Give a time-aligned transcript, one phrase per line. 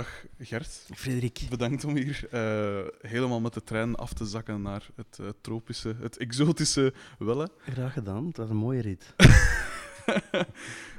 [0.00, 0.86] dag Gert.
[0.94, 1.46] Frederik.
[1.48, 5.96] Bedankt om hier uh, helemaal met de trein af te zakken naar het uh, tropische,
[6.00, 7.50] het exotische Welle.
[7.58, 9.14] Graag gedaan, het was een mooie rit.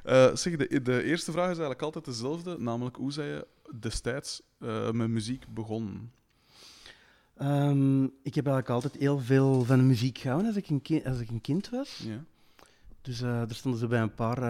[0.06, 3.48] uh, zeg, de, de, eerste vraag is eigenlijk altijd dezelfde, namelijk hoe zij je
[3.80, 4.42] destijds
[4.92, 6.12] met muziek begonnen?
[7.42, 11.30] Um, ik heb eigenlijk altijd heel veel van muziek gehouden als ik een, als ik
[11.30, 12.04] een kind was.
[12.08, 12.24] Ja.
[13.02, 14.42] Dus uh, er stonden ze bij een paar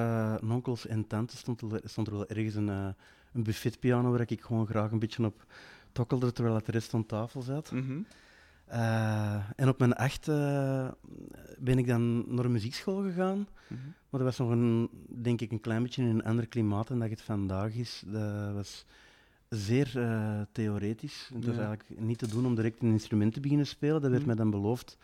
[0.42, 2.88] uh, onkels en tantes stond er, stond er wel ergens een, uh,
[3.34, 5.46] een buffetpiano waar ik gewoon graag een beetje op
[5.92, 7.72] tokkelde terwijl de rest aan tafel zat.
[7.72, 8.06] Mm -hmm.
[9.56, 10.26] en op mijn acht
[11.58, 13.38] ben ik dan naar een muziekschool gegaan.
[13.38, 13.94] Mm -hmm.
[14.10, 17.00] Maar dat was nog een, denk ik, een klein beetje in een ander klimaat dan
[17.00, 18.04] dat het vandaag is.
[18.06, 18.86] Dat was
[19.50, 19.92] zeer
[20.52, 21.30] theoretisch.
[21.34, 24.02] Het was eigenlijk niet te doen om direct een instrument te beginnen spelen.
[24.02, 24.28] Dat werd Mhm.
[24.28, 24.98] mij dan beloofd.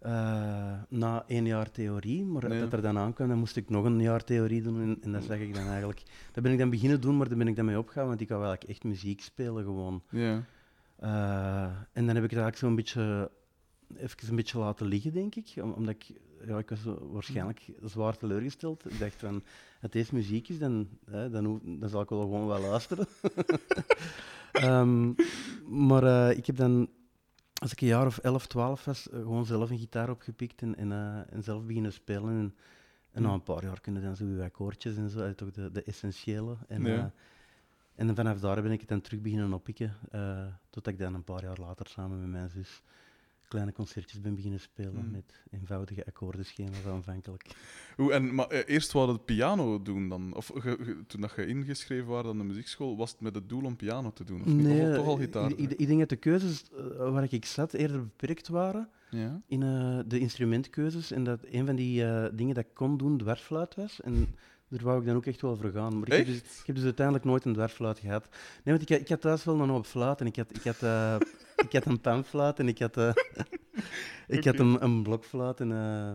[0.00, 4.00] Eh, na één jaar theorie, maar dat er dan aankwam, dan moest ik nog een
[4.00, 4.80] jaar theorie doen.
[4.82, 6.02] En, en dat zeg ik dan eigenlijk.
[6.32, 8.28] Dat ben ik dan beginnen doen, maar daar ben ik dan mee opgegaan, want ik
[8.28, 10.02] wou eigenlijk echt muziek spelen gewoon.
[10.10, 10.44] Ja.
[10.96, 13.30] Eh, en dan heb ik het eigenlijk zo'n beetje,
[13.96, 15.52] even een beetje laten liggen, denk ik.
[15.62, 16.10] Om- omdat ik,
[16.46, 16.78] ja, ik was
[17.12, 18.90] waarschijnlijk zwaar teleurgesteld.
[18.90, 19.42] Ik dacht van,
[19.80, 23.06] het is muziek is, dan, hè, dan, hoef- dan zal ik wel gewoon wel luisteren.
[24.52, 25.12] Ehm,
[25.68, 26.88] maar eh, ik heb dan,
[27.60, 30.76] als ik een jaar of 11, 12 was, eh, gewoon zelf een gitaar opgepikt en,
[30.76, 32.38] en, eh, en zelf beginnen spelen.
[32.38, 32.54] En,
[33.10, 35.70] en na een paar jaar kunnen dan zo uw akkoordjes en zo, eh, toch de,
[35.70, 36.56] de essentiële.
[36.68, 37.12] En, Ja.
[37.94, 39.96] en vanaf daar ben ik het dan terug beginnen oppikken,
[40.70, 42.82] totdat ik dan een paar jaar later samen met mijn zus
[43.50, 45.10] kleine concertjes ben beginnen spelen Mm.
[45.10, 47.44] met eenvoudige akkoordenschema's aanvankelijk.
[47.96, 50.34] Hoe, en, maar eh, eerst wou het piano doen dan?
[50.34, 53.48] Of ge- ge- toen dat je ingeschreven was aan de muziekschool, was het met het
[53.48, 54.40] doel om piano te doen?
[54.40, 54.88] Of niet?
[54.88, 55.50] Of toch al gitaar?
[55.50, 59.40] ik, ik, ik denk dat de keuzes eh, waar ik zat eerder beperkt waren Ja?
[59.46, 61.10] in eh, de instrumentkeuzes.
[61.10, 62.04] En dat een van die
[62.34, 64.00] dingen dat ik kon doen dwarsfluit was.
[64.00, 64.34] En
[64.68, 65.98] daar wou ik dan ook echt wel voor gaan.
[65.98, 68.28] Maar ik heb, dus, ik heb dus uiteindelijk nooit een dwarsfluit gehad.
[68.64, 70.20] Nee, want ik, had- ik had thuis wel een hoop fluit.
[70.20, 70.78] En ik had, ik had,
[71.64, 73.12] ik had een panfluit en ik had, eh,
[74.36, 75.60] ik had een, een blokfluit.
[75.60, 76.10] En, eh,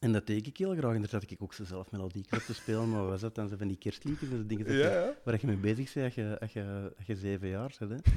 [0.00, 0.94] en dat deed ik heel graag.
[0.94, 2.90] En daar zat ik ook zo zelf melodiekjes te spelen.
[2.90, 3.48] Maar wat was dat dan?
[3.48, 5.14] Zo van die kerstliedjes en dingen dat ja.
[5.24, 7.90] waar je mee bezig bent als je, als je, als je zeven jaar bent.
[7.90, 8.12] Hè.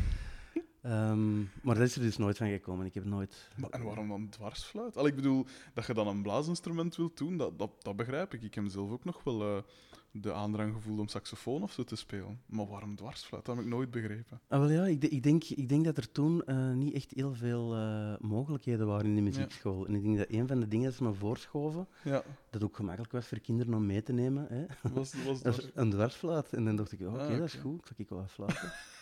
[0.87, 2.85] Ehm, maar dat is er dus nooit van gekomen.
[2.85, 3.49] Ik heb nooit...
[3.55, 4.97] Maar, en waarom dan dwarsfluit?
[4.97, 8.41] Al, ik bedoel, dat je dan een blaasinstrument wilt doen, dat, dat, dat begrijp ik.
[8.41, 9.63] Ik heb zelf ook nog wel eh,
[10.11, 12.41] de aandrang gevoeld om saxofoon of zo te spelen.
[12.45, 13.45] Maar waarom dwarsfluit?
[13.45, 14.41] Dat heb ik nooit begrepen.
[14.47, 17.33] Ah, wel ja, ik, ik, denk, ik denk dat er toen eh, niet echt heel
[17.33, 19.87] veel eh, mogelijkheden waren in de muziekschool.
[19.87, 22.75] En ik denk dat een van de dingen dat ze me voorschoven, Ja, dat ook
[22.75, 26.53] gemakkelijk was voor kinderen om mee te nemen, hè, was, was een dwarsfluit.
[26.53, 28.71] En dan dacht ik, oh, oké, Ah, dat is goed, zal ik wel fluiten.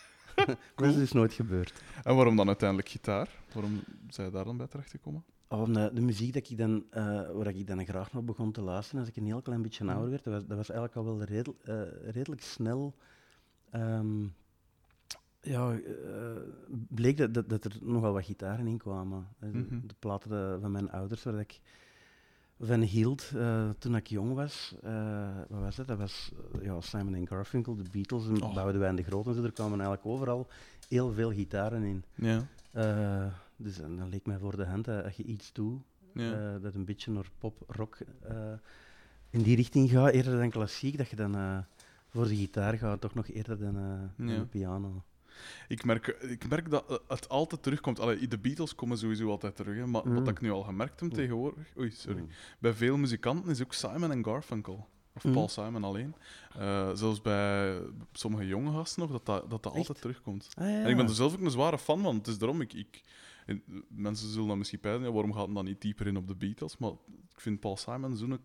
[0.76, 1.82] Dat is dus nooit gebeurd.
[2.04, 3.28] En waarom dan uiteindelijk gitaar?
[3.52, 5.24] Waarom zijn je daar dan bij terechtgekomen?
[5.48, 8.60] Oh, de, de muziek dat ik dan, eh, waar ik dan graag naar begon te
[8.62, 9.92] luisteren als ik een heel klein beetje Mhm.
[9.92, 12.94] ouder werd, dat was, dat was eigenlijk al wel redel- eh, redelijk snel.
[13.70, 14.22] ehm,
[15.40, 16.42] ja, eh,
[16.88, 19.26] bleek dat, dat, dat er nogal wat gitaren in kwamen.
[19.40, 19.86] De, Mhm.
[19.86, 21.60] de platen de- van mijn ouders waar ik
[22.60, 24.74] van hield eh, toen ik jong was.
[24.82, 25.86] eh, wat was dat?
[25.86, 28.54] Dat was ja, Simon en Garfunkel, de Beatles en Oh.
[28.54, 29.42] Boudewijn de Groot en zo.
[29.42, 30.46] Er kwamen eigenlijk overal
[30.88, 32.04] heel veel gitaren in.
[32.14, 32.46] Ja.
[32.72, 35.80] Eh, dus en dan leek mij voor de hand dat als je iets doet
[36.14, 36.58] ja.
[36.58, 37.98] dat een beetje naar pop, rock
[39.30, 41.64] in die richting gaat, eerder dan klassiek, dat je dan
[42.08, 43.74] voor de gitaar gaat, toch nog eerder dan,
[44.16, 44.38] dan Ja.
[44.38, 45.02] de piano.
[45.68, 48.00] Ik, merk, ik merk dat het altijd terugkomt.
[48.00, 49.76] Allee, de Beatles komen sowieso altijd terug.
[49.76, 50.14] Hè, maar Mm.
[50.14, 51.14] wat ik nu al gemerkt heb Mm.
[51.14, 51.64] tegenwoordig...
[51.78, 52.20] Oei, sorry.
[52.20, 52.28] Mm.
[52.58, 54.88] Bij veel muzikanten is ook Simon en Garfunkel.
[55.14, 55.32] Of Mm.
[55.32, 56.14] Paul Simon alleen.
[56.58, 57.78] Eh, zelfs bij
[58.12, 60.48] sommige jonge gasten nog, dat dat, dat, dat altijd terugkomt.
[60.54, 60.82] Ah, ja.
[60.82, 62.16] En ik ben er zelf ook een zware fan van.
[62.16, 63.00] Het is daarom, ik, ik,
[63.46, 66.28] en, mensen zullen dan misschien pijzen, ja, waarom gaat het dan niet dieper in op
[66.28, 66.76] de Beatles?
[66.78, 66.90] Maar
[67.34, 68.38] ik vind Paul Simon zo'n,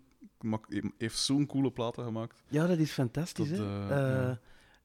[0.97, 2.43] heeft zo'n coole platen gemaakt.
[2.47, 3.49] Ja, dat is fantastisch.
[3.49, 4.39] Dat, eh, Eh, ja.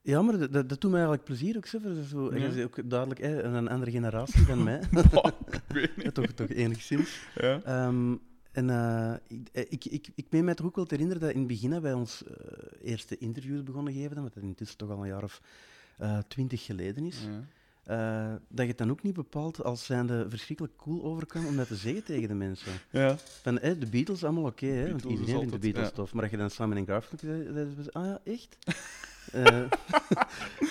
[0.06, 0.22] Ja.
[0.22, 1.66] maar dat, dat, dat doet mij eigenlijk plezier ook.
[1.66, 4.80] Zo, is ook duidelijk hè, een andere generatie dan mij.
[5.12, 6.14] Bah, ik weet niet.
[6.14, 7.20] toch, toch enigszins.
[7.34, 7.60] Ja.
[7.64, 8.14] Ehm,
[8.56, 11.32] en eh, ik, eh, ik, ik, ik meen mij toch ook wel te herinneren dat
[11.32, 14.90] in het begin dat wij ons eh, eerste interviews begonnen geven, wat dat intussen toch
[14.90, 15.40] al een jaar of
[16.28, 17.18] twintig geleden is.
[17.84, 18.40] Ja.
[18.48, 21.76] Dat je het dan ook niet bepaalt als zijnde verschrikkelijk cool overkwam om dat te
[21.76, 22.72] zeggen tegen de mensen.
[22.90, 23.16] Ja.
[23.18, 25.94] Van, de Beatles, allemaal oké, hè, want iedereen vindt de Beatles ja.
[25.94, 26.12] tof.
[26.12, 28.56] Maar als je dan Simon en Garfunkel zei, zeiden ze, ah ja, echt?
[29.32, 29.60] Eh,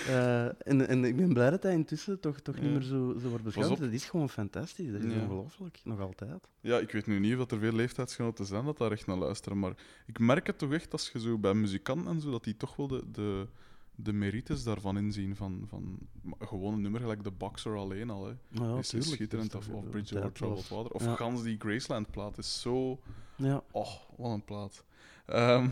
[0.08, 2.70] eh, en, en ik ben blij dat dat intussen toch, toch niet Ja.
[2.70, 3.78] meer zo, zo wordt beschouwd.
[3.78, 5.20] Dat is gewoon fantastisch, dat is Ja.
[5.20, 6.48] ongelooflijk, nog altijd.
[6.60, 9.58] ja, ik weet nu niet of er veel leeftijdsgenoten zijn dat daar echt naar luisteren,
[9.58, 9.72] maar
[10.06, 12.76] ik merk het toch echt als je zo bij muzikanten en zo, dat die toch
[12.76, 13.46] wel de, de,
[13.94, 15.36] de merites daarvan inzien.
[15.36, 15.98] Van, van
[16.38, 18.26] gewoon een nummer gelijk de Boxer alleen al.
[18.26, 18.32] Hè.
[18.48, 19.54] Nou ja, is, tuurlijk, schitterend.
[19.54, 20.32] Of, Bridge Over.
[20.32, 20.90] Troubled Water.
[20.92, 23.00] Of gans die Graceland-plaat is zo...
[23.36, 23.62] Ja.
[23.70, 24.84] Oh, wat een plaat.
[25.26, 25.68] Ehm,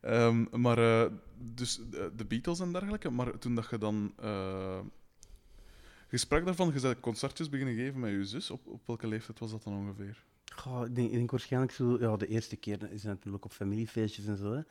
[0.00, 3.10] Ehm, maar eh, dus eh, de Beatles en dergelijke.
[3.10, 4.12] Maar toen dat je dan.
[4.16, 4.80] eh
[6.10, 8.50] je sprak daarvan, je concertjes beginnen geven met je zus.
[8.50, 10.24] Op, op welke leeftijd was dat dan ongeveer?
[10.54, 13.52] Goh, ik, denk, ik denk waarschijnlijk zo, ja, de eerste keer is het natuurlijk op
[13.52, 14.52] familiefeestjes en zo.
[14.52, 14.62] Hè.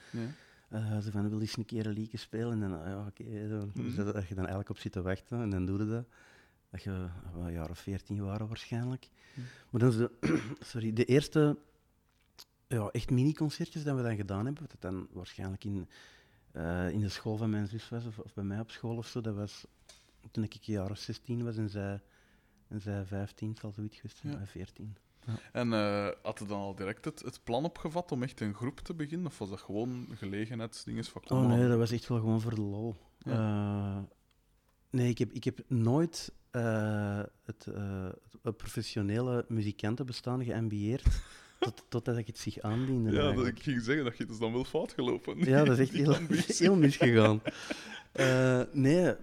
[0.70, 1.02] Ja.
[1.02, 2.52] Ze van, wil eens een keer een liedje spelen?
[2.52, 3.24] En dan, ah, ja, oké.
[3.24, 3.84] Mhm.
[3.84, 6.06] Dus dat, dat je dan eigenlijk op zit te wachten en dan doe je dat.
[6.70, 6.90] Dat je
[7.34, 9.10] wel, een jaar of veertien waren waarschijnlijk.
[9.34, 9.46] Mhm.
[9.70, 10.12] Maar dan de,
[10.72, 11.58] sorry, de eerste
[12.68, 15.90] ja, echt mini-concertjes dat we dan gedaan hebben, dat dan waarschijnlijk in,
[16.52, 19.08] eh, in de school van mijn zus was, of, of bij mij op school of
[19.08, 19.66] zo, dat was
[20.32, 22.02] toen ik een jaar of 16 was en zij,
[22.68, 24.40] en zij 15, zal zoiets geweest zijn, Ja.
[24.40, 24.98] eh, 14.
[25.52, 28.80] En eh, had je dan al direct het, het plan opgevat om echt een groep
[28.80, 29.28] te beginnen?
[29.28, 32.62] Of was dat gewoon gelegenheidsdingen van Oh nee, dat was echt wel gewoon voor de
[32.62, 32.96] lol.
[33.20, 33.32] Ja.
[33.98, 34.04] Eh,
[34.90, 38.10] nee, ik heb, ik heb nooit eh, het, eh,
[38.42, 41.04] het professionele muzikantenbestaan geambieerd
[41.60, 43.12] tot, totdat ik het zich aandiende.
[43.12, 45.38] Ja, dat, ik ging zeggen dat je het is dan wel fout gelopen.
[45.38, 46.18] Ja, dat is echt heel,
[46.68, 47.42] heel misgegaan.
[48.12, 49.16] Eh, nee,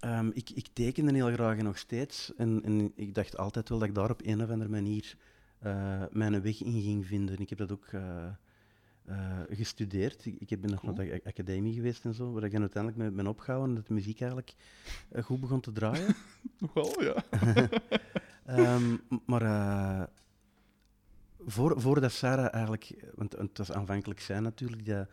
[0.00, 2.32] ehm, ik, ik tekende heel graag en nog steeds.
[2.36, 5.16] En, en ik dacht altijd wel dat ik daar op een of andere manier
[5.58, 7.38] eh, mijn weg in ging vinden.
[7.38, 9.16] Ik heb dat ook eh,
[9.50, 10.26] gestudeerd.
[10.26, 10.94] Ik, ik ben nog Cool.
[10.94, 13.94] naar de academie geweest en zo, waar ik dan uiteindelijk mee ben opgehouden dat de
[13.94, 14.54] muziek eigenlijk
[15.22, 16.14] goed begon te draaien.
[16.58, 17.24] Nog wel, ja.
[18.44, 18.96] Ehm,
[19.26, 19.42] maar
[21.46, 25.06] voor, voordat Sarah eigenlijk, want het was aanvankelijk zij natuurlijk, die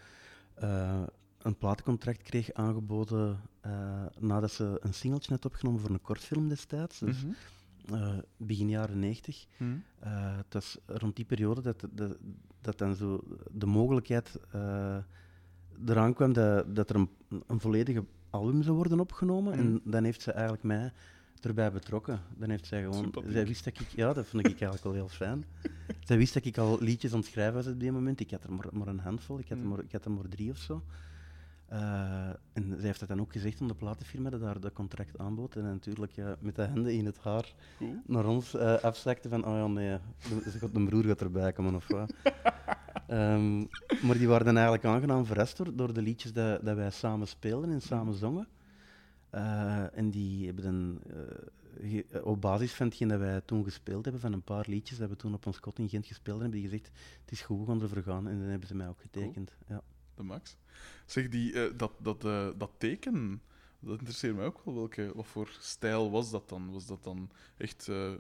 [0.54, 1.04] eh,
[1.42, 7.00] een platencontract kreeg aangeboden eh, nadat ze een singeltje had opgenomen voor een kortfilm destijds,
[7.00, 7.24] dus
[8.38, 9.46] begin jaren 90.
[9.58, 9.72] Mhm.
[10.00, 12.18] Eh, het was rond die periode dat, dat,
[12.62, 14.40] dat dan zo de mogelijkheid
[15.86, 17.10] eraan kwam dat, dat er een,
[17.48, 19.54] een volledige album zou worden opgenomen.
[19.54, 19.62] Mhm.
[19.62, 20.92] En dan heeft ze eigenlijk mij
[21.46, 22.20] erbij betrokken.
[22.38, 23.02] Dan heeft zij gewoon...
[23.02, 23.32] Sympathiek.
[23.32, 23.88] Zij wist dat ik...
[23.88, 25.44] Ja, dat vond ik eigenlijk wel heel fijn.
[26.08, 28.20] zij wist dat ik al liedjes aan het schrijven was op die moment.
[28.20, 29.40] Ik had er maar, maar een handvol.
[29.40, 29.74] Ik had, er Mhm.
[29.76, 30.82] maar, ik had er maar drie of zo.
[31.66, 35.18] Eh, en zij heeft dat dan ook gezegd aan de platenfirma dat daar dat contract
[35.18, 35.56] aanbood.
[35.56, 37.96] En natuurlijk ja, met de handen in het haar Cool.
[38.06, 39.98] naar ons afzakte van, oh ja, nee,
[40.52, 42.14] ze gaat- de broer gaat erbij komen of wat.
[43.08, 43.60] Ehm,
[44.02, 47.28] maar die waren dan eigenlijk aangenaam verrast door, door de liedjes dat, dat wij samen
[47.28, 48.48] speelden en samen zongen.
[49.36, 54.04] Eh, en die hebben dan, eh, ge- op basis van hetgeen dat wij toen gespeeld
[54.04, 56.60] hebben, van een paar liedjes dat we toen op ons kot in Gent gespeeld hebben,
[56.62, 58.28] hebben die gezegd, het is goed, we gaan ervoor gaan.
[58.28, 59.56] En dan hebben ze mij ook getekend.
[59.68, 59.82] Ja.
[60.16, 60.58] De max.
[61.06, 63.42] Zeg, die, eh, dat, dat, eh, dat teken,
[63.80, 64.74] dat interesseert mij ook wel.
[64.76, 66.72] Welke, wat voor stijl was dat dan?
[66.72, 68.12] Was dat dan echt eh,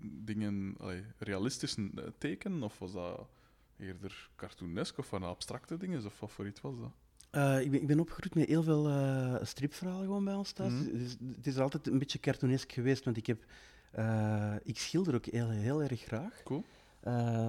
[0.00, 1.84] dingen, allee, realistisch eh,
[2.18, 2.62] teken?
[2.62, 3.28] Of was dat
[3.76, 6.04] eerder cartoonesk of van abstracte dingen?
[6.04, 6.92] Of wat voor iets was dat?
[7.30, 10.72] Eh, ik, ben, ik ben opgegroeid met heel veel eh, stripverhalen gewoon bij ons thuis.
[10.72, 10.98] Mhm.
[10.98, 13.44] Dus het is altijd een beetje cartoonesk geweest, want ik, heb,
[13.90, 16.42] eh, ik schilder ook heel, heel erg graag.
[16.42, 16.64] Cool.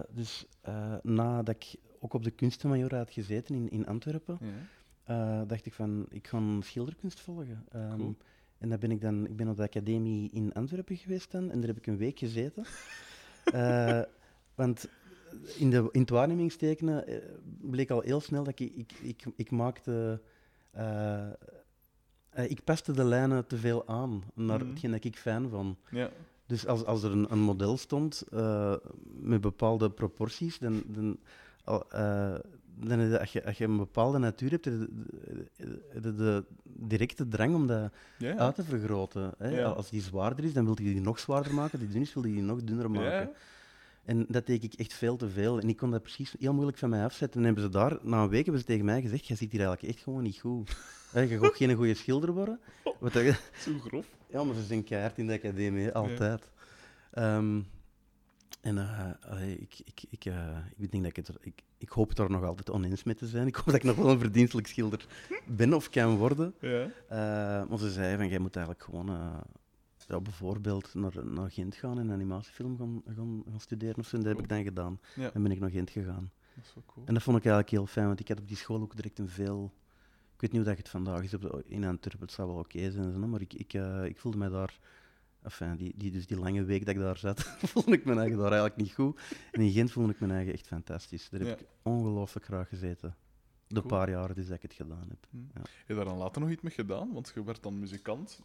[0.10, 0.46] Dus
[1.02, 4.38] nadat ik ook op de kunstenmajor had gezeten in, in Antwerpen,
[5.48, 7.66] dacht ik van, ik ga schilderkunst volgen.
[7.72, 8.16] Cool.
[8.58, 11.60] En dan ben ik dan, ik ben op de academie in Antwerpen geweest dan, en
[11.60, 12.66] daar heb ik een week gezeten.
[14.56, 14.90] Want
[15.58, 17.18] in, de, in het waarnemingstekenen eh,
[17.62, 20.22] bleek al heel snel dat ik, ik, ik, ik maakte...
[20.72, 21.28] eh,
[22.30, 24.70] eh, ik paste de lijnen te veel aan naar Mhm.
[24.70, 25.78] hetgeen dat ik fijn vond.
[25.92, 26.10] Ja.
[26.46, 28.24] Dus als, als er een, een model stond
[29.20, 31.18] met bepaalde proporties, dan, dan,
[32.76, 34.90] dan als, je, als je een bepaalde natuur hebt, heb je
[36.02, 38.36] de, de, directe drang om dat ja.
[38.38, 39.34] uit te vergroten.
[39.38, 39.50] Hè?
[39.50, 39.68] Ja.
[39.68, 41.80] Als die zwaarder is, dan wil je die nog zwaarder maken.
[41.80, 43.30] Die dun is, wil je die nog dunner maken.
[44.06, 45.60] En dat deed ik echt veel te veel.
[45.60, 47.40] En ik kon dat precies heel moeilijk van mij afzetten.
[47.40, 49.62] En hebben ze daar, na een week hebben ze tegen mij gezegd, jij zit hier
[49.62, 50.78] eigenlijk echt gewoon niet goed.
[51.12, 52.60] Hè, je gaat geen goede schilder worden.
[53.00, 53.24] Wat dat,
[53.66, 54.06] Zo grof.
[54.30, 56.50] ja, maar ze zijn keihard in de academie, altijd.
[57.12, 57.62] Ehm,
[58.62, 62.18] en eh, ik, ik, ik, eh, ik denk dat ik het er, ik, ik hoop
[62.18, 63.48] er nog altijd oneens mee te zijn.
[63.48, 65.06] Ik hoop dat ik nog wel een verdienstelijk schilder
[65.46, 66.54] ben of kan worden.
[66.60, 66.84] Ja.
[67.08, 69.38] Eh, maar ze zei van, jij moet eigenlijk gewoon eh,
[70.08, 74.16] ja, bijvoorbeeld naar, naar Gent gaan en animatiefilm gaan, gaan, gaan studeren of zo.
[74.18, 75.00] En dat heb ik dan gedaan.
[75.16, 75.30] ja.
[75.30, 76.32] Dan ben ik naar Gent gegaan.
[76.56, 77.06] Dat is wel cool.
[77.06, 79.20] En dat vond ik eigenlijk heel fijn, want ik had op die school ook direct
[79.20, 79.74] een veel...
[80.36, 82.58] Ik weet niet hoe dat het vandaag is op de- in Antwerpen, het zou wel
[82.58, 84.80] oké zijn, en zo, maar ik, ik, eh, ik voelde mij daar...
[85.42, 87.40] Enfin, die, die, dus die lange week dat ik daar zat,
[87.72, 89.20] voelde ik me eigen daar eigenlijk niet goed.
[89.52, 91.30] En in Gent voelde ik me eigen echt fantastisch.
[91.30, 91.56] Daar heb Ja.
[91.66, 93.16] ik ongelooflijk graag gezeten.
[93.68, 93.88] De Cool.
[93.88, 95.28] paar jaren dus dat ik het gedaan heb.
[95.30, 95.38] Hm.
[95.38, 95.62] Ja.
[95.62, 97.14] Heb je daar dan later nog iets mee gedaan?
[97.14, 98.42] Want je werd dan muzikant,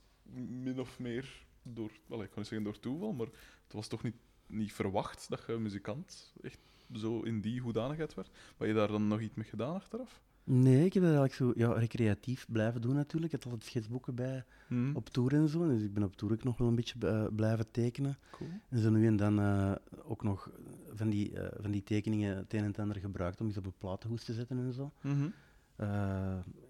[0.63, 3.27] min of meer door, wel, ik kan niet zeggen door toeval, maar
[3.65, 6.59] het was toch niet, niet verwacht dat je muzikant echt
[6.95, 8.31] zo in die hoedanigheid werd.
[8.57, 10.21] Maar je daar dan nog iets mee gedaan achteraf?
[10.45, 13.33] Nee, ik heb dat eigenlijk zo ja, recreatief blijven doen natuurlijk.
[13.33, 14.95] Ik had altijd schetsboeken bij Hm.
[14.95, 15.69] op tour en zo.
[15.69, 18.19] Dus ik ben op tour ook nog wel een beetje eh, blijven tekenen.
[18.31, 18.51] Cool.
[18.69, 19.73] En zo nu en dan eh,
[20.05, 20.51] ook nog
[20.95, 23.67] van die, eh, van die tekeningen het een en het ander gebruikt om iets op
[23.67, 24.93] een platenhoes te zetten en zo.
[25.01, 25.29] Mhm.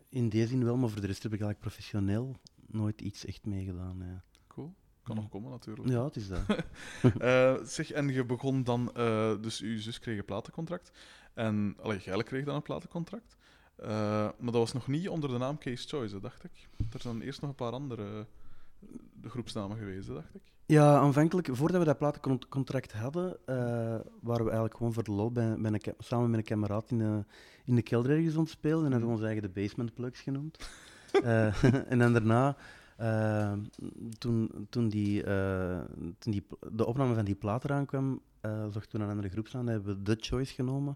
[0.08, 2.36] In die zin wel, maar voor de rest heb ik eigenlijk professioneel
[2.66, 3.96] nooit iets echt meegedaan.
[3.98, 4.22] Ja.
[5.06, 5.88] Kan nog komen natuurlijk.
[5.88, 6.40] ja het is dat.
[7.18, 10.90] Eh, zeg, en je begon dan, eh, dus uw zus kreeg een platencontract.
[11.34, 13.36] En, allee, jij kreeg dan een platencontract.
[13.76, 13.88] Eh,
[14.38, 16.68] maar dat was nog niet onder de naam Case Choice, hè, dacht ik.
[16.92, 18.26] Er zijn eerst nog een paar andere
[19.20, 20.42] de groepsnamen geweest, hè, dacht ik.
[20.66, 23.36] Ja, aanvankelijk, voordat we dat platencontract hadden,
[24.20, 26.90] waren we eigenlijk gewoon voor de lol bij, bij een, ka- samen met een kameraad
[26.90, 27.24] in de,
[27.64, 28.84] in de kelder ergens spelen.
[28.84, 30.58] En hebben we ons eigen de basement plugs genoemd.
[31.88, 32.56] En dan daarna,
[32.96, 33.52] eh,
[34.18, 35.80] toen, toen, die, eh,
[36.18, 39.68] toen die, de opname van die plaat eraan kwam, eh zochten we een andere groepsnaam.
[39.68, 40.94] hebben we The Choice genomen.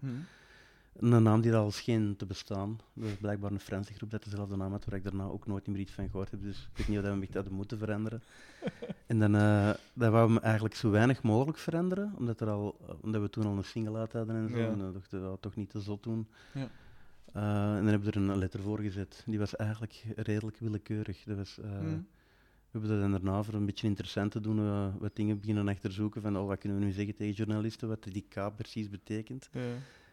[0.95, 2.79] Een naam die er al scheen te bestaan.
[2.93, 5.67] Dat is blijkbaar een Franse groep dat dezelfde naam had, waar ik daarna ook nooit
[5.67, 6.41] meer iets van gehoord heb.
[6.41, 8.21] Dus ik weet niet of we hem echt hadden moeten veranderen.
[9.07, 12.97] en dan, eh dan wouden we hem eigenlijk zo weinig mogelijk veranderen, omdat, er al,
[13.01, 14.57] omdat we toen al een single uit hadden en zo.
[14.57, 14.67] Ja.
[14.67, 16.27] En dan dachten we, toch niet te zot doen.
[16.53, 16.69] Ja.
[17.33, 19.23] Eh, en dan hebben we er een letter voor gezet.
[19.25, 21.23] Die was eigenlijk redelijk willekeurig.
[21.23, 22.07] Dat was, eh, Hmm.
[22.71, 25.67] We hebben dat dan daarna voor een beetje interessant te doen, eh, wat dingen beginnen
[25.67, 29.49] achterzoeken van oh, wat kunnen we nu zeggen tegen journalisten, wat die K precies betekent.
[29.51, 29.61] Ja.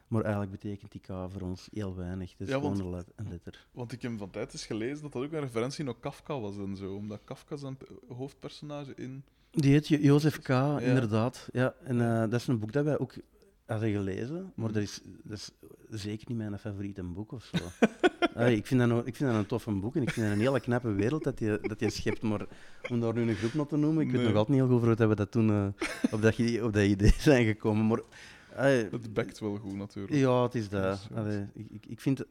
[0.08, 2.30] Maar eigenlijk betekent die K voor ons heel weinig.
[2.30, 3.66] Het is Ja, want- gewoon een let- een letter.
[3.72, 6.56] Want ik heb van tijd eens gelezen dat dat ook een referentie naar Kafka was
[6.56, 6.94] en zo.
[6.94, 7.76] Omdat Kafka zijn
[8.08, 9.22] hoofdpersonage in...
[9.50, 10.48] Die heet Jo- Jozef K,
[10.80, 11.48] inderdaad.
[11.52, 11.98] Ja, en
[12.30, 13.14] dat is een boek dat wij ook
[13.68, 15.50] hadden gelezen, maar dat, is, dat is
[16.02, 17.56] zeker niet mijn favoriete boek of zo.
[18.34, 20.34] Allee, ik, vind dat nou- ik vind dat een toffe boek en ik vind dat
[20.34, 22.46] een hele knappe wereld dat je, dat je schept, maar
[22.90, 24.28] om daar nu een groep naar te noemen, ik weet Nee.
[24.28, 25.66] nog altijd niet heel goed over hoe we dat toen eh,
[26.12, 27.86] op, dat, op dat idee zijn gekomen.
[27.86, 28.00] Maar,
[28.56, 30.14] allee, Het bekt wel goed, natuurlijk.
[30.16, 30.82] Ja, het is dat.
[30.82, 31.18] Dat.
[31.18, 32.24] Allee, ik, ik, vind,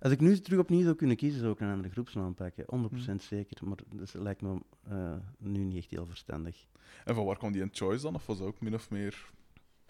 [0.00, 2.64] als ik nu terug opnieuw zou kunnen kiezen, zou ik een andere groepsnaam pakken.
[3.10, 6.66] 100% zeker, maar dat lijkt me eh, nu niet echt heel verstandig.
[7.04, 8.14] En van waar kwam die in Choice dan?
[8.14, 9.30] Of was dat ook min of meer...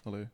[0.02, 0.28] Allee,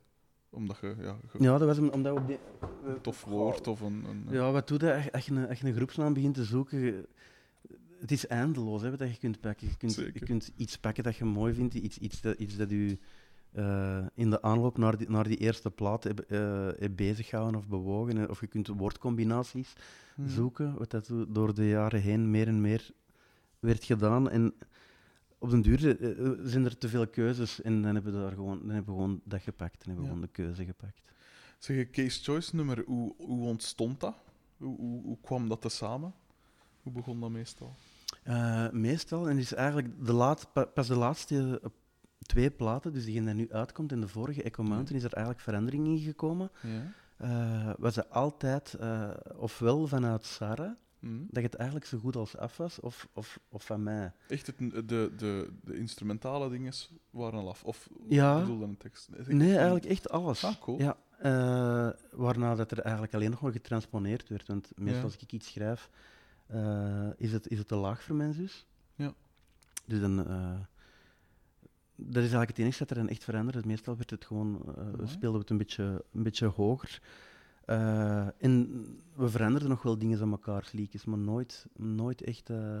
[0.53, 0.95] omdat je...
[0.99, 2.37] Ja, ge- Ja, dat was omdat we op die...
[2.85, 4.05] een tof woord of een...
[4.09, 6.79] een Ja, wat doe je als- je, een, als je een groepsnaam begint te zoeken?
[6.79, 7.07] je-
[7.99, 9.67] Het is eindeloos hè, wat je kunt pakken.
[9.67, 12.71] Je kunt, je kunt iets pakken dat je mooi vindt, iets, iets, dat, iets dat
[12.71, 12.99] u
[13.51, 17.67] eh, in de aanloop naar die, naar die eerste plaat heb, eh, heb bezighouden of
[17.67, 18.15] bewogen.
[18.17, 18.23] hè.
[18.25, 19.73] Of je kunt woordcombinaties
[20.15, 20.27] Hmm.
[20.27, 22.89] zoeken, wat dat do- door de jaren heen meer en meer
[23.59, 24.29] werd gedaan.
[24.29, 24.53] En
[25.43, 28.31] op den duur eh, eh, zijn er te veel keuzes en dan hebben we, daar
[28.31, 29.85] gewoon, dan hebben we gewoon dat gepakt.
[29.85, 30.07] Dan hebben we Ja.
[30.07, 31.01] gewoon de keuze gepakt.
[31.57, 34.15] Zeg je Case Choice nummer, hoe, hoe ontstond dat?
[34.57, 36.13] Hoe, hoe, hoe kwam dat te samen?
[36.81, 37.75] Hoe begon dat meestal?
[38.23, 41.61] Eh, meestal, en is eigenlijk de laat, pa- pas de laatste
[42.25, 45.43] twee platen, dus diegene die nu uitkomt en de vorige Echo Mountain, is er eigenlijk
[45.43, 46.51] verandering in gekomen.
[46.61, 46.91] Ja.
[47.17, 50.71] Eh, was het altijd eh, ofwel vanuit Sarah,
[51.03, 51.23] Mhm.
[51.29, 54.11] dat het eigenlijk zo goed als af was, of, of, of van mij.
[54.27, 56.73] Echt, het, de, de, de instrumentale dingen
[57.09, 57.63] waren al af?
[57.63, 58.39] Of Ja.
[58.39, 59.09] bedoel dan een tekst?
[59.27, 60.43] Nee, eigenlijk echt alles.
[60.43, 60.79] Ah, cool.
[60.79, 64.47] Ja, eh, waarna dat er eigenlijk alleen nog maar getransponeerd werd.
[64.47, 65.03] Want meestal Ja.
[65.03, 65.89] als ik iets schrijf,
[66.47, 68.65] eh, is, het, is het te laag voor mijn zus.
[68.95, 69.13] Ja.
[69.85, 70.59] Dus dan, eh,
[71.95, 73.65] dat is eigenlijk het enige dat er dan echt verandert.
[73.65, 77.01] Meestal werd het gewoon, speelden we het een beetje, een beetje hoger.
[77.65, 82.49] Eh, en we veranderden nog wel dingen aan elkaars liedjes, maar nooit, nooit echt...
[82.49, 82.77] eh,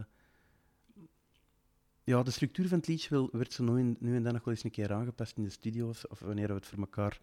[2.03, 4.53] ja, de structuur van het liedje werd zo nu en, nu en dan nog wel
[4.53, 7.19] eens een keer aangepast in de studio of, wanneer we het voor elkaar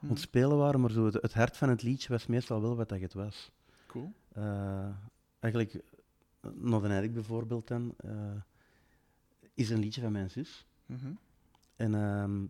[0.00, 0.12] Mhm.
[0.12, 3.00] ontspelen waren, maar zo het, het hart van het liedje was meestal wel wat dat
[3.00, 3.50] het was.
[3.86, 4.12] Cool.
[4.32, 4.88] Eh,
[5.40, 5.82] eigenlijk,
[6.54, 7.94] Not an Addict bijvoorbeeld dan,
[9.54, 10.66] is een liedje van mijn zus.
[10.86, 11.12] Mhm.
[11.76, 12.44] En ehm,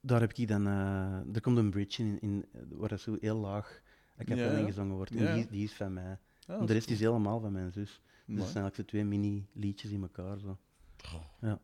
[0.00, 3.36] daar heb ik dan, eh, er komt een bridge in, in waar dat zo heel
[3.36, 3.80] laag
[4.20, 4.58] a cappella Ja.
[4.58, 5.10] ingezongen wordt.
[5.10, 5.34] En Ja.
[5.34, 6.18] die, die is van mij.
[6.46, 8.00] Ja, dat de rest is helemaal van mijn zus.
[8.26, 10.38] Dus het zijn eigenlijk zo twee mini-liedjes in elkaar.
[10.38, 10.58] Zo.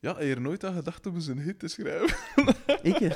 [0.00, 2.16] Ja, heb je er nooit aan gedacht om eens een hit te schrijven?
[2.90, 3.10] ik, hè?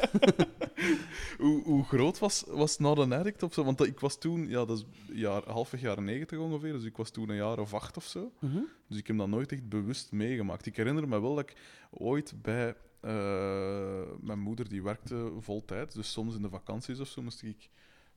[1.45, 3.64] hoe, hoe groot was, was Not an Addict of zo?
[3.64, 4.85] Want dat- ik was toen, ja, dat is
[5.17, 8.33] jaar, halfweg jaren negentig ongeveer, dus ik was toen een jaar of acht of zo.
[8.38, 8.59] Mhm.
[8.88, 10.67] Dus ik heb dat nooit echt bewust meegemaakt.
[10.67, 11.57] Ik herinner me wel dat ik
[11.90, 17.23] ooit bij eh, mijn moeder, die werkte voltijd, dus soms in de vakanties of zo
[17.23, 17.69] moest ik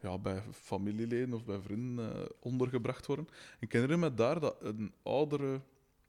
[0.02, 3.28] ja, bij familieleden of bij vrienden eh, ondergebracht worden.
[3.28, 5.62] En ik herinner me daar dat een oudere,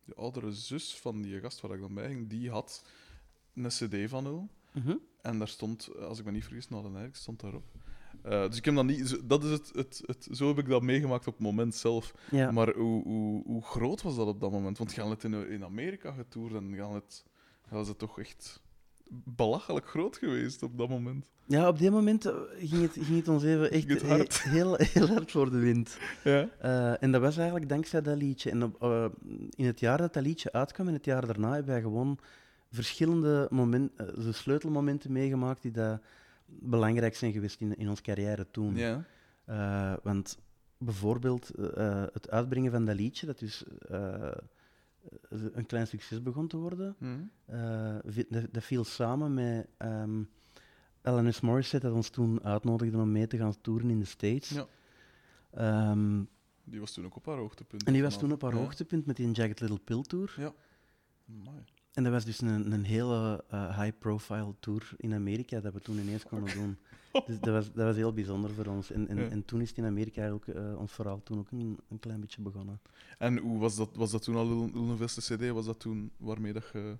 [0.04, 2.84] de oudere zus van die gast waar ik dan bij ging, die had
[3.54, 4.50] een cd van hun.
[4.72, 4.96] Mhm.
[5.22, 7.64] En daar stond, als ik me niet vergis, nou, dan stond daarop.
[8.22, 9.08] Eh, dus ik heb dat niet...
[9.08, 12.14] zo- Dat is het, het, het, zo heb ik dat meegemaakt op het moment zelf.
[12.30, 12.50] Ja.
[12.50, 14.78] Maar hoe, hoe, hoe groot was dat op dat moment?
[14.78, 17.24] Want gaan het in, in Amerika getoerd en gaan het,
[17.68, 18.62] gaan ze toch echt
[19.24, 21.26] belachelijk groot geweest op dat moment.
[21.46, 24.42] Ja, op dit moment eh, ging het, ging het ons even echt Ging het hard?
[24.42, 25.98] he- heel, heel hard voor de wind.
[26.24, 26.48] Ja.
[26.58, 28.50] Eh, en dat was eigenlijk dankzij dat liedje.
[28.50, 29.04] En op, eh,
[29.50, 32.18] in het jaar dat dat liedje uitkwam, en het jaar daarna, hebben wij gewoon
[32.70, 33.92] verschillende moment,
[34.30, 36.00] sleutelmomenten meegemaakt die dat
[36.46, 38.76] belangrijk zijn geweest in, in onze carrière toen.
[38.76, 39.04] ja.
[40.02, 40.38] Want
[40.78, 41.50] bijvoorbeeld
[42.12, 44.30] het uitbrengen van dat liedje, dat dus eh,
[45.52, 47.20] een klein succes begon te worden, Mhm.
[47.44, 47.96] eh,
[48.28, 50.22] dat, dat viel samen met ehm
[51.02, 54.48] Alanis Morissette, dat ons toen uitnodigde om mee te gaan toeren in de States.
[54.48, 54.66] Ja.
[55.50, 56.22] Ehm,
[56.64, 57.82] Die was toen ook op haar hoogtepunt.
[57.82, 58.58] en die was toen op haar Ja.
[58.58, 60.34] hoogtepunt met die Jagged Little Pill Tour.
[61.28, 61.64] Amai.
[61.94, 65.98] En dat was dus een, een hele eh, high-profile tour in Amerika dat we toen
[65.98, 66.76] ineens konden doen.
[67.26, 68.90] Dus dat was, dat was heel bijzonder voor ons.
[68.90, 69.28] En, en, Ja.
[69.28, 72.20] en toen is het in Amerika eigenlijk, eh, ons verhaal toen ook een, een klein
[72.20, 72.80] beetje begonnen.
[73.18, 75.50] En hoe was dat, was dat toen al X de CD?
[75.50, 76.96] Was dat toen waarmee dat je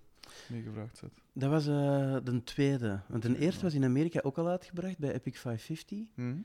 [0.49, 1.13] meegevraagd bent?
[1.33, 3.01] Dat was eh, de tweede.
[3.09, 6.09] Want de eerste was in Amerika ook al uitgebracht bij Epic 550.
[6.15, 6.37] Mhm.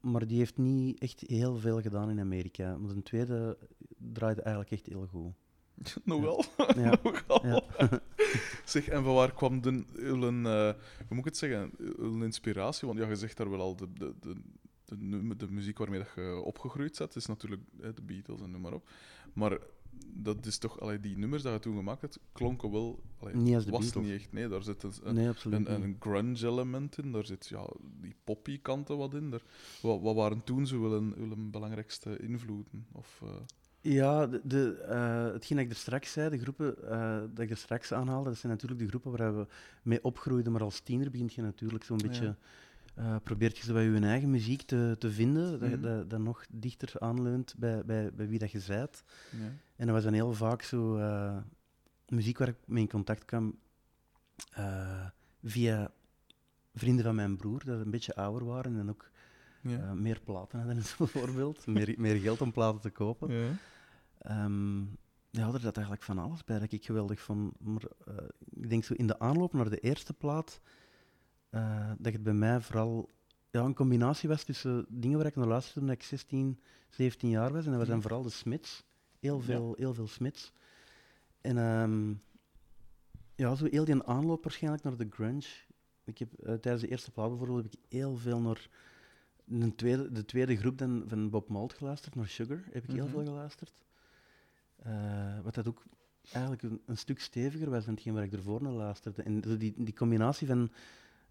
[0.00, 2.76] Maar die heeft niet echt heel veel gedaan in Amerika.
[2.76, 3.58] Maar de tweede
[4.12, 5.32] draaide eigenlijk echt heel goed.
[6.04, 6.44] Nog wel?
[7.42, 7.62] Ja.
[8.64, 12.86] Zeg, en van waar kwam de, hun, eh, hoe moet ik het zeggen, hun inspiratie?
[12.88, 14.34] Want ja, je zegt daar wel al, de, de, de,
[14.84, 18.60] de, de muziek waarmee dat je opgegroeid bent, is natuurlijk hè, de Beatles en noem
[18.60, 18.88] maar op.
[19.32, 19.58] Maar
[20.14, 23.02] dat is toch, allee, die nummers dat je toen gemaakt hebt, klonken wel...
[23.18, 24.04] Allee, Niet als de was Beatles.
[24.04, 27.48] niet echt, nee, daar zit een, een, Nee, een, een grunge element in, daar zit
[27.48, 27.66] ja,
[28.00, 29.30] die poppy kanten wat in.
[29.30, 29.42] Daar,
[29.82, 32.86] wat, wat waren toen zo wel hun, hun belangrijkste invloeden?
[32.92, 33.28] Of, eh,
[33.82, 37.50] Ja, de, de, eh, hetgeen dat ik er straks zei, de groepen eh, dat ik
[37.50, 39.46] er straks aanhaalde, dat zijn natuurlijk de groepen waar we
[39.82, 42.06] mee opgroeiden, maar als tiener begint je natuurlijk zo'n Ja.
[42.08, 42.36] beetje...
[42.94, 45.84] eh, probeert je zo bij je eigen muziek te, te vinden, dat, je- Mhm.
[45.86, 49.02] dat, dat nog dichter aanleunt bij, bij, bij wie dat je zijt.
[49.30, 49.38] ja.
[49.76, 50.98] En dat was dan heel vaak zo
[52.08, 53.58] muziek waar ik mee in contact kwam
[55.42, 55.90] via
[56.74, 59.10] vrienden van mijn broer, dat een beetje ouder waren en ook
[59.62, 59.78] Ja.
[59.78, 61.66] eh, meer platen zo bijvoorbeeld.
[61.66, 63.32] meer, meer geld om platen te kopen.
[63.32, 63.50] Ja.
[64.18, 64.80] Ehm
[65.30, 67.52] ja, er zat eigenlijk van alles bij dat ik geweldig vond.
[67.60, 68.14] Maar eh,
[68.50, 70.60] ik denk zo in de aanloop naar de eerste plaat,
[71.50, 73.08] eh, dat het bij mij vooral
[73.50, 77.52] ja, een combinatie was tussen dingen waar ik naar luisterde toen ik 16, 17 jaar
[77.52, 77.64] was.
[77.64, 78.84] En dat was dan vooral de Smits.
[79.20, 79.42] Heel Ja.
[79.44, 80.52] veel, heel veel Smits.
[81.40, 82.14] En ehm,
[83.34, 85.46] ja, zo heel die aanloop waarschijnlijk naar de grunge.
[86.04, 88.68] Ik heb, tijdens de eerste plaat bijvoorbeeld heb ik heel veel naar
[89.44, 93.04] de tweede, de tweede groep dan van Bob Mould geluisterd, naar Sugar heb ik heel
[93.04, 93.12] Mhm.
[93.12, 93.72] veel geluisterd.
[94.76, 95.82] Eh, wat dat ook
[96.32, 99.22] eigenlijk een, een stuk steviger was dan hetgeen waar ik ervoor naar luisterde.
[99.22, 100.70] En die, die combinatie van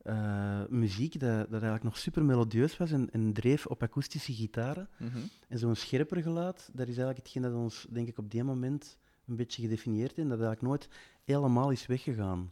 [0.03, 4.89] eh, muziek, dat, dat eigenlijk nog super melodieus was en, en dreef op akoestische gitaren.
[4.97, 5.17] Mhm.
[5.47, 8.97] En zo'n scherper geluid, dat is eigenlijk hetgeen dat ons, denk ik, op die moment
[9.25, 10.21] een beetje gedefinieerd heeft.
[10.29, 10.89] En dat eigenlijk nooit
[11.23, 12.49] helemaal is weggegaan.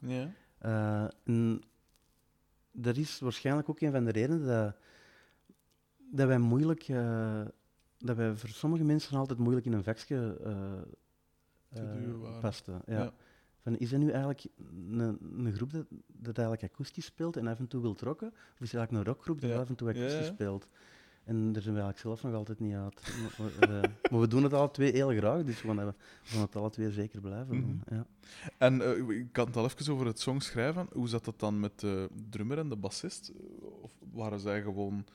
[0.58, 1.62] Eh, en
[2.72, 4.76] dat is waarschijnlijk ook een van de redenen dat,
[6.12, 7.42] dat wij moeilijk, eh,
[7.98, 10.52] dat wij voor sommige mensen altijd moeilijk in een vakje eh
[11.74, 12.40] Te eh, waren.
[12.40, 12.82] pasten.
[12.86, 13.00] Ja.
[13.00, 13.14] Ja.
[13.62, 17.60] Van, is dat nu eigenlijk een, een groep dat, dat eigenlijk akoestisch speelt en af
[17.60, 18.28] en toe wil trokken?
[18.28, 19.60] Of is het eigenlijk een rockgroep die Ja.
[19.60, 20.68] af en toe akoestisch speelt?
[21.24, 23.02] En daar zijn we eigenlijk zelf nog altijd niet uit.
[23.38, 25.94] maar, eh, we doen het alle twee heel graag, dus we gaan, we
[26.24, 27.82] gaan het alle twee zeker blijven doen.
[27.86, 27.96] Mhm.
[27.96, 28.06] Ja.
[28.58, 30.88] En eh, ik had het al even over het song schrijven.
[30.94, 33.32] Hoe zat dat dan met de drummer en de bassist?
[33.82, 35.06] Of waren zij gewoon...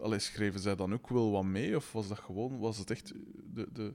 [0.00, 1.76] Allee, schreven zij dan ook wel wat mee?
[1.76, 2.58] Of was dat gewoon...
[2.58, 3.12] Was het echt
[3.54, 3.94] de, de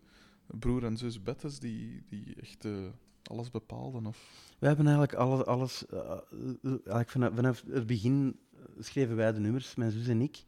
[0.60, 2.88] broer en zus Bettes die, die echt eh,
[3.24, 4.06] alles bepaalden?
[4.06, 4.48] Of...
[4.60, 6.18] We hebben eigenlijk alles, alles eh, eh,
[6.64, 8.40] eigenlijk vanaf, vanaf het begin
[8.80, 10.44] schreven wij de nummers, mijn zus en ik.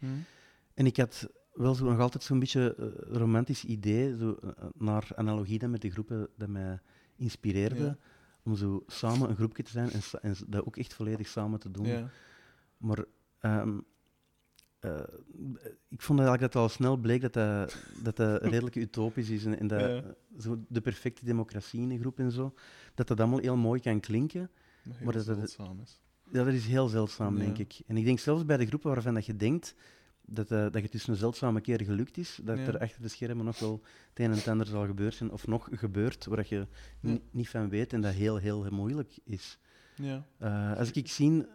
[0.74, 4.38] En ik had wel zo, nog altijd zo'n beetje eh, romantisch idee, zo,
[4.78, 6.80] naar analogie dan met de groepen dat mij
[7.16, 7.98] inspireerden, Ja.
[8.44, 11.72] om zo samen een groepje te zijn en, en dat ook echt volledig samen te
[11.72, 11.86] doen.
[11.86, 12.10] Ja.
[12.78, 13.06] Maar
[13.40, 13.80] ehm,
[14.82, 15.00] eh,
[15.90, 19.46] ik vond eigenlijk dat het al snel bleek dat dat, dat, dat redelijk utopisch is
[19.46, 20.04] en, en dat Ja.
[20.40, 22.54] zo de perfecte democratie in een groep en zo,
[22.96, 24.50] dat dat allemaal heel mooi kan klinken.
[25.04, 26.02] Maar dat- zeldzaam is.
[26.32, 27.44] Ja, dat is heel zeldzaam, Ja.
[27.44, 27.80] denk ik.
[27.88, 29.76] En ik denk zelfs bij de groepen waarvan dat je denkt
[30.26, 32.66] dat, eh, dat het dus een zeldzame keer gelukt is, dat Ja.
[32.66, 35.48] er achter de schermen nog wel het een en het ander zal gebeuren zijn, of
[35.48, 36.68] nog gebeurt, waar je
[37.32, 39.60] niet van weet en dat heel, heel, moeilijk is.
[39.96, 40.26] Ja.
[40.38, 41.46] Eh, als ik, ik zie,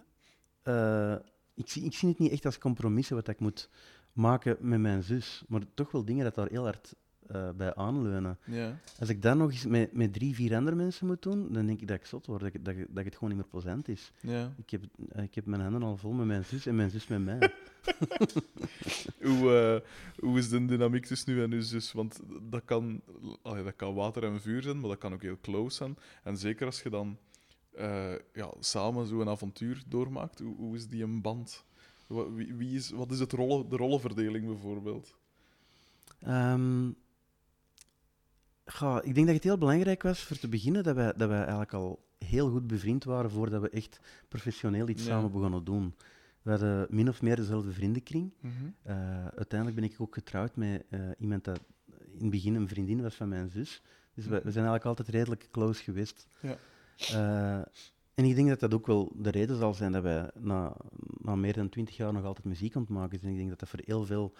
[1.56, 3.70] ik zie, ik zie het niet echt als compromissen wat ik moet
[4.12, 6.94] maken met mijn zus, maar toch wel dingen dat daar heel hard
[7.26, 8.38] eh, bij aanleunen.
[8.44, 8.78] Ja.
[8.98, 11.80] Als ik dat nog eens met, met drie, vier andere mensen moet doen, dan denk
[11.80, 13.88] ik dat ik zot word, dat, ik- dat, ik- dat het gewoon niet meer plezant
[13.88, 14.12] is.
[14.20, 14.54] Ja.
[14.56, 17.06] Ik heb, eh, ik heb mijn handen al vol met mijn zus en mijn zus
[17.06, 17.38] met mij.
[19.22, 19.88] Hoe, eh,
[20.24, 21.92] hoe is de dynamiek tussen nu en uw zus?
[21.92, 23.00] Want dat kan,
[23.42, 25.96] allee, dat kan water en vuur zijn, maar dat kan ook heel close zijn.
[26.24, 27.18] En zeker als je dan
[27.76, 31.64] eh, ja, samen zo'n avontuur doormaakt, hoe, hoe is die een band?
[32.06, 35.14] Wa- Wie, wie is, wat is het rollen, de rollenverdeling bijvoorbeeld?
[38.66, 41.38] Goh, ik denk dat het heel belangrijk was voor te beginnen dat wij, dat wij
[41.40, 45.08] eigenlijk al heel goed bevriend waren voordat we echt professioneel iets Ja.
[45.08, 45.94] samen begonnen doen.
[46.42, 48.32] We hadden min of meer dezelfde vriendenkring.
[48.40, 48.52] Mhm.
[48.82, 51.60] Eh, uiteindelijk ben ik ook getrouwd met eh, iemand dat
[52.12, 53.82] in het begin een vriendin was van mijn zus.
[54.14, 56.26] Dus we, we zijn eigenlijk altijd redelijk close geweest.
[56.40, 56.56] Ja.
[56.96, 57.58] Eh,
[58.14, 60.76] en ik denk dat dat ook wel de reden zal zijn dat wij na,
[61.18, 63.32] na meer dan twintig jaar nog altijd muziek aan het maken zijn.
[63.32, 64.32] Ik denk dat dat voor heel veel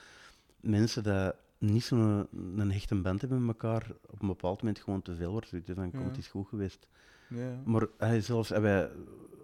[0.60, 5.02] mensen dat niet zo'n een hechte band hebben met elkaar, op een bepaald moment gewoon
[5.02, 5.50] te veel wordt.
[5.50, 6.08] Dus dan komt Ja.
[6.08, 6.86] het eens goed geweest.
[7.28, 7.62] Ja.
[7.64, 8.90] Maar hij zelfs hebben wij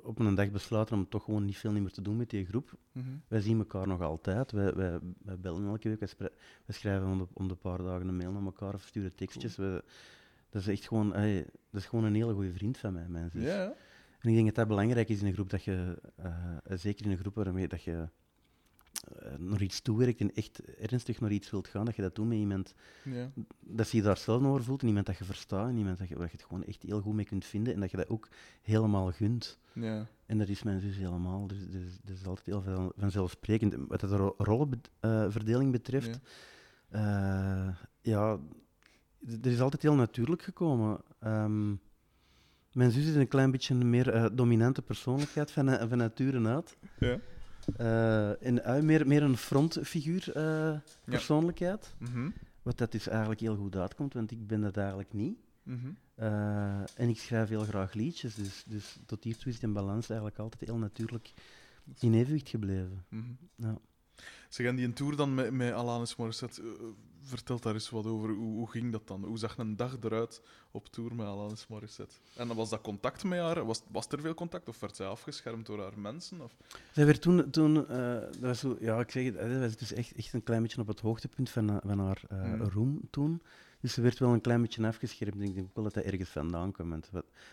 [0.03, 2.75] op een dag besloten om toch gewoon niet veel meer te doen met die groep.
[2.93, 3.07] Mhm.
[3.29, 4.51] Wij zien elkaar nog altijd.
[4.53, 6.15] Wij, wij, wij bellen elke week.
[6.19, 6.29] Wij,
[6.69, 9.57] schrijven om de, om de paar dagen een mail naar elkaar of sturen tekstjes.
[9.57, 9.85] We-
[10.53, 11.37] dat is echt gewoon, ey,
[11.71, 13.43] dat is gewoon een hele goede vriend van mij, mijn zus.
[13.45, 13.75] Ja.
[14.19, 17.11] En ik denk dat dat belangrijk is in een groep, dat je, eh, zeker in
[17.11, 18.09] een groep waarmee dat je
[19.19, 22.27] eh, naar iets toewerkt en echt ernstig naar iets wilt gaan, dat je dat doet
[22.29, 23.31] met iemand ja.
[23.61, 26.09] dat je je daar zelf over voelt en iemand dat je verstaat en iemand dat
[26.09, 28.09] je, waar je het gewoon echt heel goed mee kunt vinden en dat je dat
[28.09, 28.29] ook
[28.63, 29.59] helemaal gunt.
[29.73, 30.07] ja.
[30.27, 31.47] En dat is mijn zus helemaal.
[31.47, 33.75] Dus, dus, dat is altijd heel veel vanzelfsprekend.
[33.89, 36.21] Wat de ro- rollenverdeling betreft,
[38.01, 38.39] ja,
[39.43, 41.01] er is altijd heel natuurlijk gekomen.
[41.19, 41.69] Ehm,
[42.73, 46.49] mijn zus is een klein beetje een meer eh, dominante persoonlijkheid van, na- van nature
[46.49, 46.77] uit.
[46.99, 47.19] ja.
[47.77, 51.95] Eh, en ui meer, meer een frontfiguur eh, persoonlijkheid.
[51.99, 52.31] Mhm.
[52.63, 55.39] Wat dat dus eigenlijk heel goed uitkomt, want ik ben dat eigenlijk niet.
[55.63, 55.89] Mhm.
[56.15, 60.39] Eh, en ik schrijf heel graag liedjes, dus, dus tot hiertoe is die balans eigenlijk
[60.41, 61.33] altijd heel natuurlijk
[61.99, 63.05] in evenwicht gebleven.
[63.09, 63.33] Mhm.
[63.57, 63.79] Ja.
[64.49, 66.63] Zeg, en die een tour dan met, met Alanis Morissette,
[67.23, 68.29] vertel daar eens wat over.
[68.31, 69.25] Hoe, hoe ging dat dan?
[69.25, 72.15] Hoe zag een dag eruit op tour met Alanis Morissette?
[72.37, 73.65] En dan was dat contact met haar?
[73.65, 76.41] Was, was er veel contact of werd zij afgeschermd door haar mensen?
[76.41, 76.57] Of?
[76.93, 79.77] Zij werd toen, toen eh, dat was zo, ja, ik zeg het, eh, dat was
[79.77, 82.63] dus echt, echt een klein beetje op het hoogtepunt van, eh, van haar Mhm.
[82.63, 83.43] roem toen.
[83.81, 85.41] Dus ze werd wel een klein beetje afgeschermd.
[85.41, 86.89] Ik denk ook wel dat dat ergens vandaan kwam.
[86.91, 87.11] want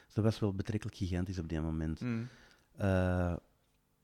[0.08, 2.00] Ze was wel betrekkelijk gigantisch op die moment.
[2.02, 2.30] Mm.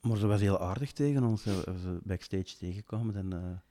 [0.02, 1.44] Maar ze was heel aardig tegen ons.
[1.44, 3.64] We zijn backstage tegengekomen en, eh, en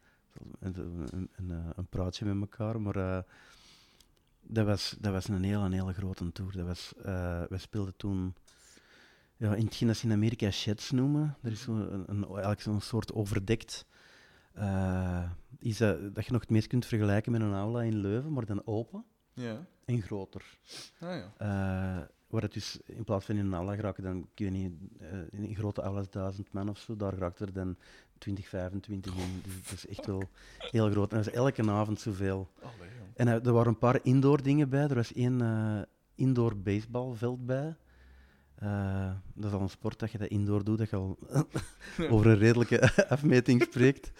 [0.60, 0.74] een,
[1.12, 2.80] een, een, eh, een praatje met elkaar.
[2.80, 3.22] Maar eh,
[4.40, 6.52] dat, was, dat was een hele, een hele grote tour.
[6.56, 8.34] Dat was, eh, wij speelden toen
[9.36, 11.36] ja, in hetgeen dat ze in Amerika sheds noemen.
[11.42, 13.86] Er is zo een, een, eigenlijk zo'n soort overdekt.
[15.58, 18.46] is dat, dat je nog het meest kunt vergelijken met een aula in Leuven, maar
[18.46, 19.66] dan open Ja.
[19.84, 20.58] en groter.
[20.98, 22.08] Ah, ja.
[22.34, 25.18] Waar het dus in plaats van in een aula geraken, dan kun je niet, eh,
[25.30, 27.76] in een grote aulas duizend man of zo, daar geraakt er dan
[28.24, 29.42] 20, 25 in.
[29.42, 30.22] Dus dat is echt wel
[30.58, 31.10] heel groot.
[31.10, 32.50] En dat is elke avond zoveel.
[32.62, 32.88] Allee.
[33.14, 34.82] En eh, er waren een paar indoor dingen bij.
[34.82, 35.82] Er was één eh,
[36.14, 37.76] indoor baseballveld bij.
[38.54, 41.18] Eh, dat is al een sport dat je dat indoor doet, dat je al
[42.12, 44.12] over een redelijke afmeting spreekt.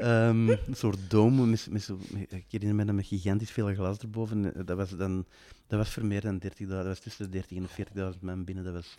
[0.00, 3.98] Ehm, een soort dome, met, met zo, ik herinner me dat met gigantisch veel glas
[3.98, 4.54] erboven.
[4.54, 5.24] Eh, Dat was, dan,
[5.66, 8.64] dat was voor meer dan 30.000, dat was tussen de 30.000 en 40.000 man binnen.
[8.64, 8.96] Dat was,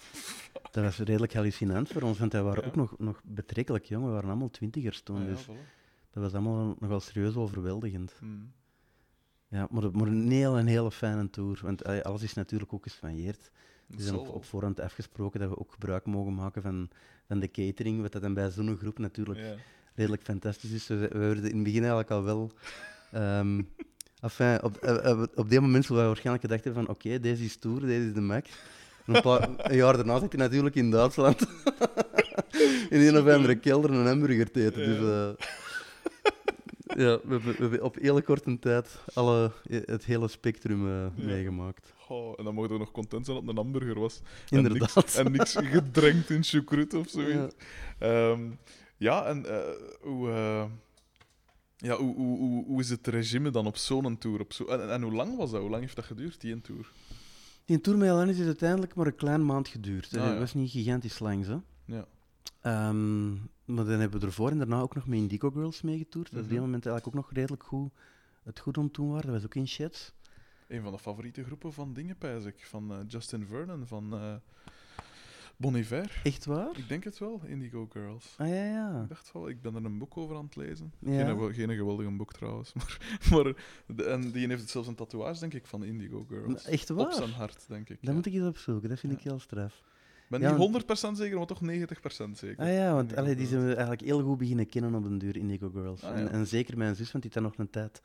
[0.71, 2.67] dat was redelijk hallucinant voor ons, want wij waren Ja.
[2.69, 5.21] ook nog, nog betrekkelijk jong, we waren allemaal twintigers toen.
[5.21, 6.11] Ja, dus voilà.
[6.11, 8.13] dat was allemaal nogal serieus overweldigend.
[8.21, 8.51] Mm.
[9.47, 11.59] Ja, maar, maar een hele, een hele fijne tour.
[11.63, 13.51] Want eh, alles is natuurlijk ook gespanjeerd.
[13.87, 16.89] We zijn op, voorhand afgesproken dat we ook gebruik mogen maken van,
[17.27, 18.01] van de catering.
[18.01, 19.55] Wat dat dan bij zo'n groep natuurlijk Ja.
[20.01, 20.87] Redelijk fantastisch is.
[20.87, 22.51] We, we werden in het begin eigenlijk al wel.
[23.11, 23.61] ehm
[24.27, 27.43] enfin, op, eh, eh, op die moment zullen we waarschijnlijk gedacht hebben van oké, deze
[27.43, 28.49] is tour, deze is de max.
[29.05, 31.41] En een, paar, een jaar daarna zit hij natuurlijk in Duitsland.
[32.89, 34.85] in een of andere kelder een hamburger te eten.
[34.85, 35.29] Dus, eh,
[36.97, 41.25] ja, we hebben, we hebben op hele korte tijd alle, het hele spectrum eh, Ja.
[41.25, 41.93] meegemaakt.
[41.97, 44.21] Goh, en dan mocht je nog content zijn dat het een hamburger was.
[44.49, 44.95] Inderdaad.
[44.95, 47.55] En niks, en niks gedrenkt in choucroute of zoiets.
[47.99, 48.07] Ja.
[48.07, 48.37] Ja,
[49.01, 49.69] ja en eh,
[50.01, 50.65] hoe, eh,
[51.77, 54.39] ja, hoe, hoe, hoe, hoe is het regime dan op zo'n tour?
[54.39, 55.61] Op zo en, en hoe lang was dat?
[55.61, 56.91] Hoe lang heeft dat geduurd, die een tour?
[57.65, 60.05] Die tour met Alanis is uiteindelijk maar een klein maand geduurd.
[60.17, 60.39] Ah, Het ja.
[60.39, 61.63] was niet gigantisch lang, zo.
[61.85, 62.05] Ja.
[62.61, 63.31] Ehm,
[63.65, 66.25] maar dan hebben we ervoor en daarna ook nog met Indigo Girls meegetoerd.
[66.29, 66.65] Dat is op die Mhm.
[66.65, 67.91] moment eigenlijk ook nog redelijk goed,
[68.43, 69.25] het goed om toen waren.
[69.25, 70.13] Dat was ook in Sheds.
[70.67, 72.65] Een van de favoriete groepen van dingen, pijs ik.
[72.65, 74.13] Van eh, Justin Vernon, van
[75.61, 76.19] Bon Iver.
[76.23, 76.77] Echt waar?
[76.77, 78.35] Ik denk het wel, Indigo Girls.
[78.37, 79.01] Ah ja, ja.
[79.01, 80.93] Ik dacht wel, ik ben er een boek over aan het lezen.
[80.99, 81.25] Ja.
[81.25, 82.73] Geen, geen geweldige boek trouwens.
[82.75, 83.53] Maar, maar
[83.87, 86.65] de- en die heeft zelfs een tatoeage, denk ik, van Indigo Girls.
[86.65, 87.13] Echt Op waar?
[87.13, 87.95] zijn hart, denk ik.
[87.99, 88.13] Dat ja.
[88.13, 89.17] moet ik eens opzoeken, dat vind Ja.
[89.17, 89.81] ik heel straf.
[90.29, 92.57] Ik ben niet 100% zeker, maar toch 90% zeker.
[92.65, 95.37] Ah ja, want allee, die zijn we eigenlijk heel goed beginnen kennen op den duur,
[95.37, 96.03] Indigo Girls.
[96.03, 98.01] Ah, en, zeker mijn zus, want die heeft dan nog een tijd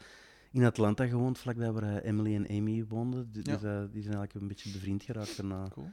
[0.52, 3.28] in Atlanta gewoond, vlakbij waar eh, Emily en Amy woonden.
[3.32, 3.52] Dus Ja.
[3.52, 3.60] eh,
[3.92, 5.68] die zijn eigenlijk een beetje bevriend geraakt daarna.
[5.72, 5.90] Cool.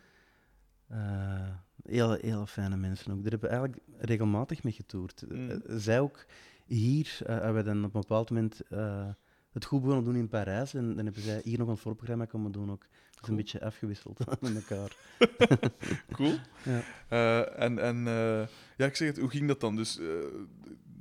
[0.88, 1.50] Eh,
[1.84, 3.22] heel, heel fijne mensen ook.
[3.22, 5.24] Daar hebben we eigenlijk regelmatig mee getoerd.
[5.30, 5.50] Mm.
[5.50, 6.26] Eh, zij ook
[6.66, 8.62] hier, eh, hebben we dan op een bepaald moment
[9.52, 10.74] het goed begonnen doen in Parijs.
[10.74, 12.86] En dan hebben zij hier nog een voorprogramma komen doen ook.
[13.22, 14.98] Is een beetje afgewisseld met elkaar.
[16.16, 16.36] Cool.
[17.10, 17.44] Ja.
[17.46, 18.04] En en
[18.78, 19.76] ja, ik zeg het, hoe ging dat dan?
[19.76, 20.00] Dus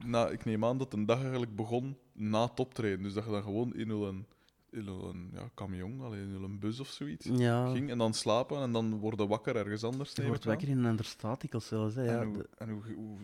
[0.04, 3.02] na, ik neem aan dat een dag eigenlijk begon na het optreden.
[3.02, 4.26] Dus dat je dan gewoon in een,
[4.72, 8.62] in een ja, camion, allee, in een bus of zoiets Ja, ging en dan slapen
[8.62, 10.12] en dan worden wakker ergens anders.
[10.12, 11.94] je wordt ik wakker in een ander statikel zelfs.
[11.94, 12.04] Hè.
[12.04, 13.18] Ja, en hoe, en hoe, hoe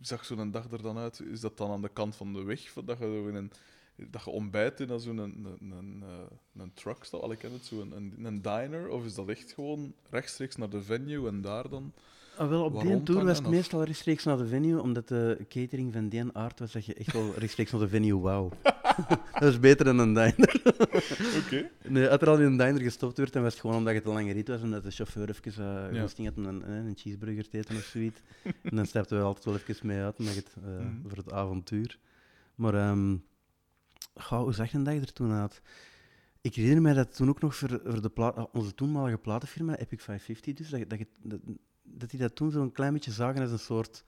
[0.00, 1.20] zag zo'n dag er dan uit?
[1.20, 2.72] Is dat dan aan de kant van de weg?
[2.72, 3.50] Dat je, zo in een,
[4.10, 7.22] dat je ontbijt in zo'n een, een, een, eh, een truckstop?
[7.22, 8.88] Al ik ken het, zo een, een, een diner?
[8.88, 11.92] Of is dat echt gewoon rechtstreeks naar de venue en daar dan?
[12.36, 15.92] Ah, wel, op die tour was het meestal rechtstreeks naar de venue, omdat de catering
[15.92, 18.52] van die aard was dat je echt wel rechtstreeks naar de venue wou.
[19.40, 20.62] dat is beter dan een diner.
[21.44, 21.70] Oké.
[21.88, 24.04] Nee, als er al in een diner gestopt werd, dan was het gewoon omdat het
[24.06, 25.52] een lange rit was en dat de chauffeur even
[25.92, 26.00] uh, Ja.
[26.00, 28.20] had om een, eh, een cheeseburger te eten of zoiets.
[28.62, 31.08] en dan stapten we altijd wel even mee uit omdat het, eh, Mhm.
[31.08, 31.98] voor het avontuur.
[32.54, 33.16] Maar ehm
[34.14, 35.62] goh, hoe zag een dag er toen uit?
[36.40, 40.54] Ik herinner mij dat toen ook nog voor, voor de onze toenmalige platenfirma, Epic 550,
[40.54, 41.40] dus, dat, dat, je- dat,
[41.98, 44.04] dat die dat toen zo'n klein beetje zagen als een soort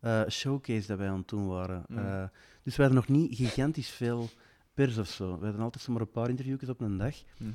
[0.00, 1.84] eh, showcase dat wij aan het doen waren.
[1.88, 1.98] Mm.
[1.98, 2.24] Eh,
[2.62, 4.28] dus we hadden nog niet gigantisch veel
[4.74, 5.38] pers of zo.
[5.38, 7.14] We hadden altijd zomaar een paar interviewjes op een dag.
[7.38, 7.50] Mhm.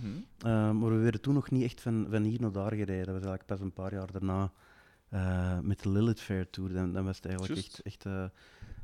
[0.46, 3.06] Uh, maar we werden toen nog niet echt van, van hier naar daar gereden.
[3.06, 4.52] Dat was eigenlijk pas een paar jaar daarna
[5.10, 6.74] eh, met de Lilith Fair Tour.
[6.74, 8.26] Dan, dan was het eigenlijk echt, echt eh,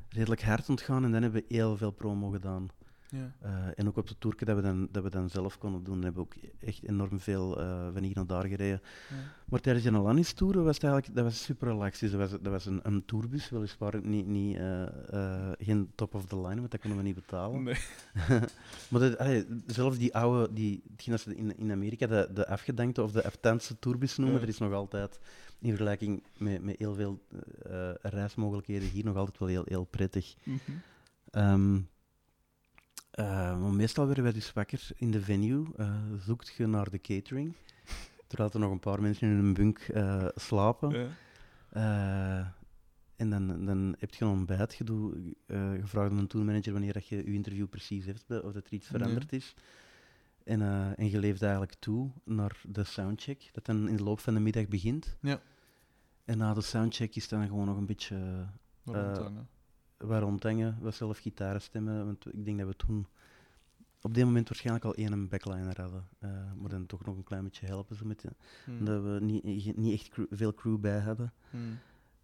[0.09, 2.67] redelijk hard ontgaan en dan hebben we heel veel promo gedaan.
[3.11, 3.31] Ja.
[3.41, 6.03] Eh, en ook op de tour dat we, dan, dat we dan zelf konden doen,
[6.03, 8.81] hebben we ook echt enorm veel eh, van hier naar daar gereden.
[9.09, 9.15] Ja.
[9.45, 11.99] Maar tijdens de Alanis Tour was het eigenlijk dat was super relaxed.
[11.99, 16.25] Dus dat was, dat was een, een tourbus, weliswaar niet, niet, eh, geen top of
[16.25, 17.63] the line, want dat konden we niet betalen.
[17.63, 17.75] Nee.
[18.89, 22.47] Maar dat, allee, zelfs die oude, die, hetgeen dat ze in, in Amerika de, de
[22.47, 24.41] afgedankte of de aftanse tourbus noemen, Ja.
[24.41, 25.19] er is nog altijd,
[25.59, 27.19] in vergelijking met, met heel veel
[28.01, 30.35] reismogelijkheden, hier nog altijd wel heel, heel prettig.
[30.43, 30.57] Mhm.
[31.31, 31.81] Ehm, eh,
[33.15, 37.53] maar meestal werden wij dus wakker in de venue, eh zoekt je naar de catering,
[38.27, 40.89] terwijl er nog een paar mensen in een bunk eh, slapen.
[40.89, 41.07] Ja.
[41.69, 42.47] Eh,
[43.15, 44.75] en dan, dan heb je een ontbijt.
[44.75, 44.83] Je,
[45.45, 48.53] eh, je vraagt aan een tourmanager wanneer dat je je interview precies heeft, be- of
[48.53, 49.55] dat er iets veranderd is.
[50.43, 54.19] En, eh, en je leeft eigenlijk toe naar de soundcheck, dat dan in de loop
[54.19, 55.17] van de middag begint.
[55.21, 55.41] Ja.
[56.25, 58.15] En na de soundcheck is dan gewoon nog een beetje
[58.95, 59.27] eh,
[59.99, 60.77] Eh, rondhangen.
[60.81, 62.05] wat zelf gitaren stemmen.
[62.05, 63.07] Want ik denk dat we toen
[64.01, 66.07] op dit moment waarschijnlijk al één backliner hadden.
[66.19, 68.29] Eh, maar dan toch nog een klein beetje helpen, zo met, de-
[68.65, 68.77] Mhm.
[68.79, 71.33] omdat we niet, niet echt crew- veel crew bij hadden.
[71.49, 71.63] Mhm.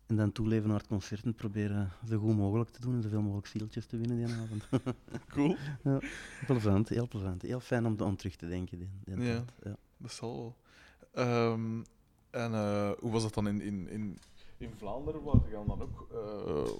[0.05, 3.21] En dan toeleven naar het concert en proberen zo goed mogelijk te doen en zoveel
[3.21, 4.67] mogelijk zieltjes te winnen die avond.
[5.33, 5.55] Cool.
[6.47, 7.41] plezant, heel plezant.
[7.41, 8.77] Heel fijn om aan terug te denken.
[8.77, 9.43] Die, die Ja.
[9.63, 9.75] ja.
[9.97, 10.55] Dat zal wel.
[11.25, 11.81] Ehm,
[12.29, 14.17] en eh, hoe was dat dan in, in, in,
[14.57, 15.23] in Vlaanderen?
[15.23, 16.71] Waar je dan ook eh,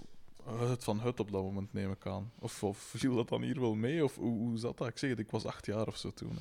[0.46, 2.32] het van Hut op dat moment, neem ik aan?
[2.40, 4.04] Of, of viel dat dan hier wel mee?
[4.04, 4.88] Of hoe, hoe zat dat?
[4.88, 6.30] Ik zeg het, ik was acht jaar of zo toen.
[6.32, 6.40] hè.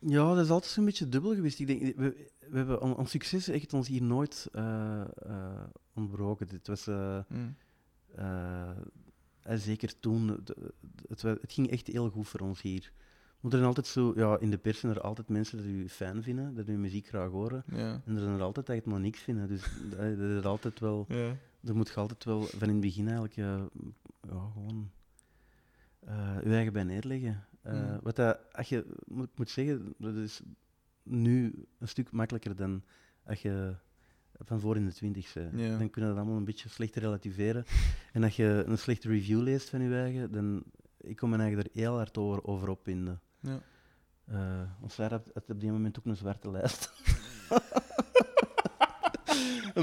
[0.00, 1.58] Ja, dat is altijd zo'n beetje dubbel geweest.
[1.60, 5.06] Ik denk, we, we hebben on- ons succes echt ons hier nooit eh, eh,
[5.94, 6.48] ontbroken.
[6.50, 6.86] Het was...
[6.86, 7.56] Mm.
[8.14, 8.70] eh,
[9.42, 10.72] en zeker toen, de-
[11.08, 12.92] het, ging echt heel goed voor ons hier.
[13.40, 15.88] Maar er zijn altijd zo, ja, in de pers zijn er altijd mensen die u
[15.88, 17.64] fijn vinden, dat u muziek graag horen.
[17.66, 18.02] Ja.
[18.06, 19.48] En er zijn er altijd het maar niks vinden.
[19.48, 19.62] Dus
[19.98, 21.36] er, is altijd wel, Ja.
[21.66, 23.62] Er moet je altijd wel van in het begin eigenlijk eh,
[24.20, 24.90] ja, gewoon
[26.00, 27.46] eh je eigen bij neerleggen.
[27.62, 28.00] Eh, Mm.
[28.02, 30.42] Wat dat, als je moet, moet zeggen, dat is
[31.02, 32.82] nu een stuk makkelijker dan
[33.24, 33.76] als je
[34.38, 35.60] van voor in de twintig bent.
[35.60, 35.78] Ja.
[35.78, 37.64] Dan kun je dat allemaal een beetje slecht relativeren.
[38.12, 40.62] En als je een slechte review leest van je eigen, dan
[41.00, 43.20] ik kom me eigenlijk er heel hard over, over opwinden.
[43.40, 43.60] Ja.
[44.24, 46.92] Eh ons had, had op die moment ook een zwarte lijst.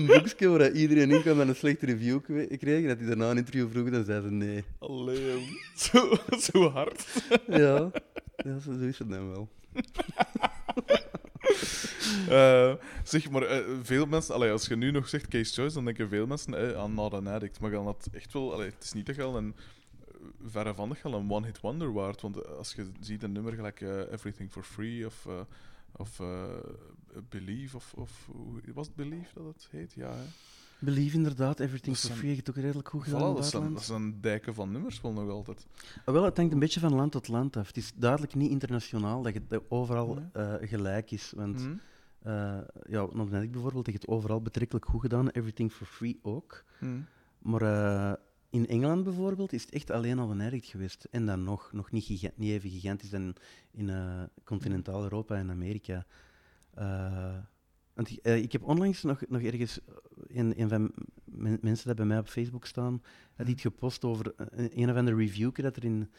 [0.10, 2.20] een boekje waar iedereen in kwam en een slechte review
[2.58, 2.82] kreeg.
[2.82, 4.64] En dat hij daarna een interview vroeg, dan zei ze nee.
[4.80, 7.24] Allee, zo, zo hard.
[7.48, 7.92] Ja,
[8.36, 9.50] ja zo, zo is het dan wel.
[12.30, 15.86] Eh, zeg maar, eh, veel mensen, allee, als je nu nog zegt Case Choice, dan
[15.86, 17.60] denken veel mensen eh, aan Not an Addict.
[17.60, 19.56] Maar dan had echt wel, allee, het is niet echt al een
[20.46, 22.22] verre van een one-hit wonder waard.
[22.22, 25.28] Want als je ziet een nummer gelijk Everything for Free of,
[25.92, 26.20] of
[27.30, 28.30] Believe, of, of
[28.74, 29.94] was het Believe dat het heet?
[29.94, 30.24] Ja, hè?
[30.82, 33.52] Believe inderdaad, Everything Dat for Free, je het ook redelijk goed Voilà, gedaan in het
[33.52, 35.68] dat, zijn, dat dijken van nummers wel nog altijd.
[36.06, 37.68] Ah, Wel, het hangt een beetje van land tot land af.
[37.68, 41.34] Het is duidelijk niet internationaal dat het dat overal eh, gelijk is.
[41.36, 41.70] Want
[42.22, 43.08] eh ja,
[43.42, 45.30] ik bijvoorbeeld, heeft het overal betrekkelijk goed gedaan.
[45.30, 46.64] Everything for Free ook.
[46.80, 47.00] Mhm.
[47.40, 48.14] Maar eh,
[48.50, 51.08] in Engeland bijvoorbeeld is het echt alleen al een addict geweest.
[51.12, 53.36] En dan nog, nog niet, niet even gigantisch dan
[53.72, 53.90] in
[54.44, 56.06] continentaal Europa en Amerika.
[56.74, 57.38] Eh,
[57.94, 59.96] want ik, eh, ik heb onlangs nog, nog ergens eh,
[60.38, 60.92] een, een van
[61.26, 63.02] men- mensen dat bij mij op Facebook staan,
[63.36, 66.10] had iets gepost over een, een of andere review dat er in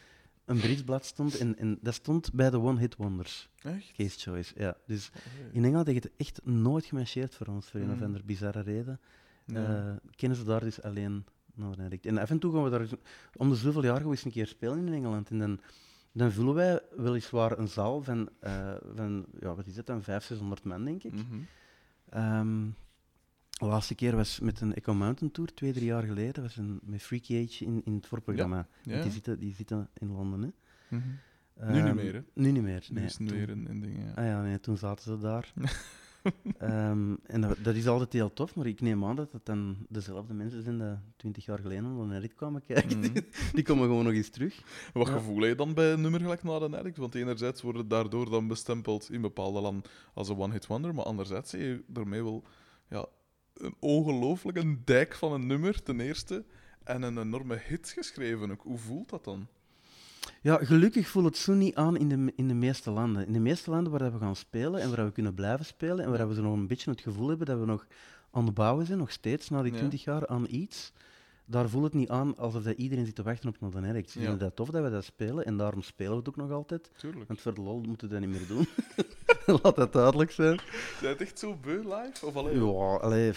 [0.44, 3.48] een Brits blad stond en, en dat stond bij de One Hit Wonders.
[3.62, 3.92] Echt?
[3.92, 4.76] Case Choice, ja.
[4.86, 5.52] Dus Allee.
[5.52, 8.02] in Engeland heeft het echt nooit gemarcheerd voor ons, voor een of Mm.
[8.02, 9.00] andere bizarre reden.
[9.46, 11.24] Eh, kennen ze daar dus alleen
[11.60, 12.06] Addict.
[12.06, 12.86] En af en toe gaan we daar
[13.36, 15.30] om de zoveel jaar gewoon eens een keer spelen in Engeland.
[15.30, 15.60] En dan,
[16.12, 20.24] dan vullen wij weliswaar een zaal van, eh, van ja, wat is het dan, 500,
[20.24, 21.12] 600 man, denk ik.
[21.12, 21.40] Mhm.
[22.08, 22.64] Ehm,
[23.50, 26.42] de laatste keer was met een Echo Mountain Tour, twee, drie jaar geleden.
[26.42, 28.56] was een, met Freaky Age in, in het voorprogramma.
[28.56, 29.02] Ja, Want ja.
[29.02, 30.42] Die, zitten, die zitten in Londen.
[30.42, 30.48] Hè.
[30.96, 31.08] Mhm.
[31.72, 32.20] Nu niet Ehm, meer, hè?
[32.34, 32.86] Nu niet meer.
[32.88, 33.04] Nu nee.
[33.04, 34.12] is het Toen- weer een, een ding, ja.
[34.14, 35.52] Ah ja, nee, toen zaten ze daar.
[36.58, 39.76] Ehm, en dat, dat is altijd heel tof, maar ik neem aan dat het dan
[39.88, 42.98] dezelfde mensen zijn die twintig jaar geleden naar Reddit kwamen kijken.
[42.98, 43.20] Mhm.
[43.52, 44.62] Die komen gewoon nog eens terug.
[44.92, 45.12] Wat Ja.
[45.12, 46.94] gevoel heb je dan bij een nummer gelijk naar een?
[46.96, 51.04] Want enerzijds wordt het daardoor dan bestempeld in bepaalde landen als een one-hit wonder, maar
[51.04, 52.44] anderzijds zie je daarmee wel
[52.88, 53.06] ja,
[53.54, 56.44] een ongelooflijke dijk van een nummer, ten eerste,
[56.84, 58.62] en een enorme hit geschreven ook.
[58.62, 59.46] Hoe voelt dat dan?
[60.42, 63.26] Ja, gelukkig voelt het zo niet aan in de, in de meeste landen.
[63.26, 66.10] In de meeste landen waar we gaan spelen en waar we kunnen blijven spelen en
[66.10, 67.86] waar we zo nog een beetje het gevoel hebben dat we nog
[68.30, 69.78] aan het bouwen zijn, nog steeds na die Ja.
[69.78, 70.92] 20 jaar, aan iets,
[71.44, 74.10] daar voelt het niet aan alsof dat iedereen zit te wachten op Northern Addict.
[74.10, 74.24] Ze Ja.
[74.26, 76.90] vinden dat tof dat we dat spelen en daarom spelen we het ook nog altijd.
[76.96, 77.28] Tuurlijk.
[77.28, 78.66] Want voor de lol moeten we dat niet meer doen.
[79.62, 80.60] Laat dat duidelijk zijn.
[81.00, 82.26] Zijn het echt zo beu live?
[82.26, 82.64] Of alleen?
[82.66, 83.32] Ja, allee,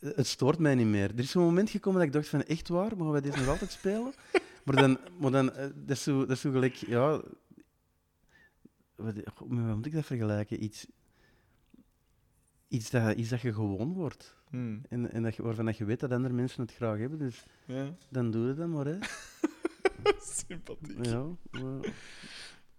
[0.00, 1.10] het stoort mij niet meer.
[1.10, 3.48] Er is zo'n moment gekomen dat ik dacht van, echt waar, mogen wij dit nog
[3.48, 4.12] altijd spelen?
[4.64, 7.20] Maar dan, maar dan eh, dat, is zo, dat is zo gelijk, ja...
[8.96, 9.14] Wat,
[9.48, 10.64] moet ik dat vergelijken?
[10.64, 10.86] Iets,
[12.68, 14.34] iets, dat, iets dat je gewoon wordt.
[14.50, 14.80] Hmm.
[14.88, 17.44] En, en dat je, waarvan dat je weet dat andere mensen het graag hebben, dus
[17.64, 18.98] Ja, dan doe je dat maar, hè.
[20.46, 21.04] sympathiek.
[21.06, 21.92] Ja, maar-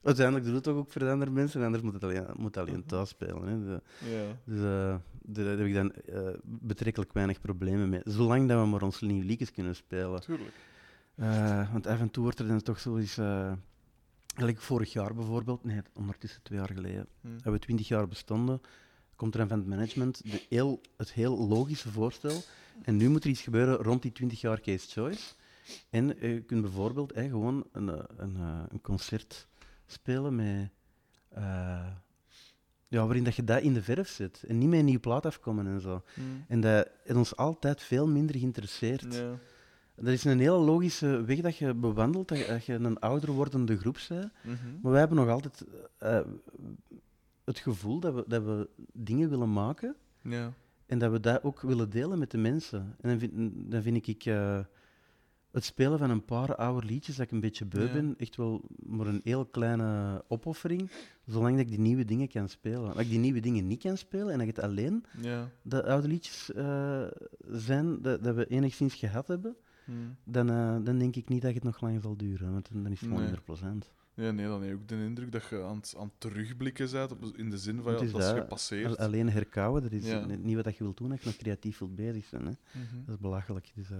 [0.01, 2.25] Uiteindelijk doe je het toch ook voor de andere mensen, en anders moet het alleen,
[2.35, 3.47] moet alleen thuis spelen.
[3.47, 3.63] Hè.
[3.65, 4.37] De- Ja.
[4.45, 8.01] Dus eh, daar heb ik dan eh, betrekkelijk weinig problemen mee.
[8.03, 10.21] Zolang dat we maar onze nieuwe liedjes kunnen spelen.
[10.21, 10.53] Tuurlijk.
[11.15, 13.17] Eh, want af en toe wordt er dan toch zoiets...
[13.17, 13.51] eh
[14.35, 17.33] gelijk vorig jaar bijvoorbeeld, nee, ondertussen twee jaar geleden, Hmm.
[17.33, 18.61] hebben we twintig jaar bestonden,
[19.15, 22.41] komt er het management de heel, het heel logische voorstel.
[22.81, 25.33] En nu moet er iets gebeuren rond die 20 jaar Case Choice.
[25.89, 29.47] En eh, je kunt bijvoorbeeld eh, gewoon een, eh, een, eh, een concert
[29.85, 30.69] spelen met...
[31.29, 31.87] eh,
[32.87, 34.43] ja, waarin dat je dat in de verf zet.
[34.47, 36.03] En niet met een nieuwe plaat afkomen en zo.
[36.13, 36.45] Hmm.
[36.47, 39.23] En dat heeft ons altijd veel minder geïnteresseerd.
[39.95, 43.97] Dat is een hele logische weg dat je bewandelt, dat je, een ouder wordende groep
[44.09, 44.31] bent.
[44.43, 44.55] Mhm.
[44.81, 45.65] Maar wij hebben nog altijd
[45.97, 46.19] eh,
[47.43, 50.53] het gevoel dat we, dat we dingen willen maken Ja.
[50.85, 52.95] en dat we dat ook willen delen met de mensen.
[53.01, 53.31] En dan vind,
[53.71, 54.59] dan vind ik eh,
[55.51, 57.91] het spelen van een paar oude liedjes dat ik een beetje beu Ja.
[57.93, 60.91] ben, echt wel maar een heel kleine opoffering,
[61.25, 62.89] zolang dat ik die nieuwe dingen kan spelen.
[62.93, 65.49] Als ik die nieuwe dingen niet kan spelen en dat het alleen Ja.
[65.61, 67.03] de oude liedjes eh,
[67.47, 69.55] zijn dat, dat we enigszins gehad hebben,
[69.85, 70.15] Hmm.
[70.23, 72.89] dan, eh, dan denk ik niet dat het nog lang zal duren, want dan is
[72.89, 73.23] het gewoon Nee.
[73.23, 73.91] minder plezant.
[74.13, 76.91] Ja, nee, dan heb je ook de indruk dat je aan het, aan het terugblikken
[76.91, 78.97] bent, in de zin van ja, is dat is gepasseerd.
[78.97, 80.25] Al- Alleen herkauwen, dat is Ja.
[80.25, 82.45] niet wat je wilt doen als je nog creatief wilt bezig zijn.
[82.45, 82.51] Hè.
[82.79, 83.05] Mhm.
[83.05, 83.71] Dat is belachelijk.
[83.75, 83.97] Dus, eh,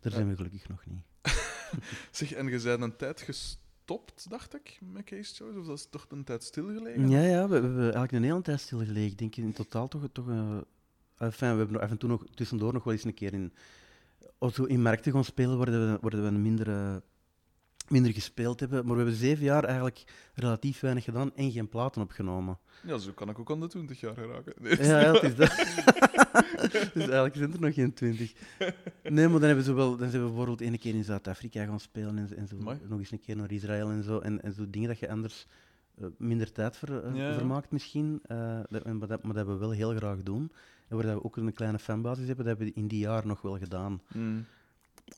[0.00, 1.00] daar zijn we gelukkig nog niet.
[2.10, 5.58] Zeg, en je bent een tijd gestopt, dacht ik, met Case Choice?
[5.58, 7.08] Of dat is toch een tijd stilgelegen?
[7.08, 9.10] Ja, ja we, we hebben eigenlijk een hele tijd stilgelegen.
[9.10, 10.08] Ik denk in totaal toch...
[10.12, 10.58] toch eh,
[11.16, 13.52] enfin, we hebben af en toe nog tussendoor nog wel eens een keer in,
[14.38, 16.96] of zo in markten gaan spelen, worden we, worden we minder, eh,
[17.88, 18.78] minder gespeeld hebben.
[18.84, 20.04] Maar we hebben zeven jaar eigenlijk
[20.34, 22.58] relatief weinig gedaan en geen platen opgenomen.
[22.86, 24.54] Ja, zo kan ik ook aan de 20 jaar geraken.
[24.58, 25.48] Nee, Ja, ja, het is dat.
[26.94, 28.32] dus eigenlijk zijn er nog geen twintig.
[29.02, 31.80] Nee, maar dan hebben ze wel, dan zijn we bijvoorbeeld één keer in Zuid-Afrika gaan
[31.80, 32.78] spelen en, en zo, Amai.
[32.88, 34.18] nog eens een keer naar Israël en zo.
[34.18, 35.46] En, en zo dingen dat je anders
[36.18, 38.20] minder tijd ver, eh, Ja, vermaakt misschien.
[38.22, 40.52] eh, dat, maar, dat, maar dat we wel heel graag doen.
[40.88, 43.42] En waar we ook een kleine fanbasis hebben, dat hebben we in die jaar nog
[43.42, 44.00] wel gedaan.
[44.14, 44.44] Mm.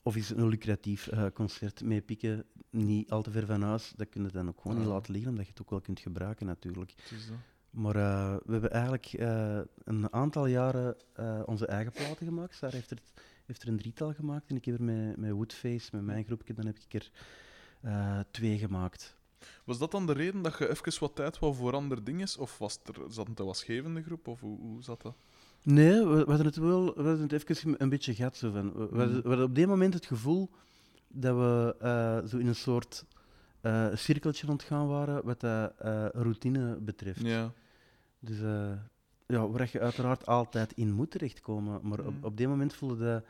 [0.03, 4.09] Of is een lucratief eh, concert mee pikken, niet al te ver van huis, dat
[4.09, 6.47] kun je dan ook gewoon niet laten liggen, omdat je het ook wel kunt gebruiken
[6.47, 6.95] natuurlijk.
[7.71, 12.55] Maar eh, we hebben eigenlijk eh, een aantal jaren eh, onze eigen platen gemaakt.
[12.55, 12.99] Sarah heeft er,
[13.47, 16.54] heeft er een drietal gemaakt en ik heb er met, met Woodface, met mijn groepje,
[16.54, 17.11] dan heb ik er
[17.81, 19.17] eh, twee gemaakt.
[19.65, 22.29] Was dat dan de reden dat je even wat tijd wou voor andere dingen?
[22.38, 24.29] Of was er, zat het een wasgevende groep?
[24.29, 25.15] Of hoe, hoe zat dat?
[25.63, 28.37] Nee, we, we hadden het wel we hadden het even een beetje gehad.
[28.37, 28.73] Zo van.
[28.73, 29.23] We, we hadden, Mhm.
[29.23, 30.51] we hadden op dit moment het gevoel
[31.09, 33.05] dat we eh, zo in een soort
[33.61, 37.21] eh, cirkeltje rondgaan waren wat dat eh, routine betreft.
[37.21, 37.53] Ja.
[38.19, 38.38] Dus
[39.27, 41.81] ja, waar je uiteraard altijd in moet terechtkomen.
[41.83, 42.25] Maar op, Mhm.
[42.25, 43.25] op dit moment voelde dat,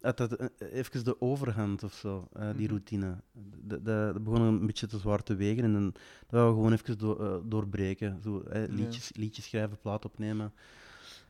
[0.00, 2.68] dat eh, even de overhand of zo, eh, die Mhm.
[2.68, 3.16] routine.
[3.62, 3.82] Dat,
[4.24, 5.84] begon een beetje te zwaar te wegen en dan
[6.28, 8.20] dat we gewoon even do- eh, doorbreken.
[8.22, 8.72] Zo, eh, Ja.
[8.72, 10.52] liedjes, liedjes schrijven, plaat opnemen,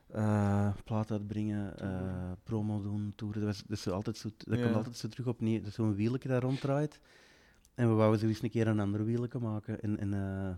[0.07, 3.41] eh, plaat uitbrengen, eh, promo doen, toeren.
[3.43, 4.63] Dat, was, dat, is altijd zo, dat Ja.
[4.63, 5.59] komt altijd zo terug opnieuw.
[5.59, 7.01] Dat is zo'n wielje dat ronddraait.
[7.75, 9.81] en we wouden zo eens een keer een ander wielke maken.
[9.81, 10.55] En, en eh,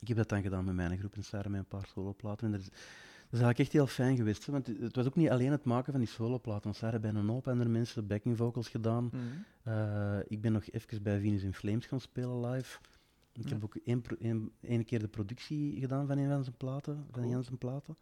[0.00, 2.46] ik heb dat dan gedaan met mijn groep en Sarah met een paar soloplaten.
[2.46, 2.68] En dat is,
[3.38, 4.46] is eigenlijk echt heel fijn geweest.
[4.46, 6.62] hè, Want het- was ook niet alleen het maken van die soloplaten.
[6.62, 9.04] Want Sarah bij een hoop andere mensen backing vocals gedaan.
[9.12, 9.22] Mhm.
[9.62, 12.78] Eh, ik ben nog even bij Venus in Flames gaan spelen live.
[13.32, 13.52] Ik Ja.
[13.52, 17.06] heb ook één, pro- één, één keer de productie gedaan van een van zijn platen.
[17.10, 17.42] Van Cool.
[17.42, 17.96] zijn platen.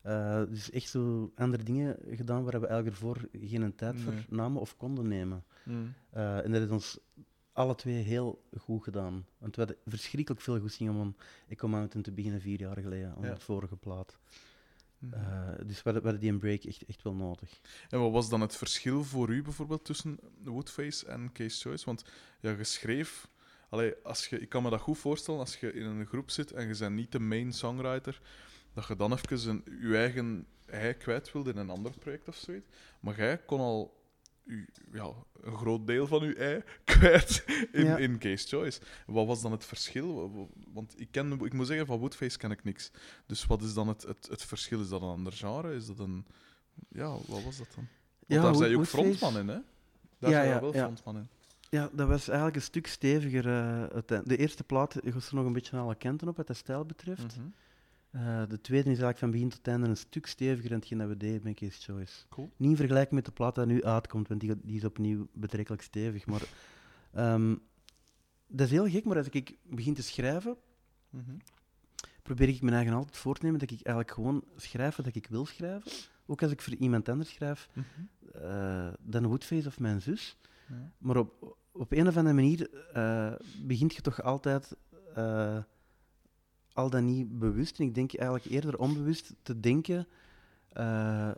[0.00, 4.02] Eh, dus echt zo andere dingen gedaan waar we eigenlijk ervoor geen tijd Nee.
[4.02, 5.44] voor namen of konden nemen.
[5.64, 5.76] Mhm.
[6.10, 6.98] Eh, en dat is ons
[7.52, 9.26] alle twee heel goed gedaan.
[9.38, 11.16] Want we hadden verschrikkelijk veel goesting om aan
[11.48, 13.28] Echo Mountain te beginnen vier jaar geleden, aan Ja.
[13.32, 14.18] het vorige plaat.
[15.10, 15.14] Mhm.
[15.14, 17.60] Eh, dus we hadden, we hadden die een break echt, echt wel nodig.
[17.88, 21.84] En wat was dan het verschil voor u bijvoorbeeld tussen Woodface en Case Choice?
[21.84, 22.04] Want
[22.40, 23.28] ja, je schreef.
[23.68, 26.52] Allee, als je, ik kan me dat goed voorstellen als je in een groep zit
[26.52, 28.20] en je bent niet de main songwriter,
[28.72, 32.36] dat je dan even een, je eigen hij kwijt wilde in een ander project of
[32.36, 32.68] zoiets.
[33.00, 34.03] Maar jij kon al
[34.44, 37.96] u, ja, een groot deel van je ei kwijt in, Ja.
[37.96, 38.80] in Case Choice.
[39.06, 40.14] Wat was dan het verschil?
[40.14, 42.90] Wa- wa- Want ik, ken, ik moet zeggen, van Woodface ken ik niks.
[43.26, 44.80] Dus wat is dan het, het, het verschil?
[44.80, 45.74] Is dat een ander genre?
[45.74, 46.26] Is dat een...
[46.88, 47.86] Ja, wat was dat dan?
[47.86, 47.88] Want
[48.26, 49.60] Ja, daar Wood- zijn je ook Woodface- frontman in, hè?
[50.18, 50.82] Daar Ja, zijn ja, wel ja.
[50.82, 51.28] frontman in.
[51.70, 53.46] Ja, dat was eigenlijk een stuk steviger.
[53.46, 54.28] eh, uiteindelijk.
[54.28, 57.36] de eerste plaat was er nog een beetje alle kanten op, wat de stijl betreft.
[57.36, 57.46] Mhm.
[58.14, 61.08] Eh, de tweede is eigenlijk van begin tot einde een stuk steviger dan hetgeen dat
[61.08, 62.24] we deden met Case Choice.
[62.28, 62.50] Cool.
[62.56, 65.82] Niet in vergelijking met de plaat die nu uitkomt, want die, die is opnieuw betrekkelijk
[65.82, 66.26] stevig.
[66.26, 66.42] Maar
[67.12, 67.56] ehm,
[68.46, 70.56] dat is heel gek, maar als ik begin te schrijven,
[71.10, 71.30] Mhm.
[72.22, 75.26] probeer ik mijn eigen altijd voor te nemen dat ik eigenlijk gewoon schrijf wat ik
[75.26, 75.90] wil schrijven.
[76.26, 77.84] Ook als ik voor iemand anders schrijf, Mhm.
[78.44, 80.36] eh, dan Woodface of mijn zus.
[80.98, 84.76] Maar op, op een of andere manier eh, begint je toch altijd,
[86.74, 90.06] al dan niet bewust, en ik denk eigenlijk eerder onbewust, te denken.
[90.72, 91.34] eh, eh,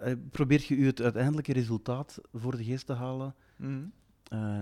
[0.00, 3.34] eh, probeer je het uiteindelijke resultaat voor de geest te halen.
[3.56, 3.84] Mhm.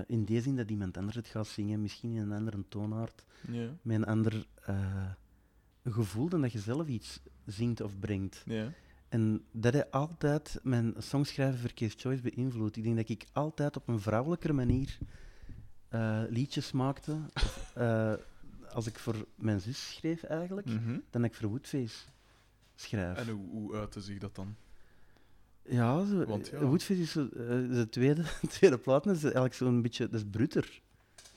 [0.06, 3.68] in die zin dat iemand anders het gaat zingen, misschien in een andere toonaard, Ja.
[3.82, 4.46] met een ander
[5.84, 8.42] gevoel dan dat je zelf iets zingt of brengt.
[9.08, 12.76] En dat heeft altijd mijn songschrijven voor Case Choice beïnvloed.
[12.76, 14.98] Ik denk dat ik altijd op een vrouwelijkere manier
[16.28, 17.18] liedjes maakte.
[18.72, 20.98] als ik voor mijn zus schreef eigenlijk, Mhm.
[21.10, 21.96] dan dat ik voor Woodface
[22.74, 23.16] schrijf.
[23.18, 24.56] En hoe, hoe uitte zich dat dan?
[25.64, 26.58] ja, zo, Want ja.
[26.60, 30.26] Woodface is zo, eh, de tweede, tweede plaat, dat is eigenlijk zo'n beetje, dat is
[30.30, 30.80] bruter.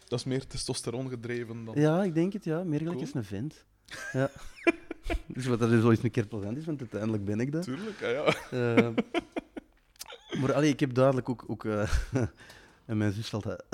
[0.08, 1.76] Dat is meer testosteron gedreven dan...
[1.80, 2.64] Ja, ik denk het, ja.
[2.64, 3.02] Meer gelijk Cool.
[3.02, 3.66] als een vent.
[4.14, 4.30] Ja.
[5.28, 7.64] dus wat dat is ooit een keer plezant is, want uiteindelijk ben ik dat.
[7.64, 8.76] Tuurlijk, ah, ja.
[8.76, 8.90] Eh,
[10.42, 11.92] maar allee, ik heb duidelijk ook, ook eh,
[12.86, 13.66] en mijn zus zal dat,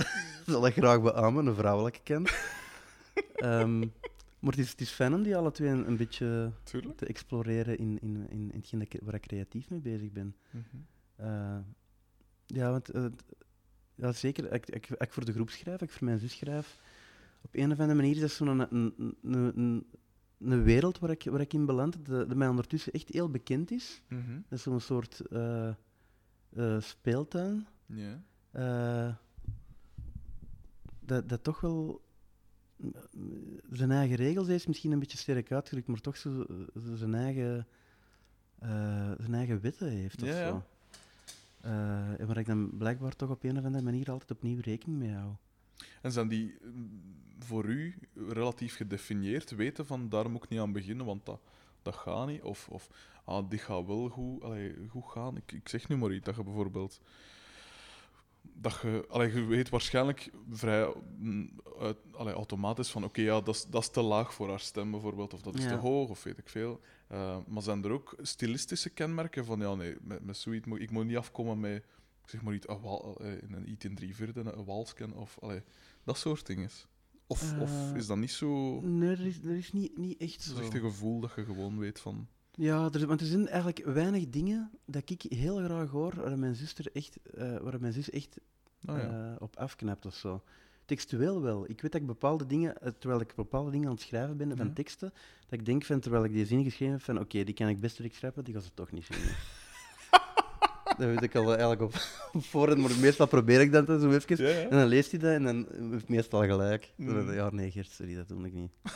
[0.45, 2.26] zal dat graag beamen, een vrouwelijke ken.
[3.36, 3.80] Ehm,
[4.39, 6.97] maar het is, het is fijn om die alle twee een, een beetje Tuurlijk.
[6.97, 10.36] te exploreren in, in, in, in hetgeen waar ik creatief mee bezig ben.
[10.49, 10.65] Mhm.
[11.15, 11.57] Eh,
[12.45, 13.05] ja, want eh,
[13.95, 14.53] ja, zeker.
[14.53, 16.78] Ik, ik, ik voor de groep schrijf, ik voor mijn zus schrijf.
[17.41, 19.86] Op een of andere manier is dat zo'n een, een, een,
[20.39, 24.01] een, wereld waar ik, waar ik in beland, dat mij ondertussen echt heel bekend is.
[24.07, 24.34] Mhm.
[24.34, 25.19] Dat is zo'n soort
[26.55, 27.67] eh, speeltuin.
[27.86, 28.24] Ja.
[28.51, 29.15] eh,
[30.99, 32.01] dat, dat toch wel
[33.72, 37.68] zijn eigen regels heeft, misschien een beetje sterk uitgedrukt, maar toch zo, zo zijn, eigen,
[38.60, 40.22] eh, zijn eigen wetten heeft.
[40.22, 40.48] Of Ja, ja.
[40.48, 40.64] zo.
[41.62, 45.00] Eh, en waar ik dan blijkbaar toch op een of andere manier altijd opnieuw rekening
[45.00, 45.32] mee hou.
[46.02, 47.02] En zijn die mm,
[47.40, 47.96] voor u
[48.28, 49.52] relatief gedefinieerd?
[49.52, 51.42] Weten van, daar moet ik niet aan beginnen, want dat,
[51.82, 52.42] dat gaat niet?
[52.42, 52.90] Of, of
[53.24, 55.38] ah, dit gaat wel goed, allee, goed gaan?
[55.38, 57.02] Ik, ik zeg nu maar iets, dat je bijvoorbeeld...
[58.42, 61.50] Dat je, allee, je weet waarschijnlijk vrij mm,
[62.12, 65.34] allee, automatisch van, oké, ja, dat is, dat is te laag voor haar stem bijvoorbeeld,
[65.34, 65.70] of dat is Ja.
[65.70, 66.80] te hoog, of weet ik veel.
[67.08, 70.92] Eh, maar zijn er ook stilistische kenmerken van, ja, nee, met, met zoiets moet ik
[70.92, 71.84] moet niet afkomen met,
[72.24, 75.38] ik zeg maar iets, een, wal, eh, een iets in drie vierde, een walsken, of
[75.39, 75.62] allee,
[76.04, 76.70] dat soort dingen.
[77.28, 78.80] Of, of Eh, is dat niet zo...
[78.82, 80.54] Nee, er is, er is niet, niet echt Het zo.
[80.58, 82.28] is echt een gevoel dat je gewoon weet van...
[82.54, 86.56] Ja, er, want er zijn eigenlijk weinig dingen dat ik heel graag hoor waar mijn,
[86.56, 87.18] zuster echt,
[87.62, 88.38] waar mijn zus echt
[88.80, 88.97] ja.
[88.99, 90.43] eh, op afknapt of zo.
[90.86, 91.64] Textueel wel.
[91.70, 94.58] Ik weet dat ik bepaalde dingen, eh, terwijl ik bepaalde dingen aan het schrijven ben
[94.58, 94.74] van Ja.
[94.74, 95.14] teksten,
[95.49, 97.80] dat ik denk van, terwijl ik die zin geschreven heb, van oké, die kan ik
[97.80, 99.36] best wegschrijven, die gaan ze toch niet zingen.
[100.97, 101.93] dat weet ik al eigenlijk op,
[102.34, 104.45] op voorhand, maar meestal probeer ik dat zo even.
[104.45, 104.62] ja.
[104.62, 106.93] En dan leest hij dat en dan heeft meestal gelijk.
[106.95, 107.30] Mm.
[107.30, 108.72] ik, Ja, nee, Gert, sorry, dat doe ik niet.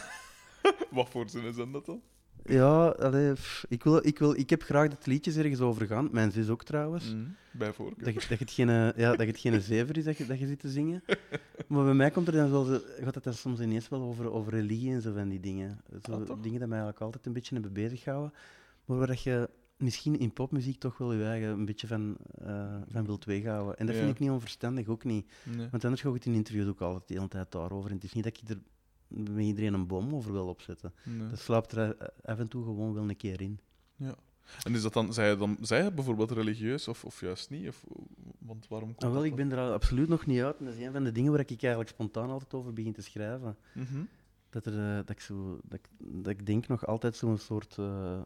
[0.91, 2.01] Wat voor zinnen zijn dat dan?
[2.48, 6.10] Ja, allee, pff, ik, wil, ik, wil, ik heb graag dat liedjes ergens over gaan.
[6.12, 7.14] Mijn zus ook trouwens.
[7.14, 8.04] Mm, bij voorkeur.
[8.14, 10.26] Dat, je, dat, het geen, eh, ja, dat je het geen zever is dat je,
[10.26, 11.04] dat je zit te zingen.
[11.68, 14.52] Maar bij mij komt er dan zo, gaat het dan soms ineens wel over, over
[14.54, 15.80] religie en zo van die dingen.
[16.04, 16.28] Zo Ah, toch?
[16.41, 18.34] dingen die mij eigenlijk altijd een beetje hebben bezighouden.
[18.86, 22.76] Maar waar dat je misschien in popmuziek toch wel je eigen een beetje van, eh,
[22.88, 23.78] van wilt weghouden.
[23.78, 24.02] En dat Ja.
[24.02, 25.32] vind ik niet onverstandig, ook niet.
[25.56, 25.68] Nee.
[25.72, 27.89] Want anders ga ik het in interviews ook altijd de hele tijd daarover.
[27.89, 28.58] En het is niet dat ik er
[29.08, 30.93] met iedereen een bom over wil opzetten.
[31.03, 31.30] Nee.
[31.30, 33.60] Dat slaapt er eh, af en toe gewoon wel een keer in.
[34.64, 37.68] En is dat dan, zij je dan, zij bijvoorbeeld religieus of, of juist niet?
[37.68, 37.84] Of,
[38.39, 40.58] want waarom komt Ah, wel, ik ben er absoluut nog niet uit.
[40.60, 43.01] En dat is een van de dingen waar ik eigenlijk spontaan altijd over begin te
[43.01, 43.58] schrijven.
[43.74, 44.03] Mhm.
[44.49, 47.78] Dat, er, eh, dat, ik, zo, dat, ik, dat ik denk nog altijd zo'n soort
[47.78, 48.22] eh,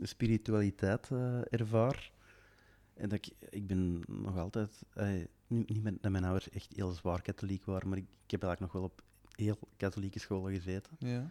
[0.00, 1.08] spiritualiteit
[1.50, 2.12] ervaar.
[2.94, 4.82] En dat ik, ik ben nog altijd,
[5.46, 8.42] niet, niet met, dat mijn ouders echt heel zwaar katholiek waren, maar ik, ik heb
[8.42, 9.02] eigenlijk nog wel op
[9.36, 10.92] heel katholieke scholen gezeten.
[10.98, 11.30] Ja.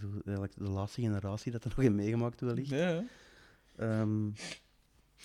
[0.00, 2.68] Zo, eigenlijk de laatste generatie dat er nog in meegemaakt wellicht.
[2.70, 3.04] Ja.
[3.76, 4.30] Ehm,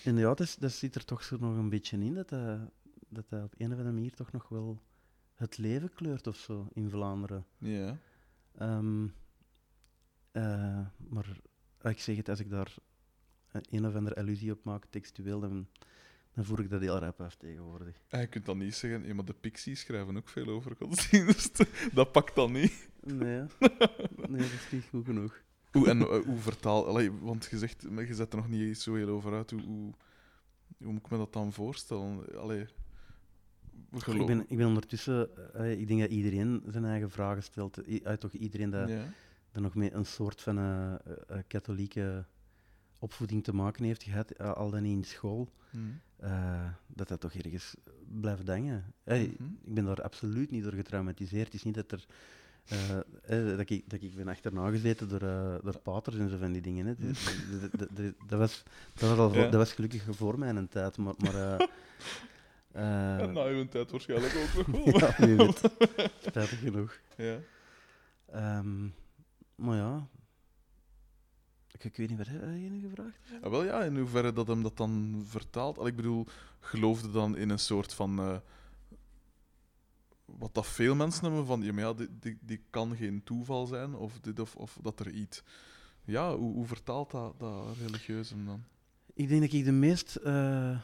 [0.04, 2.58] en ja, dus, dat zit er toch zo nog een beetje in, dat dat,
[3.08, 4.80] dat dat op een of andere manier toch nog wel
[5.34, 7.44] het leven kleurt of zo in Vlaanderen.
[7.58, 7.98] ja.
[10.32, 11.40] Eh, maar
[11.80, 12.74] ah, ik zeg het, als ik daar
[13.52, 15.66] een- een of andere allusie op maak, textueel, dan,
[16.34, 18.02] dan voer ik dat heel rap af tegenwoordig.
[18.08, 21.64] En je kunt dan niet zeggen, ja, maar de Pixies schrijven ook veel over godsdienst.
[21.94, 22.88] dat pakt dan niet.
[23.00, 23.40] Nee,
[24.28, 25.42] nee dat is niet goed genoeg.
[25.72, 26.86] Hoe, en eh, hoe vertaal...
[26.86, 29.50] Allee, want je zegt, je zet er nog niet zo heel over uit.
[29.50, 29.92] Hoe, hoe,
[30.78, 32.38] hoe moet ik me dat dan voorstellen?
[32.38, 32.66] Allee,
[33.90, 35.28] hoe Ik geloof- ben, ik ben ondertussen,
[35.78, 38.02] ik denk dat iedereen zijn eigen vragen stelt.
[38.04, 39.04] Uit toch iedereen dat, Ja.
[39.52, 40.98] dat nog met een soort van eh, eh,
[41.46, 42.24] katholieke
[42.98, 45.78] opvoeding te maken heeft gehad, eh, al dan niet in school, Hm.
[46.24, 47.74] Eh, dat dat toch ergens
[48.20, 48.84] blijft hangen.
[49.04, 49.50] Hey, Mhm.
[49.64, 51.44] Ik ben daar absoluut niet door getraumatiseerd.
[51.44, 52.04] Het is niet dat er.
[52.64, 52.96] eh,
[53.50, 56.52] eh, dat, ik, dat ik ben achterna gezeten door, eh, door paters en zo van
[56.52, 56.86] die dingen.
[56.86, 56.92] Hè.
[57.08, 57.24] Is-
[57.60, 58.62] dat- dat- dat- dat, was,
[58.94, 59.44] dat, was al voor- Ja.
[59.48, 61.14] dat was gelukkig voor mijn tijd, maar.
[61.18, 61.68] maar
[62.72, 64.98] En na uw tijd waarschijnlijk ook nog wel.
[65.28, 65.60] ja, weet.
[66.20, 66.98] Spijtig genoeg.
[67.16, 67.38] Ja.
[68.30, 68.82] Ehm,
[69.54, 70.06] maar ja.
[71.74, 73.18] Ik, ik weet niet, wat heb je gevraagd?
[73.42, 75.78] Ah, wel ja, in hoeverre dat hem dat dan vertaalt.
[75.78, 76.26] Al, ik bedoel,
[76.60, 78.18] geloofde dan in een soort van.
[78.18, 78.36] eh,
[80.24, 81.62] wat dat veel mensen hebben van.
[81.62, 85.00] Ja, maar ja, dit, dit, dit kan geen toeval zijn, of, dit, of, of dat
[85.00, 85.42] er iets.
[86.04, 88.62] Ja, hoe, hoe vertaalt dat, dat religieus hem dan?
[89.14, 90.16] Ik denk dat ik de meest.
[90.16, 90.78] eh,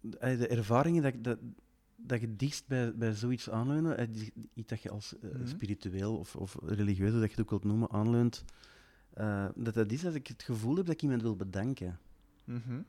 [0.00, 1.38] de, ervaringen dat, ik- dat,
[1.96, 5.46] dat je dichtst bij, bij zoiets aanleunen, eh, die- iets dat je als Mhm.
[5.46, 8.44] spiritueel of, of religieus, dat je het ook wilt noemen, aanleunt,
[9.20, 11.98] eh, dat dat is als ik het gevoel heb dat ik iemand wil bedanken.
[12.44, 12.80] Mhm.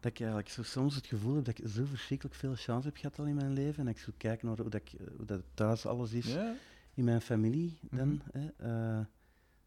[0.00, 2.96] Dat ik eigenlijk zo soms het gevoel heb dat ik zo verschrikkelijk veel chance heb
[2.96, 3.82] gehad al in mijn leven.
[3.82, 6.36] En ik zo kijk naar hoe, dat ik, hoe dat thuis alles is
[6.94, 7.78] in mijn familie.
[7.90, 8.38] Dan, Mhm.
[8.38, 9.04] hè, eh,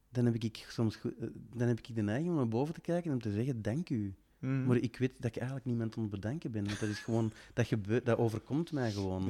[0.10, 3.10] dan heb ik soms eh, dan heb ik de neiging om naar boven te kijken
[3.10, 4.14] en om te zeggen: Dank u.
[4.40, 4.66] Mhm.
[4.66, 6.66] Maar ik weet dat ik eigenlijk niemand het bedanken ben.
[6.66, 9.30] Want dat is gewoon, dat, gebeurt, dat overkomt mij gewoon.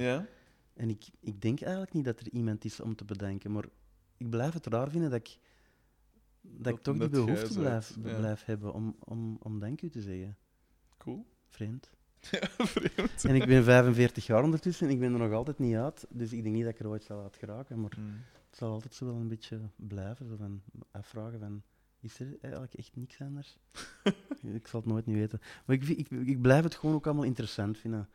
[0.74, 3.51] En ik, ik denk eigenlijk niet dat er iemand is om te bedanken.
[3.51, 3.66] Maar
[4.18, 5.38] ik blijf het raar vinden dat ik,
[6.51, 8.15] dat Dat ik toch die behoefte blijf, ja.
[8.17, 10.37] blijf hebben om, om, om dank u te zeggen.
[10.97, 11.25] Cool.
[11.47, 11.89] Vreemd.
[12.75, 13.23] Vreemd.
[13.25, 16.05] En ik ben 45 jaar ondertussen en ik ben er nog altijd niet uit.
[16.09, 17.81] Dus ik denk niet dat ik er ooit zal uit geraken.
[17.81, 18.09] Maar Mhm.
[18.49, 20.27] het zal altijd zo wel een beetje blijven.
[20.27, 21.61] Zo van afvragen van,
[21.99, 23.57] is er eigenlijk echt niks anders?
[24.59, 25.39] ik zal het nooit niet weten.
[25.65, 28.09] Maar ik, ik, ik blijf het gewoon ook allemaal interessant vinden.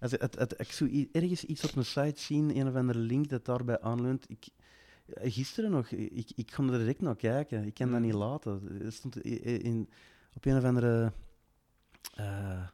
[0.00, 3.28] Als het, het, ik zou ergens iets op een site zien, een of andere link
[3.28, 4.30] dat daarbij aanleunt.
[4.30, 4.46] Ik,
[5.12, 7.64] gisteren nog, ik, ik kon er direct naar kijken.
[7.64, 8.04] Ik kan dat Mm.
[8.06, 8.82] niet laten.
[8.92, 9.88] Stond in,
[10.34, 11.12] op een of andere
[12.14, 12.66] eh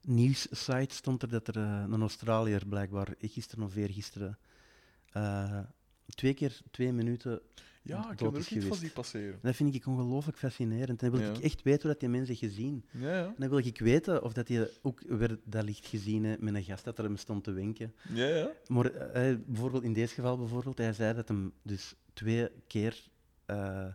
[0.00, 4.38] nieuwssite stond er dat er eh, een Australiër blijkbaar, gisteren of eergisteren,
[5.12, 5.60] eh
[6.14, 7.40] twee keer twee minuten
[7.82, 9.38] Ja, ik kan er ook iets van zien passeren.
[9.42, 11.02] dat vind ik ongelooflijk fascinerend.
[11.02, 11.34] En dan wil Ja.
[11.36, 12.84] ik echt weten hoe dat die mensen gezien.
[12.90, 13.26] Ja, ja.
[13.26, 16.54] En dan wil ik weten of dat hij ook weer dat licht gezien heeft met
[16.54, 17.94] een gast dat er hem stond te wenken.
[18.14, 18.50] Ja, ja.
[18.66, 23.08] Maar eh, bijvoorbeeld in deze geval, bijvoorbeeld, hij zei dat hem dus twee keer
[23.46, 23.86] eh,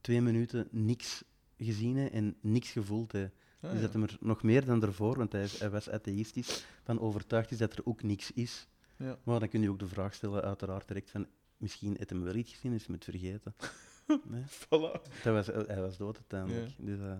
[0.00, 1.22] twee minuten niks
[1.58, 3.32] gezien heeft en niks gevoeld heeft.
[3.60, 7.00] Ah, dus dat hem er nog meer dan ervoor, want hij, hij was atheïstisch, van
[7.00, 8.68] overtuigd is dat er ook niks is.
[8.96, 9.18] Ja.
[9.24, 11.26] Maar dan kun je ook de vraag stellen, uiteraard direct, van
[11.60, 13.54] misschien heeft hem wel iets gezien, is hem het vergeten.
[14.30, 14.42] nee?
[14.42, 15.02] Voilà.
[15.22, 16.72] Dat was, hij was dood uiteindelijk.
[16.78, 17.16] Dus eh,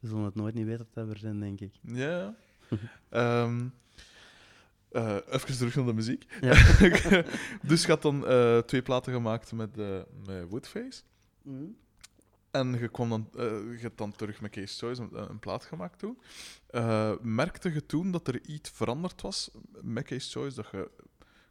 [0.00, 1.72] we zullen het nooit niet weten dat we er zijn, denk ik.
[1.82, 2.34] Ja.
[3.08, 3.66] Ehm
[4.94, 6.26] eh, even terug naar de muziek.
[6.40, 6.54] Ja.
[7.68, 11.02] dus je had dan eh, twee platen gemaakt met, eh met Woodface.
[12.50, 15.64] En je, kwam dan, eh, je hebt dan terug met Case Choice een, een plaat
[15.64, 16.18] gemaakt toen.
[16.66, 19.50] Eh, merkte je toen dat er iets veranderd was
[19.82, 20.56] met Case Choice?
[20.56, 20.90] Dat je,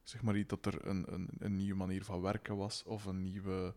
[0.04, 2.84] zeg maar iets, dat er een, een, een nieuwe manier van werken was?
[2.84, 3.74] Of een nieuwe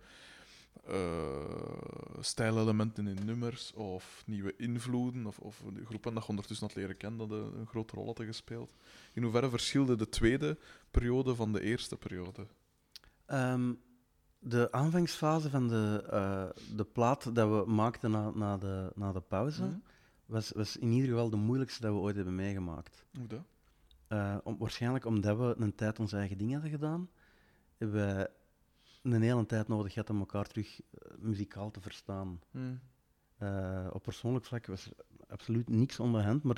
[0.84, 3.72] eh stijlelementen in nummers?
[3.72, 5.26] Of nieuwe invloeden?
[5.26, 8.06] Of, of de groepen dat je ondertussen had leren kennen, dat een, een grote rol
[8.06, 8.74] hadden gespeeld?
[9.12, 10.58] In hoeverre verschilde de tweede
[10.90, 12.46] periode van de eerste periode?
[13.26, 13.72] Ehm,
[14.38, 16.46] de aanvangsfase van de, eh,
[16.76, 19.76] de plaat dat we maakten na, na, de, na de pauze Mhm.
[20.26, 23.04] was, was in ieder geval de moeilijkste dat we ooit hebben meegemaakt.
[23.18, 23.44] Hoe dat?
[24.08, 27.10] Eh, om, waarschijnlijk omdat we een tijd onze eigen dingen hadden gedaan,
[27.76, 28.28] hebben wij
[29.02, 32.40] een hele tijd nodig gehad om elkaar terug eh, muzikaal te verstaan.
[32.50, 32.80] Mm.
[33.38, 34.92] Eh, op persoonlijk vlak was er
[35.28, 36.56] absoluut niks onder de hand, maar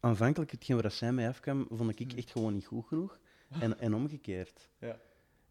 [0.00, 2.18] aanvankelijk, hetgeen waar zij mij afkwam, vond ik Hmm.
[2.18, 3.18] echt gewoon niet goed genoeg.
[3.60, 4.70] En, en omgekeerd.
[4.78, 5.00] Ja.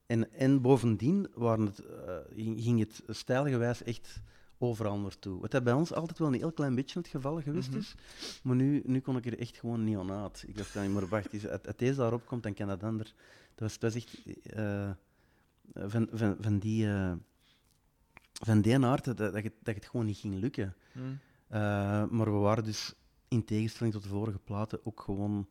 [0.05, 1.83] En, en bovendien waren het,
[2.35, 4.21] ging ging het stijlgewijs echt
[4.61, 5.39] overal naartoe.
[5.41, 7.77] Wat dat bij ons altijd wel een heel klein beetje het geval geweest Mhm.
[7.77, 7.95] is,
[8.43, 10.43] maar nu, nu kon ik er echt gewoon niet aan uit.
[10.47, 13.05] Ik dacht, maar wacht, als als deze daarop komt, dan kan dat ander.
[13.55, 14.89] Dat was, dat was echt eh,
[15.73, 16.87] van, van, van die...
[16.87, 17.13] eh,
[18.43, 20.75] van die aard dat, dat, het, dat het gewoon niet ging lukken.
[20.93, 21.19] Mm.
[21.47, 21.59] Eh,
[22.07, 22.93] maar we waren dus,
[23.27, 25.47] in tegenstelling tot de vorige platen, ook gewoon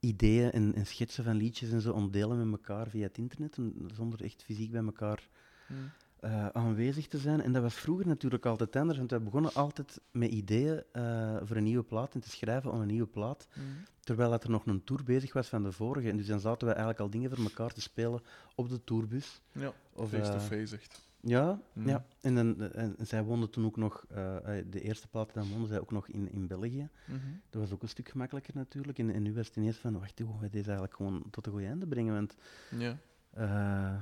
[0.00, 3.88] ideeën en, en schetsen van liedjes en zo ontdelen met elkaar via het internet, en
[3.94, 5.28] zonder echt fysiek bij elkaar
[5.66, 5.90] Mm.
[6.20, 7.40] Eh, aanwezig te zijn.
[7.42, 11.56] En dat was vroeger natuurlijk altijd anders, want we begonnen altijd met ideeën eh, voor
[11.56, 13.62] een nieuwe plaat en te schrijven aan een nieuwe plaat, Mm.
[14.00, 16.08] terwijl dat er nog een tour bezig was van de vorige.
[16.10, 18.20] En dus dan zaten we eigenlijk al dingen voor elkaar te spelen
[18.54, 19.40] op de tourbus.
[19.52, 21.06] Ja, Of, face-to-face echt.
[21.20, 21.88] Ja, Mhm.
[21.88, 22.06] ja.
[22.20, 25.66] En, dan, en zij woonde toen ook nog, eh, eh, de eerste plaat dan woonde
[25.66, 26.88] zij ook nog in, in België.
[27.06, 27.18] Mhm.
[27.50, 28.98] Dat was ook een stuk gemakkelijker natuurlijk.
[28.98, 31.46] En, en nu was het ineens van, wacht, hoe gaan we deze eigenlijk gewoon tot
[31.46, 32.14] een goed einde brengen?
[32.14, 32.34] Want,
[32.78, 32.96] Ja.
[33.30, 34.00] eh,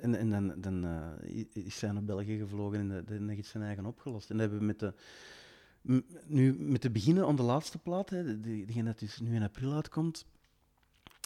[0.00, 0.84] en, en dan, dan
[1.26, 4.30] i- is zij naar België gevlogen en de- dan heeft zijn eigen opgelost.
[4.30, 4.94] En dat hebben we met de...
[6.26, 9.42] Nu, met te beginnen aan de laatste plaat, hè, die, diegene dat dus nu in
[9.42, 10.24] april uitkomt,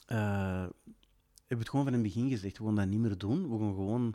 [0.07, 0.75] eh, hebben
[1.49, 2.59] we het gewoon van in het begin gezegd.
[2.59, 3.43] We gaan dat niet meer doen.
[3.51, 4.15] We gaan gewoon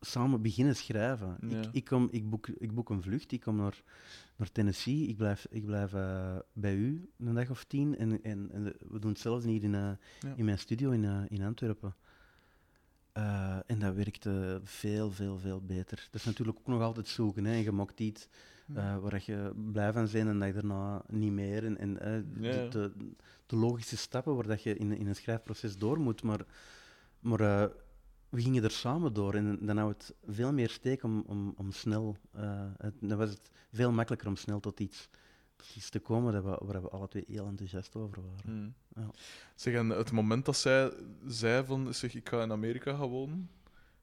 [0.00, 1.36] samen beginnen schrijven.
[1.48, 1.60] Ja.
[1.60, 3.82] Ik, ik, kom, ik, boek, ik boek een vlucht, ik kom naar,
[4.36, 8.50] naar Tennessee, ik blijf, ik blijf eh, bij u een dag of tien en, en,
[8.52, 9.90] en we doen hetzelfde hier in, eh,
[10.20, 10.34] Ja.
[10.36, 11.94] in mijn studio in, in Antwerpen.
[13.12, 16.08] Eh, en dat werkte veel, veel, veel beter.
[16.10, 17.44] Dat is natuurlijk ook nog altijd zoeken.
[17.44, 17.52] Hè.
[17.52, 18.28] En je maakt iets
[18.74, 21.64] eh, waar je blij van bent en dat je daarna niet meer.
[21.64, 22.68] En, en eh, Ja, ja.
[22.68, 22.92] de,
[23.46, 26.22] de, logische stappen waar dat je in, in een schrijfproces door moet.
[26.22, 26.40] Maar,
[27.20, 27.38] maar
[28.28, 31.72] we gingen er samen door en dan houdt het veel meer steek om, om, om
[31.72, 32.16] snel.
[32.76, 35.08] het, dan was het veel makkelijker om snel tot iets,
[35.76, 38.60] iets te komen dat we, waar we alle twee heel enthousiast over waren.
[38.60, 38.74] Mm.
[38.94, 39.10] Ja.
[39.54, 40.92] Zeg, en het moment dat zij
[41.26, 43.50] zei van, zeg, ik ga in Amerika gaan wonen,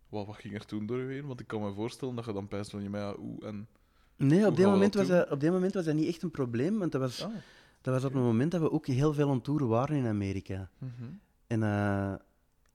[0.09, 1.25] wat, wat ging er toen doorheen?
[1.27, 3.67] Want ik kan me voorstellen dat je dan pijst van, maar ja, hoe en...
[4.15, 6.31] Nee, op we moment dat was dat, op dit moment was dat niet echt een
[6.31, 7.31] probleem, want dat was, Ah.
[7.81, 10.69] dat was op het moment dat we ook heel veel aan toeren waren in Amerika.
[10.77, 11.09] Mhm.
[11.47, 11.69] En eh,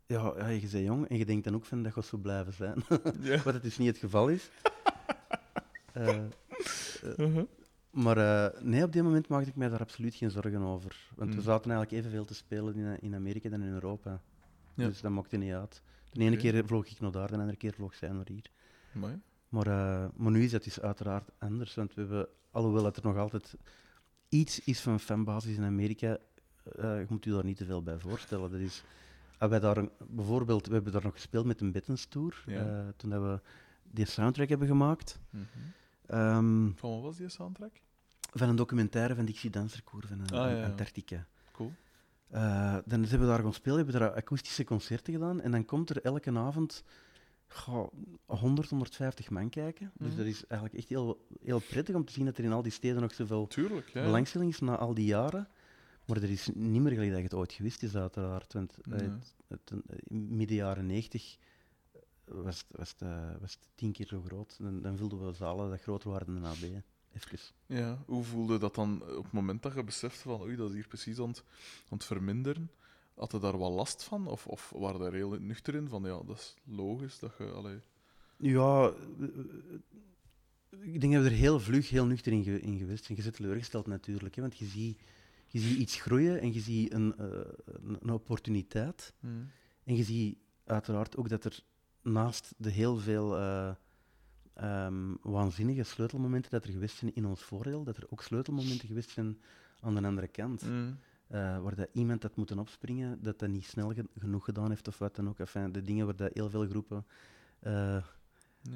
[0.06, 2.52] ja, ja, je bent jong en je denkt dan ook van dat gaat zo blijven
[2.52, 2.82] zijn.
[3.20, 3.42] Ja.
[3.42, 4.50] Wat het dus niet het geval is.
[5.92, 6.18] Eh,
[7.16, 7.44] Mhm.
[7.92, 10.96] Maar eh, nee, op dit moment maakte ik mij daar absoluut geen zorgen over.
[11.14, 11.42] Want we Mm.
[11.42, 14.20] zaten eigenlijk evenveel te spelen in, in Amerika dan in Europa.
[14.74, 14.86] Ja.
[14.86, 15.82] Dus dat maakte niet uit.
[16.12, 18.50] De ene keer vloog ik naar daar, de andere keer vloog zij naar hier.
[18.94, 19.20] Amai.
[19.48, 21.74] Maar, eh, maar nu is dat dus uiteraard anders.
[21.74, 23.54] Want we hebben, alhoewel dat er nog altijd
[24.28, 26.18] iets is van fanbasis in Amerika,
[26.64, 28.50] eh, je moet u daar niet te veel bij voorstellen.
[28.50, 28.82] Dat is,
[29.38, 32.66] wij daar een- bijvoorbeeld, we hebben daar nog gespeeld met een Bittens Tour, Ja.
[32.66, 33.40] eh, toen dat we
[33.90, 35.20] die soundtrack hebben gemaakt.
[35.30, 35.42] Mhm.
[36.06, 37.80] Ehm, Van wat was die soundtrack?
[38.34, 40.64] van een documentaire van Dixie Dancerkoor van eh, Ah, ja, ja.
[40.64, 41.26] Antarctica.
[41.52, 41.72] Cool.
[42.30, 45.40] Eh, dan zijn we daar gaan spelen, hebben daar akoestische concerten gedaan.
[45.40, 46.84] En dan komt er elke avond
[47.46, 47.92] goh,
[48.26, 49.92] 100, 150 man kijken.
[49.98, 50.16] Dus Mhm.
[50.16, 52.72] dat is eigenlijk echt heel, heel prettig om te zien dat er in al die
[52.72, 54.02] steden nog zoveel Tuurlijk, ja.
[54.02, 55.48] belangstelling is na al die jaren.
[56.06, 58.52] Maar er is niet meer gelijk dat je het ooit gewist is, uiteraard.
[58.52, 59.08] Want eh, Nee.
[59.48, 59.56] eh,
[60.04, 61.36] in midden jaren 90
[62.34, 64.56] was het, was, het, eh, was het tien keer zo groot.
[64.58, 66.62] Dan, dan vulden we zalen dat groter waren dan AB.
[67.14, 67.38] Even.
[67.66, 70.74] Ja, hoe voelde dat dan op het moment dat je besefte van oei, dat is
[70.74, 71.44] hier precies aan het,
[71.88, 72.70] aan het verminderen?
[73.14, 74.26] Had je daar wat last van?
[74.26, 77.44] Of, of waren daar heel nuchter in van ja, dat is logisch dat je...
[77.44, 77.80] Allee,
[78.36, 79.28] Ja, eh,
[80.80, 83.18] ik denk dat we er heel vlug, heel nuchter in, ge- in geweest zijn.
[83.18, 84.98] Je zit teleurgesteld natuurlijk, hè, want je ziet,
[85.46, 87.26] je ziet iets groeien en je ziet een, eh,
[87.64, 89.12] een, een opportuniteit.
[89.20, 89.50] hmm.
[89.84, 91.64] En je ziet uiteraard ook dat er
[92.02, 93.70] naast de heel veel eh,
[94.54, 99.10] ehm, waanzinnige sleutelmomenten dat er geweest zijn in ons voordeel, dat er ook sleutelmomenten geweest
[99.10, 99.38] zijn
[99.80, 100.60] aan de andere kant.
[100.62, 100.98] Hmm.
[101.26, 104.88] Eh, waar dat iemand had moeten opspringen, dat dat niet snel ge- genoeg gedaan heeft
[104.88, 105.38] of wat dan ook.
[105.38, 107.06] Enfin, de dingen waar dat heel veel groepen
[107.60, 107.96] eh,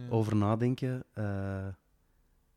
[0.09, 1.05] over nadenken.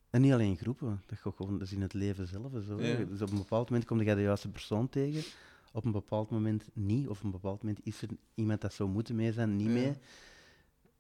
[0.09, 2.51] en niet alleen groepen, dat, gaat gewoon, dat is in het leven zelf.
[2.67, 2.82] Zo.
[2.82, 3.03] Ja.
[3.03, 5.24] Dus op een bepaald moment kom je de juiste persoon tegen,
[5.72, 8.89] op een bepaald moment niet, of op een bepaald moment is er iemand dat zou
[8.89, 9.74] moeten mee zijn, niet Ja.
[9.74, 9.93] mee.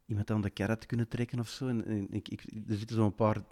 [0.09, 1.67] Iemand aan de karret kunnen trekken of zo.
[1.67, 3.43] En, en ik, ik, er zitten zo'n paar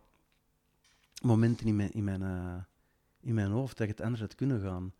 [1.21, 2.63] momenten in mijn, in, mijn, eh,
[3.19, 4.93] in mijn hoofd dat het anders had kunnen gaan.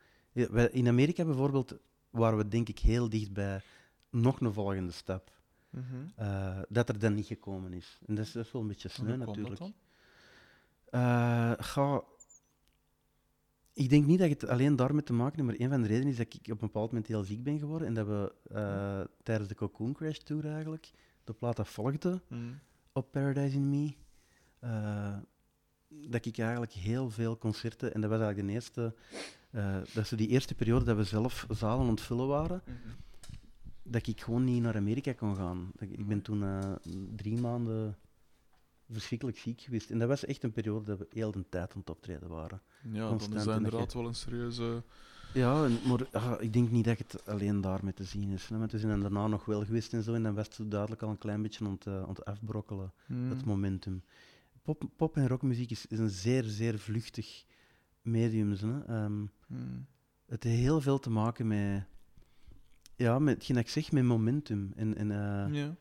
[0.71, 1.77] In Amerika bijvoorbeeld
[2.09, 3.61] waren we denk ik heel dicht bij
[4.09, 5.31] nog een volgende stap.
[6.15, 7.99] eh, dat er dan niet gekomen is.
[8.05, 9.61] En dat is, dat is wel een beetje sneu dat natuurlijk.
[10.89, 12.03] Eh, ga,
[13.73, 16.11] ik denk niet dat het alleen daarmee te maken heeft, maar een van de redenen
[16.11, 18.33] is dat ik op een bepaald moment heel ziek ben geworden en dat we
[19.23, 20.91] tijdens de Cocoon Crash Tour eigenlijk
[21.27, 22.21] de plaat dat volgde
[22.97, 23.93] op Paradise in Me,
[24.59, 25.17] eh,
[25.87, 28.95] dat ik eigenlijk heel veel concerten, en dat was eigenlijk de eerste,
[29.49, 32.61] eh, dat is die eerste periode dat we zelf zalen aan het vullen waren,
[33.83, 35.71] dat ik gewoon niet naar Amerika kon gaan.
[35.75, 36.71] Dat ik ik ben toen eh,
[37.15, 37.97] drie maanden
[38.89, 39.89] verschrikkelijk ziek geweest.
[39.89, 42.61] En dat was echt een periode dat we heel de tijd aan het optreden waren.
[42.83, 44.83] Ja, dan Constant is en dat inderdaad wel een serieuze...
[45.33, 48.47] Ja, en- maar ah, ik denk niet dat het alleen daarmee te zien is.
[48.47, 48.57] hè.
[48.57, 51.09] Want we zijn daarna nog wel geweest en zo, en dan was het duidelijk al
[51.09, 53.29] een klein beetje aan het, eh, aan het afbrokkelen, Mm.
[53.29, 54.03] het momentum.
[54.61, 57.45] Pop, pop- en rockmuziek is, is een zeer, zeer vluchtig
[58.01, 58.51] medium.
[58.51, 58.83] Hè.
[58.85, 59.85] Ehm, Mm.
[60.25, 61.83] het heeft heel veel te maken met,
[62.95, 64.71] ja, met hetgeen ik zeg, met momentum.
[64.75, 65.75] En, en, eh, Ja.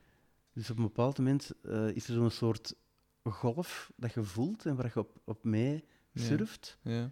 [0.53, 2.75] Dus op een bepaald moment eh, is er zo'n soort
[3.25, 5.85] golf dat je voelt en waar je op, op mee
[6.15, 6.79] surft.
[6.83, 7.11] Ja.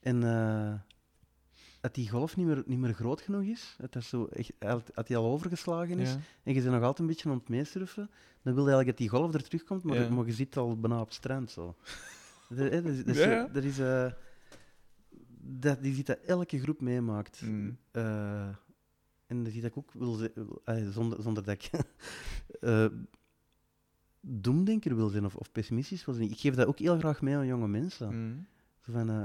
[0.00, 0.74] En eh
[1.84, 4.52] dat die golf niet meer, niet meer groot genoeg is, dat, dat, zo echt,
[4.94, 6.18] dat die al overgeslagen is, Ja.
[6.42, 8.10] en je bent nog altijd een beetje aan het meesurfen,
[8.42, 10.08] dan wil je eigenlijk dat die golf er terugkomt, maar, Ja.
[10.08, 11.50] maar je zit al bijna op het strand.
[11.50, 11.76] Zo.
[12.48, 13.78] dat, hè, dat, is- dat is Ja, dat is...
[13.78, 14.12] eh,
[15.40, 17.40] dat, die ziet dat elke groep meemaakt.
[17.42, 17.78] Mm.
[17.90, 18.48] Eh,
[19.26, 20.18] en dat ik ook wil
[20.90, 21.70] zonder, zonder dat ik
[22.60, 22.86] eh
[24.20, 26.30] doemdenker wil zijn of, of pessimistisch wil zijn.
[26.30, 28.14] Ik geef dat ook heel graag mee aan jonge mensen.
[28.26, 28.46] Mm.
[28.80, 29.22] Zo van, eh,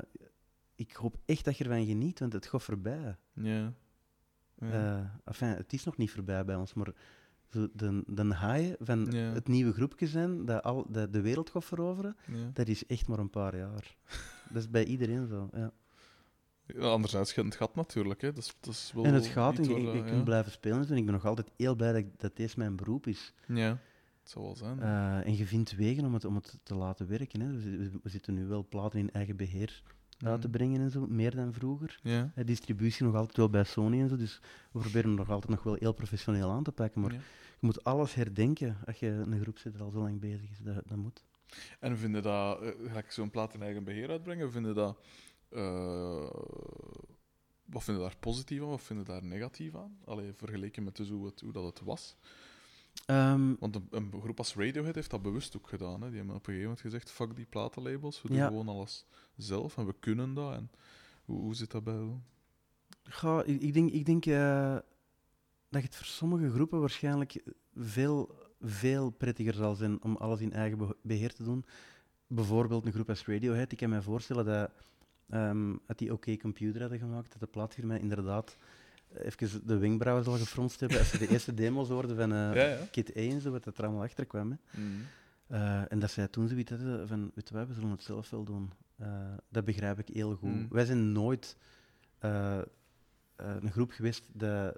[0.80, 3.16] ik hoop echt dat je ervan geniet, want het gaat voorbij.
[3.34, 3.74] Ja.
[4.56, 4.72] Ja.
[5.00, 6.92] Eh, enfin, het is nog niet voorbij bij ons, maar
[7.52, 9.18] zo de, de haaien van Ja.
[9.34, 12.50] het nieuwe groepje zijn dat, al, dat de wereld gaat veroveren, ja.
[12.54, 13.96] dat is echt maar een paar jaar.
[14.54, 15.50] dat is bij iedereen zo.
[15.54, 15.72] Ja.
[16.82, 18.22] Anderzijds, het gaat natuurlijk.
[18.22, 18.34] Hè.
[18.34, 20.04] Dat, is, dat is wel En het gaat, en je ja.
[20.04, 20.88] kunt blijven spelen.
[20.90, 23.34] En ik ben nog altijd heel blij dat, ik- dat deze mijn beroep is.
[23.48, 23.70] Ja,
[24.22, 24.80] het zal wel zijn.
[24.82, 27.40] Eh, en je vindt wegen om het, om het te laten werken.
[27.42, 27.52] Hè.
[27.60, 29.84] We, we zitten nu wel platen in eigen beheer
[30.24, 30.58] uit te Mhm.
[30.58, 32.00] brengen en zo, meer dan vroeger.
[32.04, 32.32] Ja.
[32.36, 34.40] Eh, distributie nog altijd wel bij Sony en zo, dus
[34.72, 37.02] we proberen nog altijd nog wel heel professioneel aan te pakken.
[37.02, 37.18] Maar ja.
[37.60, 40.58] je moet alles herdenken als je een groep zit er al zo lang bezig is.
[40.60, 41.24] Dat, dat moet.
[41.80, 44.52] En vinden dat, eh, ga ik zo'n plaat in eigen beheer uitbrengen?
[44.52, 44.98] Vinden dat,
[45.50, 46.30] eh,
[47.66, 49.98] wat vinden daar positief aan, wat vinden daar negatief aan?
[50.06, 52.16] Allee, vergeleken met dus hoe, het, hoe dat het was.
[53.06, 56.02] Ehm, Want een, een groep als Radiohead heeft dat bewust ook gedaan.
[56.02, 56.08] Hè.
[56.08, 59.06] Die hebben op een gegeven moment gezegd, fuck die platenlabels, we doen gewoon alles
[59.38, 60.54] zelf en we kunnen dat.
[60.54, 60.72] En
[61.26, 62.12] hoe, hoe zit dat bij u?
[63.04, 64.78] Ga, ik, ik denk, ik denk eh,
[65.70, 67.44] dat het voor sommige groepen waarschijnlijk
[67.76, 71.66] veel, veel prettiger zal zijn om alles in eigen be- beheer te doen.
[72.28, 73.72] Bijvoorbeeld een groep als Radiohead.
[73.72, 74.72] Ik kan me voorstellen dat,
[75.30, 78.58] ehm dat die OK Computer hadden gemaakt, dat de plaatfirma inderdaad
[79.14, 82.66] even de wenkbrauwen zal gefronst hebben als ze de eerste demo's hoorden van eh Ja,
[82.66, 82.86] ja.
[82.92, 84.52] Kit 1, zo, wat er allemaal achter kwam.
[84.52, 84.82] Hè.
[84.82, 85.02] Mm.
[85.48, 88.30] Eh, en dat zij toen zoiets hadden van, weet je wat, we zullen het zelf
[88.30, 88.72] wel doen.
[88.96, 90.50] Eh, dat begrijp ik heel goed.
[90.50, 90.68] Mm.
[90.70, 91.58] Wij zijn nooit
[93.36, 94.78] een groep geweest dat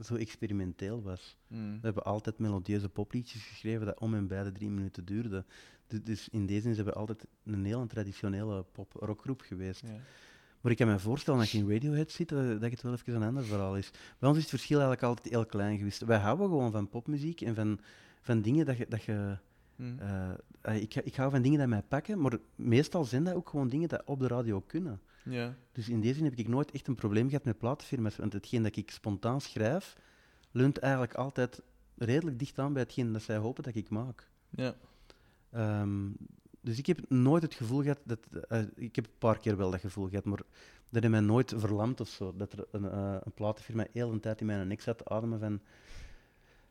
[0.00, 1.36] zo experimenteel was.
[1.46, 1.72] Mm.
[1.74, 5.46] We hebben altijd melodieuze popliedjes geschreven dat om en bij de drie minuten duurden.
[5.86, 9.82] Dus, dus in deze zin zijn we altijd een heel traditionele pop-rockgroep geweest.
[9.86, 10.00] Ja.
[10.62, 13.14] Maar ik kan me voorstellen dat je in Radiohead zit, dat, dat het wel even
[13.14, 13.90] een ander verhaal is.
[14.18, 16.04] Bij ons is het verschil eigenlijk altijd heel klein geweest.
[16.04, 17.80] Wij houden gewoon van popmuziek en van,
[18.20, 18.86] van dingen dat je...
[18.88, 19.36] Dat je
[19.76, 19.98] Mm.
[19.98, 23.48] eh, eh, ik, ik hou van dingen die mij pakken, maar meestal zijn dat ook
[23.48, 25.00] gewoon dingen die op de radio kunnen.
[25.24, 25.54] ja.
[25.72, 28.16] Dus in deze zin heb ik nooit echt een probleem gehad met platenfirma's.
[28.16, 29.96] Want hetgeen dat ik spontaan schrijf,
[30.50, 31.62] leunt eigenlijk altijd
[31.96, 34.28] redelijk dicht aan bij hetgeen dat zij hopen dat ik maak.
[34.50, 34.74] Ja.
[35.50, 36.10] Ehm,
[36.62, 38.18] dus ik heb nooit het gevoel gehad dat.
[38.48, 40.40] eh, ik heb een paar keer wel dat gevoel gehad, maar
[40.90, 42.34] dat heeft mij nooit verlamd of zo.
[42.36, 45.38] Dat er een, eh, een platenfirma heel een tijd in mijn nek zat te ademen
[45.40, 45.60] van.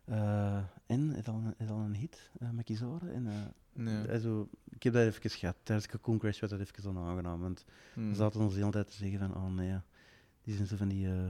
[0.05, 3.13] eh, en, is al is al een hit, uh, met Kizoren?
[3.13, 3.33] En, eh,
[4.19, 5.55] zo, ik heb dat even gehad.
[5.63, 7.39] Tijdens Cocoon Crash was dat even onaangenaam.
[7.41, 7.65] Want
[7.95, 8.09] Mm.
[8.09, 9.79] we zaten ons de hele tijd te zeggen van, oh nee,
[10.41, 11.29] die zijn zo van die uh,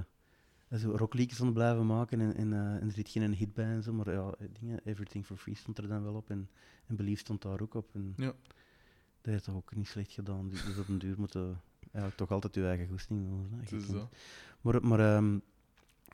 [0.79, 3.93] zo rockliedjes blijven maken en, en, uh, en er zit geen hit bij en zo,
[3.93, 6.49] maar ja, dingen, Everything for Free stond er dan wel op en,
[6.87, 7.89] en Believe stond daar ook op.
[7.93, 8.33] En Ja.
[9.21, 12.15] Dat heeft toch ook niet slecht gedaan, dus dus op een duur moet je eigenlijk
[12.15, 13.49] toch altijd je eigen goesting doen.
[14.61, 15.37] Maar, maar ehm,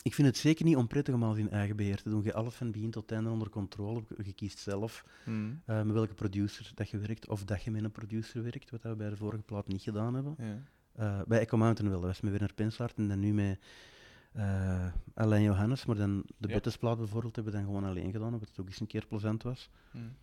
[0.02, 2.24] ik vind het zeker niet onprettig om alles in eigen beheer te doen.
[2.24, 4.04] Je alles van begin tot einde onder controle.
[4.24, 5.62] Je kiest zelf Mm.
[5.66, 8.82] eh, met welke producer dat je werkt, of dat je met een producer werkt, wat
[8.82, 10.36] we bij de vorige plaat niet gedaan hebben.
[10.38, 10.62] Ja.
[10.92, 13.60] Eh, bij Echo Mountain wel, dat was met Werner Pensaert en dan nu met
[14.34, 16.54] eh Alain Johannes, maar dan de Ja.
[16.54, 19.44] Bettesplaat bijvoorbeeld hebben we dan gewoon alleen gedaan, omdat het ook eens een keer plezant
[19.44, 19.70] was.
[19.92, 20.16] Mm.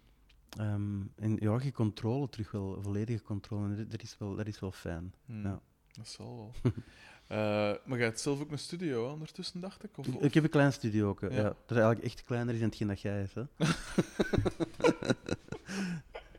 [0.58, 4.60] Ehm, en ja, je controle terug wel, volledige controle, dat, dat is wel, dat is
[4.60, 5.14] wel fijn.
[5.26, 5.42] Mm.
[5.44, 5.60] Ja.
[5.92, 6.72] Dat zal wel.
[7.28, 7.38] Eh,
[7.84, 9.98] maar jij hebt zelf ook een studio hè, ondertussen, dacht ik?
[9.98, 11.20] Of, Ik, of- ik heb een klein studio ook.
[11.20, 11.26] hè.
[11.26, 11.34] Ja.
[11.34, 11.42] Ja.
[11.42, 13.34] Dat is eigenlijk echt kleiner is dan hetgeen dat jij hebt.
[13.34, 13.42] Hè.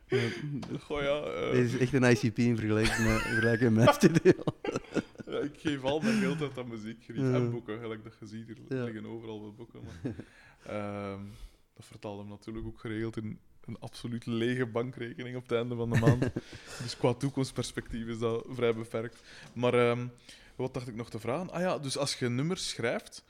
[0.80, 3.96] Goh, ja, eh, deze is echt een ICP in vergelijking met, in vergelijking met mijn
[3.96, 4.34] studio.
[5.46, 7.34] ik geef al mijn geld uit aan muziekgerief Ja.
[7.34, 8.50] en boeken, gelijk dat je ziet.
[8.50, 8.84] Er Ja.
[8.84, 9.80] liggen overal wat boeken.
[9.84, 10.14] Maar,
[10.66, 11.22] Ehm,
[11.74, 15.90] dat vertaalt hem natuurlijk ook geregeld in een absoluut lege bankrekening op het einde van
[15.90, 16.22] de maand.
[16.84, 19.22] dus qua toekomstperspectief is dat vrij beperkt.
[19.54, 20.08] Maar ehm,
[20.56, 21.50] wat dacht ik nog te vragen?
[21.52, 23.24] Ah ja, dus als je nummers schrijft,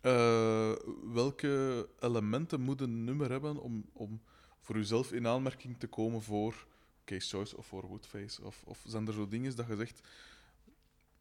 [0.00, 0.72] eh,
[1.12, 4.20] welke elementen moet een nummer hebben om, om
[4.60, 6.66] voor jezelf in aanmerking te komen voor
[7.04, 8.44] Case Choice of voor Woodface?
[8.44, 10.00] Of, of zijn er zo dingen dat je zegt,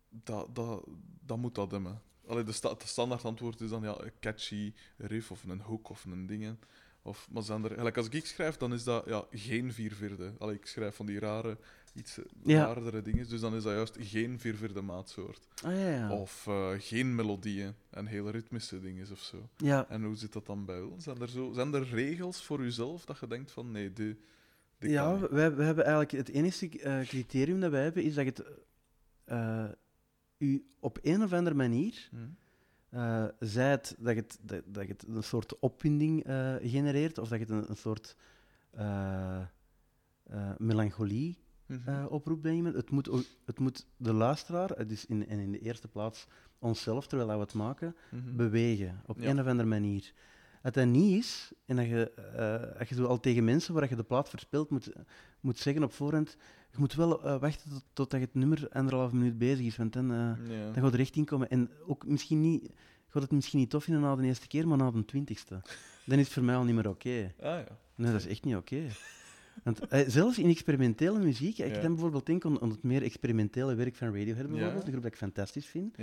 [0.09, 0.83] dat, dat,
[1.25, 2.01] dat moet dat hebben?
[2.27, 5.89] Allee, de, sta, de standaard antwoord is dan ja, een catchy riff of een hook
[5.89, 6.59] of een dingen.
[7.01, 10.33] Of, maar zijn er, gelijk als ik schrijf, dan is dat ja, geen vier vierde.
[10.37, 11.57] Allee, ik schrijf van die rare,
[11.93, 12.65] iets Ja.
[12.65, 15.47] raardere dingen, dus dan is dat juist geen vier vierde maatsoort.
[15.63, 16.11] Ah ja, ja.
[16.11, 19.49] Of eh, geen melodieën en heel ritmische dingen of zo.
[19.57, 19.89] ja.
[19.89, 20.89] En hoe zit dat dan bij u?
[20.97, 24.17] Zijn er, zo, zijn er regels voor uzelf dat je denkt van nee, dit,
[24.77, 28.31] dit Ja, wij hebben eigenlijk het enige eh, criterium dat wij hebben is dat je
[28.31, 28.43] het
[29.23, 29.65] eh,
[30.39, 32.17] u op een of andere manier, Hm?
[32.89, 37.27] eh zij het dat, je het dat, dat het een soort opwinding eh, genereert of
[37.29, 38.15] dat je het een, een soort
[38.71, 39.41] eh,
[40.57, 42.05] melancholie Mhm.
[42.05, 42.75] oproept bij iemand.
[42.75, 43.09] Het moet,
[43.45, 46.27] het moet de luisteraar, dus in, en in de eerste plaats
[46.59, 48.35] onszelf, terwijl we het maken, Mhm.
[48.35, 49.29] bewegen op Ja.
[49.29, 50.13] een of andere manier.
[50.63, 53.89] Als dat niet is, en dat je, eh, als je zo al tegen mensen waar
[53.89, 54.91] je de plaat verspeelt moet,
[55.39, 56.37] moet zeggen op voorhand,
[56.71, 60.07] je moet wel eh, wachten tot, totdat het nummer anderhalf minuut bezig is, want dan,
[60.07, 60.37] ja.
[60.73, 61.49] dan gaat er echt in komen.
[61.49, 62.69] En ook misschien niet,
[63.07, 65.61] gaat het misschien niet tof vinden na de eerste keer, maar na de twintigste.
[66.05, 67.33] Dan is het voor mij al niet meer oké.
[67.39, 67.65] Ah ja.
[67.95, 68.81] Nee, dat is echt niet oké.
[69.63, 71.81] Want eh, zelfs in experimentele muziek, ik Ja.
[71.81, 74.51] dan bijvoorbeeld denk aan, aan het meer experimentele werk van Radiohead Ja.
[74.51, 75.97] bijvoorbeeld, een groep dat ik fantastisch vind.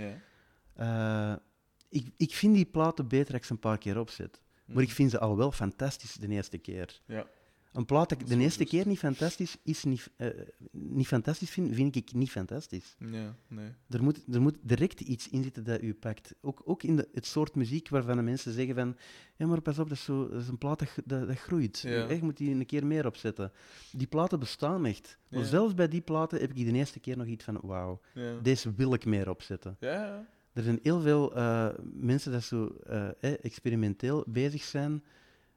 [0.75, 1.41] ja.
[1.89, 4.41] Ik, ik vind die platen beter als ik ze een paar keer opzet.
[4.67, 7.01] Maar ik vind ze al wel fantastisch de eerste keer.
[7.05, 7.25] Ja.
[7.73, 10.27] Een plaat dat ik de eerste keer niet fantastisch, is niet, eh,
[10.71, 12.95] niet fantastisch vind, vind ik niet fantastisch.
[12.99, 13.69] Ja, nee.
[13.89, 16.33] Er moet, er moet direct iets in zitten dat u pakt.
[16.41, 18.97] Ook, ook in de, het soort muziek waarvan de mensen zeggen van
[19.35, 21.79] ja, maar pas op, dat is, zo, dat is een plaat dat, dat, dat groeit.
[21.79, 22.09] Ja.
[22.09, 23.51] Je moet die een keer meer opzetten.
[23.91, 25.17] Die platen bestaan echt.
[25.29, 25.45] Maar Ja.
[25.45, 27.99] zelfs bij die platen heb ik de eerste keer nog iets van wauw,
[28.41, 29.77] deze wil ik meer opzetten.
[29.79, 30.27] Ja.
[30.57, 35.03] Er zijn heel veel eh, mensen die zo eh, eh, experimenteel bezig zijn,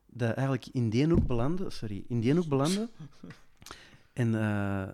[0.06, 2.90] dat eigenlijk in die hoek belanden, sorry, in die hoek belanden.
[4.12, 4.88] En eh,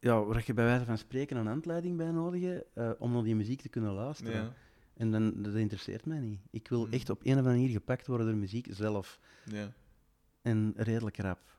[0.00, 3.34] ja, waar je bij wijze van spreken een handleiding bij nodig hebt, om naar die
[3.36, 4.32] muziek te kunnen luisteren.
[4.42, 4.52] Ja.
[4.94, 6.40] En dan, dat interesseert mij niet.
[6.50, 6.92] Ik wil Hmm.
[6.92, 9.18] echt op een of andere manier gepakt worden door muziek zelf.
[9.44, 9.72] ja.
[10.42, 11.38] En redelijk rap.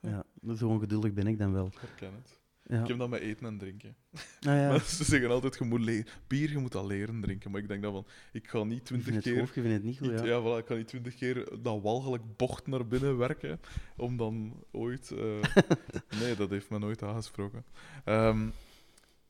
[0.00, 0.24] Ja,
[0.56, 1.66] zo ongeduldig ben ik dan wel.
[1.66, 2.40] Ik herken het.
[2.72, 2.80] Ja.
[2.80, 3.96] Ik heb dat met eten en drinken.
[4.12, 4.68] Ah, ja.
[4.70, 6.06] Maar ze zeggen altijd, je moet leren.
[6.26, 7.50] Bier, je moet dat leren drinken.
[7.50, 9.38] Maar ik denk dat van, ik ga niet twintig keer...
[9.38, 10.08] hoofd, ik vind het niet goed.
[10.08, 10.24] Ja.
[10.24, 13.60] ja, voilà, ik kan niet twintig keer dat walgelijk bocht naar binnen werken,
[13.96, 15.10] om dan ooit...
[15.10, 15.62] eh,
[16.20, 17.64] nee, dat heeft me nooit aangesproken.
[18.04, 18.48] Ehm,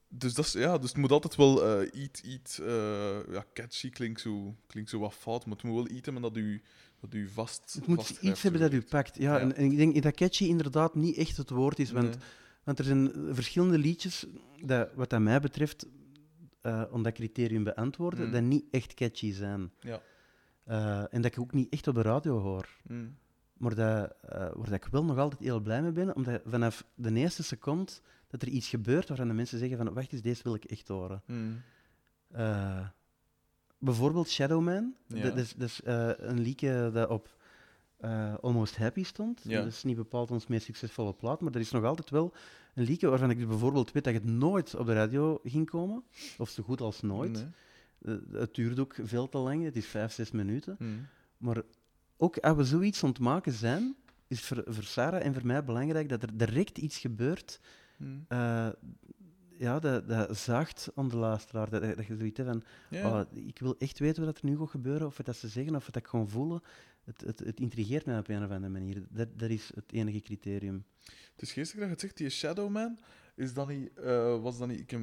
[0.09, 2.21] dus, dat is, ja, dus het moet altijd wel eh, iets...
[2.21, 6.05] iets eh, ja, catchy klinkt zo, klinkt zo wat fout, maar het moet wel iets
[6.05, 6.63] hebben dat u,
[7.01, 9.17] dat u vast Het moet iets hebben dat u pakt.
[9.19, 9.41] Ja, Ja.
[9.41, 11.91] En, en ik denk dat catchy inderdaad niet echt het woord is.
[11.91, 12.17] Want Nee.
[12.65, 14.27] Want er zijn verschillende liedjes,
[14.65, 15.87] dat, wat dat mij betreft,
[16.61, 18.33] eh om dat criterium beantwoorden, Mm.
[18.33, 19.71] dat niet echt catchy zijn.
[19.81, 20.01] Ja.
[20.65, 22.69] Eh, en dat ik ook niet echt op de radio hoor.
[22.83, 23.17] Mm.
[23.53, 26.85] Maar dat, eh, waar dat ik wel nog altijd heel blij mee ben, omdat vanaf
[26.95, 27.93] de eerste seconde
[28.29, 30.89] dat er iets gebeurt waarvan de mensen zeggen van wacht eens, deze wil ik echt
[30.89, 31.23] horen.
[31.27, 31.61] Mm.
[33.79, 35.23] Bijvoorbeeld Shadowman, Ja.
[35.23, 35.81] dat is, dat is
[36.17, 37.37] een liedje dat op
[38.03, 39.41] eh, Almost Happy stond.
[39.45, 39.59] Ja.
[39.63, 42.33] Dat is niet bepaald ons meest succesvolle plaat, maar er is nog altijd wel
[42.75, 46.03] een liedje waarvan ik bijvoorbeeld weet dat het nooit op de radio ging komen,
[46.39, 47.33] of zo goed als nooit.
[47.33, 47.47] Nee.
[48.17, 50.77] Eh, het duurde ook veel te lang, het is vijf, zes minuten.
[50.79, 51.07] Mm.
[51.37, 51.63] Maar
[52.17, 53.97] ook als we zoiets ontmaken zijn,
[54.27, 57.61] is voor, voor Sarah en voor mij belangrijk dat er direct iets gebeurt
[57.97, 58.25] Mm.
[58.29, 58.69] eh,
[59.59, 61.71] ja, dat, dat zaagt aan de luisteraar.
[61.71, 63.21] Dat, dat je zoiets hebt van, Ja.
[63.21, 65.75] oh, ik wil echt weten wat er nu gaat gebeuren, of wat dat ze zeggen,
[65.77, 66.63] of wat ik gewoon voelen.
[67.05, 69.07] Het, het, het intrigeert mij op een of andere manier.
[69.11, 70.85] Dat, dat is het enige criterium.
[71.33, 72.99] Het is geestig dat je het zegt, die Shadowman,
[73.35, 74.81] is dat niet, eh, was dat niet...
[74.81, 75.01] Ik eh,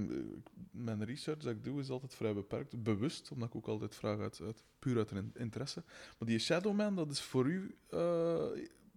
[0.72, 4.20] mijn research dat ik doe is altijd vrij beperkt, bewust, omdat ik ook altijd vraag
[4.20, 5.84] uit, uit puur uit een interesse.
[6.20, 8.48] Maar die Shadowman, dat is voor u eh,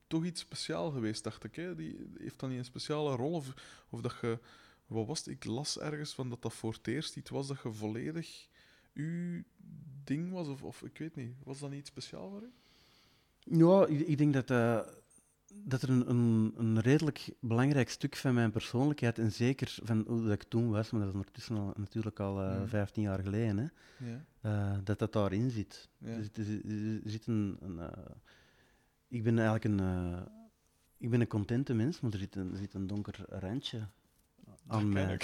[0.06, 1.56] toch iets speciaal geweest, dacht ik.
[1.56, 1.74] Hè?
[1.74, 3.32] Die heeft dan niet een speciale rol,
[3.90, 4.38] of, dat je...
[4.86, 5.26] Wat was?
[5.26, 8.48] Ik las ergens van dat dat voor het eerst was dat je volledig
[8.94, 9.42] uw
[10.04, 11.34] ding was, of, of ik weet niet.
[11.44, 12.52] Was dat niet iets speciaal voor u?
[13.44, 14.80] Ja, ik, ik denk dat, eh,
[15.54, 20.22] dat er een, een, een redelijk belangrijk stuk van mijn persoonlijkheid, en zeker van hoe
[20.22, 22.66] dat ik toen was, maar dat is ondertussen al, natuurlijk al eh, Mm.
[22.68, 23.66] 15 jaar geleden, hè,
[24.06, 24.24] Ja.
[24.40, 25.88] eh, dat dat daarin zit.
[25.98, 26.08] Ja.
[26.08, 26.44] Er zit, er
[27.04, 28.10] er een, een, eh,
[29.08, 30.20] ik ben eigenlijk een, eh,
[30.98, 33.80] ik ben een contente mens, maar er zit een, er zit een donker randje
[34.66, 35.20] aan mij.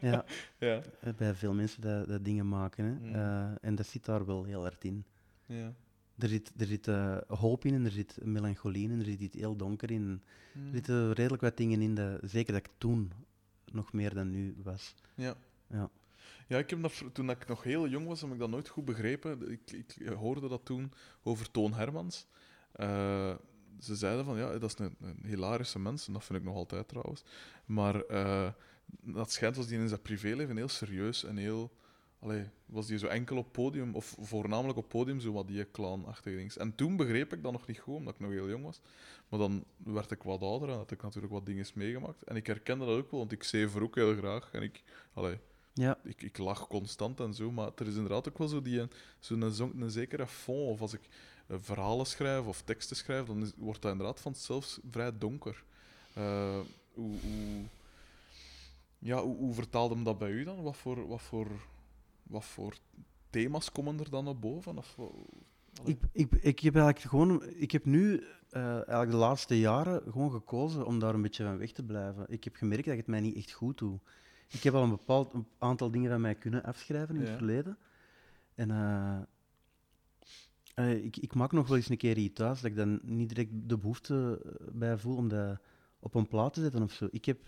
[0.00, 0.24] Ja,
[0.58, 0.82] ja.
[1.00, 2.84] eh, bij veel mensen dat, dat dingen maken.
[2.84, 2.92] Hè.
[2.92, 3.14] Mm.
[3.14, 5.04] Eh, en dat zit daar wel heel erg in.
[5.46, 5.74] Ja.
[6.18, 9.36] Er zit, er zit eh, hoop in en er zit melancholie in, er zit iets
[9.36, 10.22] heel donker in.
[10.54, 13.12] Er zitten redelijk wat dingen in, dat, zeker dat ik toen
[13.72, 14.94] nog meer dan nu was.
[15.14, 15.36] Ja.
[15.66, 15.90] Ja.
[16.48, 18.84] Ja, ik heb dat, toen ik nog heel jong was, heb ik dat nooit goed
[18.84, 19.50] begrepen.
[19.50, 20.92] Ik, ik hoorde dat toen
[21.22, 22.26] over Toon Hermans.
[22.72, 23.34] Eh,
[23.80, 26.54] ze zeiden van, ja, dat is een, een hilarische mens, en dat vind ik nog
[26.54, 27.24] altijd trouwens.
[27.64, 28.48] Maar eh,
[29.00, 31.72] dat schijnt was die in zijn privéleven heel serieus en heel...
[32.26, 36.36] Allee, was die zo enkel op podium, of voornamelijk op podium, zo wat die clownachtige
[36.36, 36.52] dingen.
[36.56, 38.80] En toen begreep ik dat nog niet goed, omdat ik nog heel jong was.
[39.28, 42.22] Maar dan werd ik wat ouder en had ik natuurlijk wat dingen meegemaakt.
[42.22, 44.50] En ik herkende dat ook wel, want ik zever ook heel graag.
[44.52, 44.82] En ik...
[45.12, 45.38] Allee,
[45.72, 48.88] Ja, ik, ik lach constant en zo, maar er is inderdaad ook wel zo die,
[49.18, 50.70] zo'n een, een zekere fond.
[50.70, 51.08] Of als ik
[51.46, 55.64] eh, verhalen schrijf of teksten schrijf, dan is, wordt dat inderdaad vanzelf vrij donker.
[56.12, 56.58] Eh,
[56.94, 57.64] hoe, hoe,
[58.98, 60.62] ja, hoe, hoe vertaalde hem dat bij u dan?
[60.62, 61.48] Wat voor, wat voor,
[62.28, 62.74] wat voor
[63.30, 64.78] thema's komen er dan naar boven?
[64.78, 64.96] Of,
[65.84, 70.30] ik, ik, ik heb eigenlijk gewoon, ik heb nu eh, eigenlijk de laatste jaren gewoon
[70.30, 72.24] gekozen om daar een beetje van weg te blijven.
[72.28, 73.98] Ik heb gemerkt dat ik het mij niet echt goed doe.
[74.48, 77.26] Ik heb al een bepaald een aantal dingen van mij kunnen afschrijven in Ja.
[77.28, 77.78] het verleden.
[78.54, 79.20] En eh,
[80.74, 83.28] eh, ik, ik maak nog wel eens een keer iets thuis dat ik dan niet
[83.28, 85.58] direct de behoefte eh, bij voel om dat
[85.98, 87.08] op een plaat te zetten of zo.
[87.10, 87.38] Ik heb.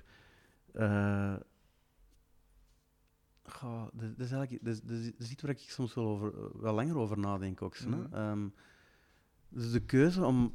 [3.48, 5.94] Goh, dat, dat is eigenlijk dat is, dat is- dat is iets waar ik soms
[5.94, 6.32] wel, over,
[6.62, 7.76] wel langer over nadenk ook.
[7.76, 7.96] zo, hè.
[7.96, 8.14] Mhm.
[8.14, 8.48] Ehm,
[9.48, 10.54] dus de keuze om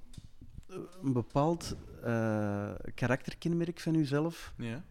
[0.68, 4.84] eh, een bepaald eh, karakterkenmerk van jezelf Ja?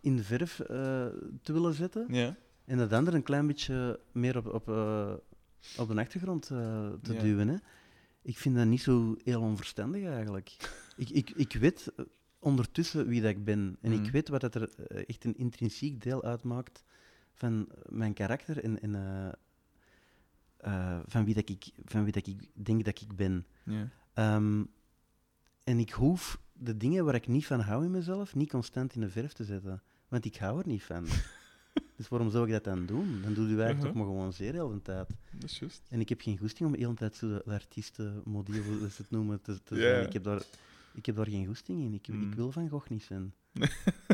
[0.00, 1.06] in de verf eh,
[1.42, 2.06] te willen zetten.
[2.14, 2.36] Ja?
[2.64, 4.68] En dat andere een klein beetje meer op, op,
[5.78, 7.48] op de achtergrond te duwen.
[7.48, 7.56] Hè.
[8.22, 10.56] Ik vind dat niet zo heel onverstandig eigenlijk.
[10.96, 11.92] ik, ik, ik weet
[12.38, 13.76] ondertussen wie dat ik ben.
[13.80, 14.04] En Mhm.
[14.04, 14.74] ik weet wat dat er
[15.06, 16.84] echt een intrinsiek deel uitmaakt
[17.32, 19.32] van mijn karakter en, en eh,
[20.56, 23.46] eh, van, wie dat ik, van wie dat ik denk dat ik ben.
[23.64, 23.88] Ja.
[24.14, 24.64] Ehm,
[25.64, 29.00] en ik hoef de dingen waar ik niet van hou in mezelf niet constant in
[29.00, 29.82] de verf te zetten.
[30.08, 31.06] Want ik hou er niet van.
[31.96, 33.22] dus waarom zou ik dat dan doen?
[33.22, 33.82] Dan doe je eigenlijk Uh-huh.
[33.84, 35.08] toch maar gewoon zeer heel de tijd.
[35.32, 35.82] Dat is juist.
[35.88, 39.02] En ik heb geen goesting om de hele tijd zo de, de artiestenmodel, hoe ze
[39.02, 40.06] het noemen, te, zijn.
[40.06, 40.42] Ik heb, daar,
[40.94, 41.94] ik heb daar geen goesting in.
[41.94, 42.22] Ik, Mm.
[42.30, 43.34] ik wil van Gogh niet zijn.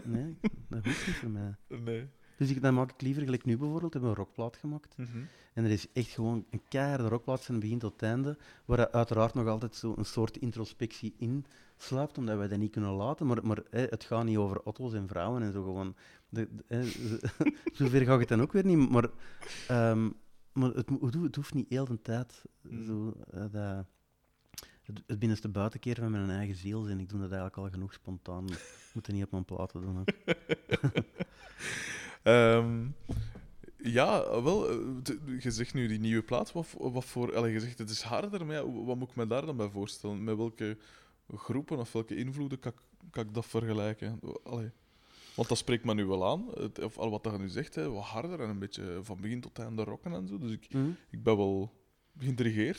[0.04, 0.36] nee,
[0.68, 1.54] dat hoeft niet voor mij.
[1.68, 2.08] Nee.
[2.38, 4.96] Dus ik, dan maak ik liever, gelijk nu bijvoorbeeld, hebben we een rockplaat gemaakt.
[4.96, 5.18] Mhm.
[5.54, 9.34] En er is echt gewoon een keiharde rockplaat van begin tot einde, waar er uiteraard
[9.34, 11.44] nog altijd zo een soort introspectie in
[11.76, 13.26] sluipt, omdat wij dat niet kunnen laten.
[13.26, 15.94] Maar, maar hè, het gaat niet over auto's en vrouwen en zo gewoon.
[16.28, 16.84] De, de- hè,
[17.78, 18.90] zover ga ik het dan ook weer niet.
[18.90, 19.08] Maar,
[19.68, 20.10] ehm,
[20.52, 20.88] maar het,
[21.34, 22.84] hoeft- niet heel de tijd Mm.
[22.84, 23.84] zo, eh, dat,
[24.88, 27.00] het, het binnenste buitenkeer van mijn eigen ziel zijn.
[27.00, 28.44] Ik doe dat eigenlijk al genoeg spontaan.
[28.48, 30.04] Ik moet het niet op mijn platen doen.
[32.22, 32.86] Ehm,
[33.76, 34.76] ja, wel, eh,
[35.40, 37.36] je zegt nu die nieuwe plaat, wat, voor- wat voor...
[37.36, 39.68] Allee, je zegt het is harder, maar ja, wat moet ik me daar dan bij
[39.68, 40.24] voorstellen?
[40.24, 40.76] Met welke
[41.34, 44.20] groepen of welke invloeden kan, ik- kan ik dat vergelijken?
[44.44, 44.70] Allee.
[45.36, 47.90] Want dat spreekt me nu wel aan, het- of al wat je nu zegt, hè,
[47.90, 50.38] wat harder en een beetje van begin tot einde rocken en zo.
[50.38, 50.90] Dus ik, Mhm.
[51.10, 51.72] ik ben wel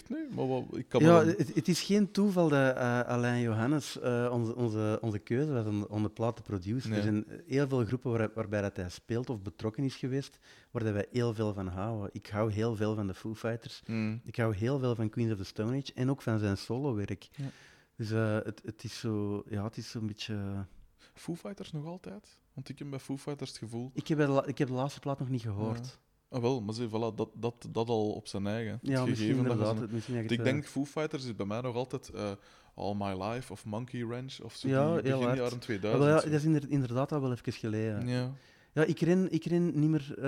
[0.10, 3.42] nu, maar wat, ik kan Ja, dan- het, het is geen toeval dat eh, Alain
[3.42, 6.98] Johannes eh, onze, onze, onze keuze was om, om de plaat te produceren.
[6.98, 10.40] Er zijn heel veel groepen waar, waarbij dat hij speelt of betrokken is geweest,
[10.72, 12.10] waar dat wij heel veel van houden.
[12.14, 13.82] Ik hou heel veel van de Foo Fighters.
[13.86, 14.22] Mm.
[14.24, 17.28] Ik hou heel veel van Queens of the Stone Age en ook van zijn solowerk.
[17.32, 17.46] Ja.
[17.96, 20.66] Dus eh, het, het is zo, ja, het is zo'n beetje.
[21.14, 22.38] Foo Fighters nog altijd?
[22.54, 23.92] Want ik heb bij Foo Fighters het gevoel...
[23.94, 26.00] Ik heb, de ik heb de laatste plaat nog niet gehoord.
[26.30, 28.80] Ah, wel, maar zie, voilà, dat, dat, dat al op zijn eigen.
[28.82, 31.46] Ja, Het misschien gegeven dat je zo- misschien ik eh, denk Foo Fighters is bij
[31.46, 32.32] mij nog altijd eh,
[32.76, 34.68] All My Life of Monkey Ranch of zo.
[34.68, 36.04] Ja, heel begin jaren ah, 2000.
[36.04, 38.08] wel ja, dat is inder- inderdaad al wel even geleden.
[38.08, 38.32] ja.
[38.74, 40.24] Ja, ik ren, ik ren niet meer eh,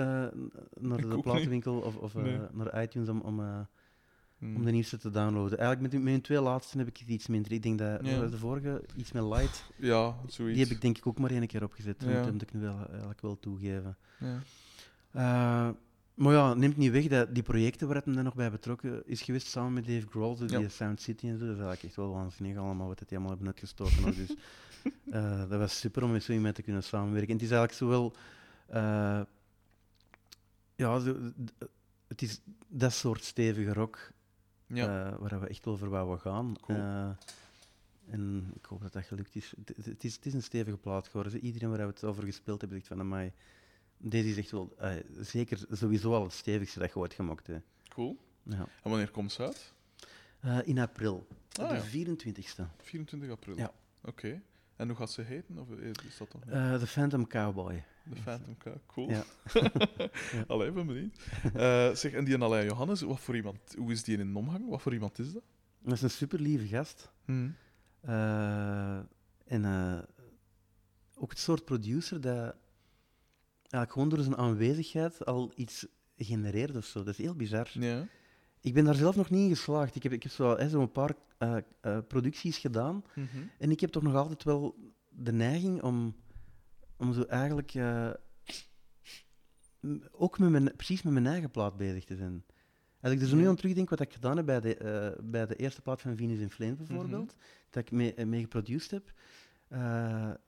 [0.80, 2.38] naar Ik de platenwinkel of, of Nee.
[2.52, 3.40] naar iTunes om, om,
[4.40, 5.58] om de nieuwste te downloaden.
[5.58, 7.52] Eigenlijk met, hun twee laatste heb ik het iets minder.
[7.52, 8.26] Ik denk dat Ja.
[8.26, 10.54] de vorige, iets meer light, Ja, zoiets.
[10.56, 11.96] die heb ik denk ik ook maar één keer opgezet.
[11.98, 12.06] Ja.
[12.14, 13.96] moet- dat moet ik nu wel, eigenlijk wel toegeven.
[15.12, 15.74] Ja.
[16.14, 19.22] Maar ja, neemt niet weg dat die projecten waar het dan nog bij betrokken is
[19.22, 20.68] geweest, samen met Dave Grohl, die.
[20.68, 23.36] Sound City en zo, dat is eigenlijk echt wel waanzinnig allemaal wat het die allemaal
[23.36, 24.14] hebben uitgestoken.
[24.14, 24.34] dus
[25.10, 27.28] eh, dat was super om met zo iemand te kunnen samenwerken.
[27.28, 28.12] En het is eigenlijk zowel...
[28.66, 29.20] eh,
[30.76, 31.16] ja, zo,
[32.08, 34.10] het is dat soort stevige rock
[34.66, 35.10] Ja.
[35.10, 36.56] eh, waar we echt wel voor wouden gaan.
[36.60, 36.78] Cool.
[38.10, 39.52] En ik hoop dat dat gelukt is.
[39.84, 41.40] Het, is, het is een stevige plaat geworden.
[41.40, 43.32] Iedereen waar we het over gespeeld hebben, zegt van, amai,
[44.02, 47.64] deze is echt wel, eh, zeker sowieso al het stevigste dat je ooit gemaakt hebt.
[47.88, 48.18] Cool.
[48.42, 48.58] Ja.
[48.82, 49.72] En wanneer komt ze uit?
[50.40, 51.26] Eh, in april,
[51.60, 51.82] Ah, de ja.
[51.82, 52.66] 24ste.
[52.82, 53.56] 24 april.
[53.56, 53.72] Ja.
[54.04, 54.42] Oké.
[54.76, 55.58] En hoe gaat ze heten?
[55.58, 56.54] Of is dat nog niet?
[56.54, 57.84] Eh The Phantom Cowboy.
[58.04, 58.64] De Phantom K.
[58.86, 59.10] Cool.
[59.10, 59.24] Ja.
[60.48, 61.16] Allee, ben benieuwd.
[61.54, 64.68] Eh, zeg, en die Alain Johannes, wat voor iemand, hoe is die in omgang?
[64.68, 65.42] Wat voor iemand is dat?
[65.82, 67.10] Dat is een super lieve gast.
[67.24, 67.54] Hmm.
[68.00, 68.96] Eh,
[69.46, 69.98] en eh,
[71.14, 72.54] ook het soort producer dat
[73.72, 77.02] eigenlijk gewoon door zijn aanwezigheid al iets genereert of zo.
[77.02, 77.70] Dat is heel bizar.
[77.72, 78.06] Ja.
[78.60, 79.94] Ik ben daar zelf nog niet in geslaagd.
[79.94, 83.04] Ik heb, ik heb zo, hè, zo een paar eh, eh, producties gedaan.
[83.14, 83.26] Mhm.
[83.58, 86.16] En ik heb toch nog altijd wel de neiging om,
[86.96, 88.10] om zo eigenlijk eh,
[90.10, 92.44] ook met mijn, precies met mijn eigen plaat bezig te zijn.
[93.00, 95.56] Als ik er zo nu aan terugdenk wat ik gedaan heb bij de, bij de
[95.56, 97.34] eerste plaat van Venus in Flames bijvoorbeeld,
[97.70, 99.12] dat ik mee, mee geproduceerd heb,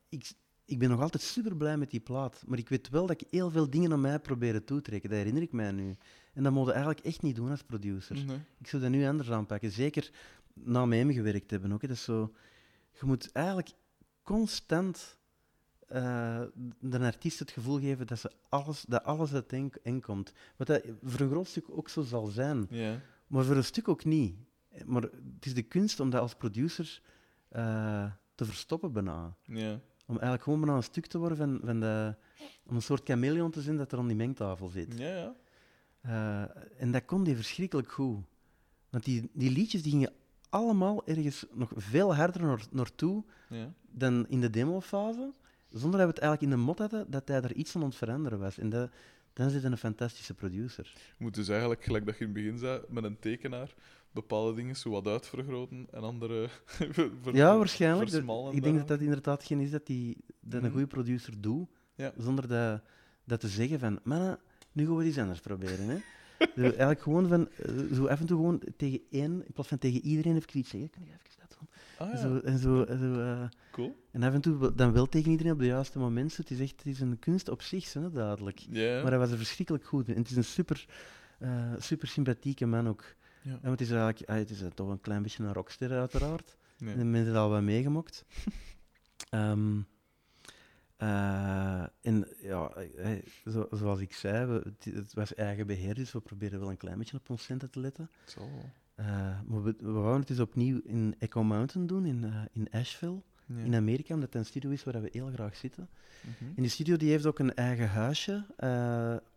[0.09, 0.33] ik,
[0.65, 2.43] ik ben nog altijd super blij met die plaat.
[2.47, 5.11] Maar ik weet wel dat ik heel veel dingen aan mij probeer toe te trekken.
[5.11, 5.97] Dat herinner ik mij nu.
[6.33, 8.25] En dat moet je eigenlijk echt niet doen als producer.
[8.25, 8.39] Nee.
[8.59, 9.71] Ik zou dat nu anders aanpakken.
[9.71, 10.11] Zeker
[10.55, 11.73] na met hem gewerkt hebben.
[11.73, 11.89] Ook, hè.
[11.89, 12.35] Dat is zo,
[12.93, 13.71] je moet eigenlijk
[14.23, 15.19] constant
[15.87, 16.43] eh,
[16.81, 20.33] de artiest het gevoel geven dat, ze alles, dat alles uit hen, hen komt.
[20.57, 22.69] Wat dat voor een groot stuk ook zo zal zijn,
[23.27, 24.37] maar voor een stuk ook niet.
[24.87, 27.03] Maar het is de kunst om dat als producer
[27.49, 29.37] eh, te verstoppen bijna.
[29.43, 29.81] Ja.
[30.07, 32.15] Om eigenlijk gewoon bijna een stuk te worden van, van de...
[32.67, 34.99] Om een soort chameleon te zijn dat er aan die mengtafel zit.
[34.99, 35.35] Ja, ja.
[36.01, 38.19] Eh, en dat kon die verschrikkelijk goed.
[38.91, 40.13] Want die, die liedjes die gingen
[40.49, 43.73] allemaal ergens nog veel harder naar, naartoe ja.
[43.91, 45.33] dan in de demofase,
[45.69, 47.95] zonder dat we het eigenlijk in de mot hadden dat hij er iets aan het
[47.95, 48.59] veranderen was.
[48.59, 48.91] En dat,
[49.33, 50.93] dan zit een fantastische producer.
[50.95, 53.75] Je moet dus eigenlijk, gelijk dat je in het begin zei, met een tekenaar
[54.15, 56.49] bepaalde dingen zo wat uitvergroten en andere
[57.33, 58.11] Ja, waarschijnlijk.
[58.53, 60.65] ik denk dat dat inderdaad geen is dat, die, dat Mhm.
[60.65, 62.13] een goede producer doet, Ja.
[62.19, 62.81] zonder dat,
[63.25, 64.39] dat te zeggen van, mannen,
[64.73, 65.89] nu gaan we iets anders proberen.
[65.89, 65.97] Hè.
[66.57, 69.79] Zo eigenlijk gewoon van, eh, zo af en toe gewoon tegen één, in plaats van
[69.79, 70.91] tegen iedereen even iets zeggen.
[70.91, 71.69] Kan ik even dat doen?
[71.99, 72.19] Ah, ja.
[72.21, 73.97] Zo, en zo, en zo, eh, Cool.
[74.11, 76.37] en af en toe dan wel tegen iedereen op de juiste moment.
[76.37, 78.59] Het is echt het is een kunst op zich, hè, duidelijk.
[78.71, 79.01] Ja.
[79.03, 80.15] Maar hij was er verschrikkelijk goed in.
[80.15, 80.87] En het is een super,
[81.39, 83.05] eh, super sympathieke man ook.
[83.45, 83.59] Ja.
[83.63, 86.57] En het is eigenlijk ah, het is eh, toch een klein beetje een rockster, uiteraard.
[86.79, 86.95] Nee.
[86.95, 88.25] En mensen hebben al wat meegemokt.
[89.31, 89.81] Ehm,
[90.97, 93.11] eh, en ja, eh,
[93.47, 96.77] zo, zoals ik zei, we, het, het was eigen beheer, dus we proberen wel een
[96.77, 98.11] klein beetje op ons centen te letten.
[98.37, 98.71] Wel.
[98.95, 103.23] Eh, maar we, we wouden het dus opnieuw in Echo Mountain doen, in, in Asheville,
[103.47, 103.65] Ja.
[103.65, 105.89] in Amerika, omdat het een studio is waar we heel graag zitten.
[106.21, 106.51] Mhm.
[106.57, 108.47] En die studio die heeft ook een eigen huisje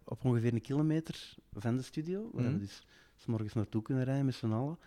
[0.03, 2.83] op ongeveer een kilometer van de studio, waar we dus
[3.17, 4.77] 's morgens naartoe kunnen rijden met z'n allen.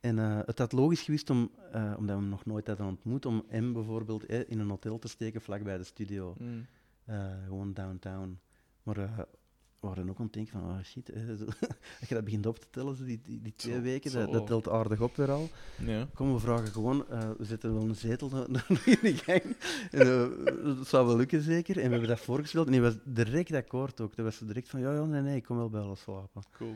[0.00, 3.26] En eh, het had logisch geweest, om, eh, omdat we hem nog nooit hadden ontmoet,
[3.26, 6.34] om hem bijvoorbeeld eh, in een hotel te steken vlakbij de studio.
[6.38, 6.66] Mm.
[7.04, 8.38] Eh, gewoon downtown.
[8.82, 9.08] Maar we
[9.80, 11.28] waren ook aan het denken van, oh shit, eh,
[12.00, 14.18] als je dat begint op te tellen, zo die, die, die twee Zo- weken, zo.
[14.18, 15.48] dat, dat telt aardig op weer al.
[15.78, 16.08] Ja.
[16.14, 17.04] Kom, we vragen gewoon,
[17.38, 18.52] we zetten wel een zetel in
[19.02, 19.56] de gang.
[19.90, 20.04] En,
[20.76, 21.76] dat zou wel lukken, zeker.
[21.76, 24.16] En we hebben dat voorgesteld en die was direct akkoord ook.
[24.16, 26.42] Dat was direct van, ja, ja, nee, nee, ik kom wel bij alles slapen.
[26.50, 26.74] Cool.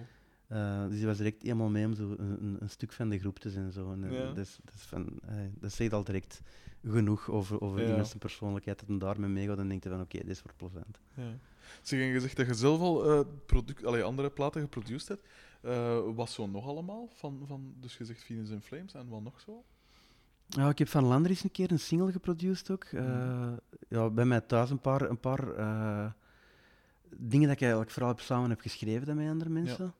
[0.49, 3.39] Eh, dus die was direct helemaal mee om zo een, een, stuk van de groep
[3.39, 3.73] te zijn.
[3.73, 3.93] Zo.
[3.93, 4.33] En, eh, Ja.
[4.33, 6.41] dat, is van, eh, dat zegt al direct
[6.85, 7.89] genoeg over, over Ja.
[7.89, 8.79] iemand zijn persoonlijkheid.
[8.79, 11.01] Dat hij daarmee meegaat en denkt van, oké, dit is voor plezant.
[11.15, 11.37] Ja.
[11.83, 15.27] Zeg, en je zegt dat je zelf al eh, product, allee, andere platen geproduceerd hebt.
[16.17, 17.09] Wat zo nog allemaal?
[17.13, 19.65] Van, van, dus je zegt Venus in Flames en wat nog zo?
[20.47, 22.87] Ja, ik heb van Lander eens een keer een single geproduceerd ook.
[23.89, 25.45] Ja, bij mij thuis een paar, een paar
[27.17, 29.95] dingen dat ik eigenlijk vooral heb samen heb geschreven met andere mensen.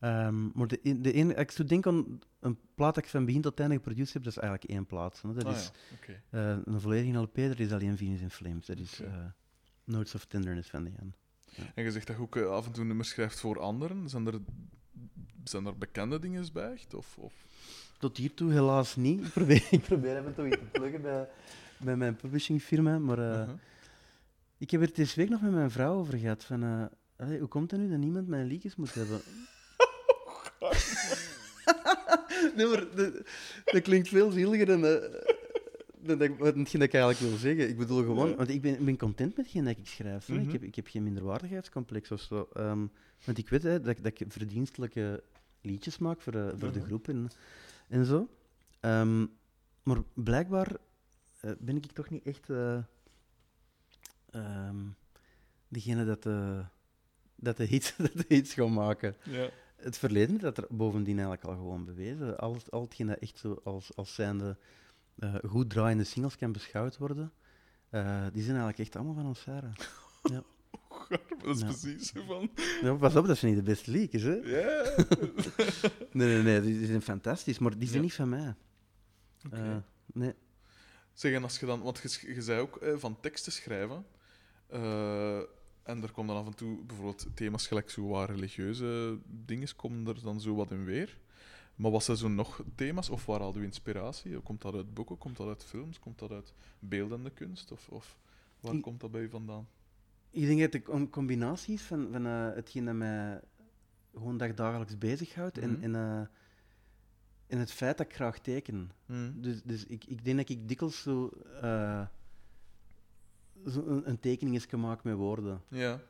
[0.00, 3.40] Ehm, maar de, de ene, ik zo denk aan een plaat dat ik van begin
[3.40, 5.22] tot einde geproduceerd heb, dat is eigenlijk één plaat.
[5.22, 5.32] hè.
[5.32, 5.70] Dat Ah, is
[6.06, 6.12] ja.
[6.30, 8.66] Eh, een volledige LP, dat is alleen Venus in Flames.
[8.66, 9.24] Dat is eh,
[9.84, 11.10] Notes of Tenderness van Diane.
[11.74, 14.08] En je zegt dat je ook eh, af en toe nummers schrijft voor anderen.
[14.08, 14.40] Zijn er,
[15.44, 16.72] zijn er bekende dingen bij?
[16.72, 16.94] echt?
[16.94, 17.32] Of, of...
[17.98, 19.24] Tot hiertoe helaas niet.
[19.24, 21.28] Ik probeer, ik probeer even toch iets te pluggen bij,
[21.78, 23.18] bij mijn publishingfirma, maar...
[23.18, 23.50] Uh-huh.
[24.58, 26.44] Ik heb er deze week nog met mijn vrouw over gehad.
[26.44, 29.20] Van, allee, hoe komt het nu dat niemand mijn liedjes moet hebben?
[32.56, 33.12] nee, maar dat,
[33.64, 35.20] dat klinkt veel zieliger dan, eh,
[36.02, 37.68] dan ik- hetgeen dat ik eigenlijk wil zeggen.
[37.68, 38.34] Ik bedoel gewoon, Ja.
[38.34, 40.26] want ik ben, ik ben content met hetgeen dat ik schrijf.
[40.26, 40.34] hè.
[40.34, 40.42] Mhm.
[40.42, 42.48] ik, heb, ik heb geen minderwaardigheidscomplex of zo.
[42.52, 42.86] Ehm,
[43.24, 45.22] want ik weet hè, dat, ik- dat ik verdienstelijke
[45.60, 46.86] liedjes maak voor, eh, voor de Mhm.
[46.86, 47.28] groep en,
[47.88, 48.28] en zo.
[48.80, 49.26] Ehm,
[49.82, 50.76] maar blijkbaar
[51.40, 52.48] eh, ben ik toch niet echt
[54.30, 54.84] ehm,
[55.68, 56.64] degene dat de,
[57.46, 59.16] dat, de hits, dat de hits gaat maken.
[59.22, 59.48] Ja.
[59.76, 62.38] Het verleden dat er bovendien eigenlijk al gewoon bewezen.
[62.38, 64.56] Al, al hetgeen dat echt zo als, als zijnde
[65.18, 67.32] eh, goed draaiende singles kan beschouwd worden,
[67.90, 69.74] eh, die zijn eigenlijk echt allemaal van ons Sarah.
[70.22, 70.42] Ja.
[71.42, 71.66] Dat is Ja.
[71.66, 72.50] precies van.
[72.82, 74.34] Ja, pas op, dat zijn niet de beste leakers, hè?
[74.34, 74.94] Ja.
[76.12, 78.04] Nee, nee, nee, die zijn fantastisch, maar die zijn Ja.
[78.04, 78.54] niet van mij.
[79.46, 79.56] Oké.
[79.56, 79.76] Eh,
[80.12, 80.34] nee.
[81.12, 84.06] Zeg, en als je dan, want je, zei ook eh, van teksten schrijven.
[85.86, 90.06] En er komen dan af en toe bijvoorbeeld thema's gelijk zo wat religieuze dingen, komen
[90.06, 91.18] er dan zo wat in weer.
[91.74, 94.40] Maar was er zo nog thema's, of waar hadden we inspiratie?
[94.40, 97.72] Komt dat uit boeken, komt dat uit films, komt dat uit beeldende kunst?
[97.72, 98.18] Of, of
[98.60, 99.68] waar Ik- komt dat bij je vandaan?
[100.30, 103.40] Ik denk dat het een combinatie is van, van eh, hetgeen dat mij
[104.14, 105.82] gewoon dag dagelijks bezighoudt en, Mhm.
[105.94, 106.30] en,
[107.46, 108.90] en het feit dat ik graag teken.
[109.06, 109.40] Hmm.
[109.40, 111.28] Dus, dus ik, ik denk dat ik dikwijls zo,
[111.60, 112.06] eh, zo
[113.74, 115.62] een, een tekening kan maken met woorden.
[115.68, 116.00] Ja.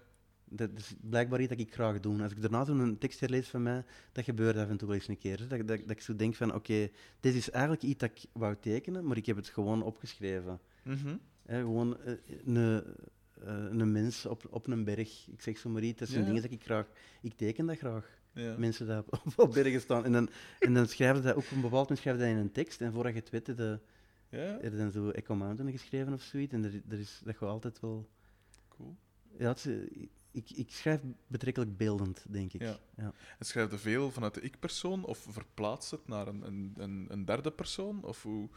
[0.48, 2.22] Dat is blijkbaar iets dat ik graag doe.
[2.22, 5.08] Als ik daarna zo'n tekst herlees van mij, dat gebeurt af en toe wel eens
[5.08, 5.48] een keer.
[5.48, 6.88] Dat, dat, dat ik zo denk van, oké,
[7.20, 10.60] dit is eigenlijk iets dat ik wou tekenen, maar ik heb het gewoon opgeschreven.
[10.82, 11.16] Mhm.
[11.46, 12.14] Hè, gewoon eh,
[12.44, 12.56] een,
[13.44, 15.28] eh, een mens op, op een berg.
[15.28, 15.98] Ik zeg zo maar iets.
[15.98, 16.26] Dat zijn Ja.
[16.26, 16.86] dingen dat ik graag...
[17.22, 18.18] Ik teken dat graag.
[18.32, 18.54] Ja.
[18.58, 20.04] Mensen die op, op bergen staan.
[20.04, 20.28] En dan,
[20.58, 22.80] en dan schrijven ze dat ook op een bepaald moment schrijven dat in een tekst.
[22.80, 23.78] En voordat je het weet, je
[24.36, 24.58] ja.
[24.62, 26.52] je dan zo Echo Mountain geschreven of zoiets.
[26.52, 28.08] En er, er is, dat gaat altijd wel...
[28.68, 28.96] Cool.
[29.38, 32.60] Ja, het eh, ik, ik schrijf betrekkelijk beeldend, denk ik.
[32.60, 32.78] Ja.
[32.96, 33.12] Ja.
[33.38, 37.50] En schrijf je veel vanuit de ik-persoon of verplaatst het naar een, een, een, derde
[37.50, 38.04] persoon?
[38.04, 38.48] Of hoe...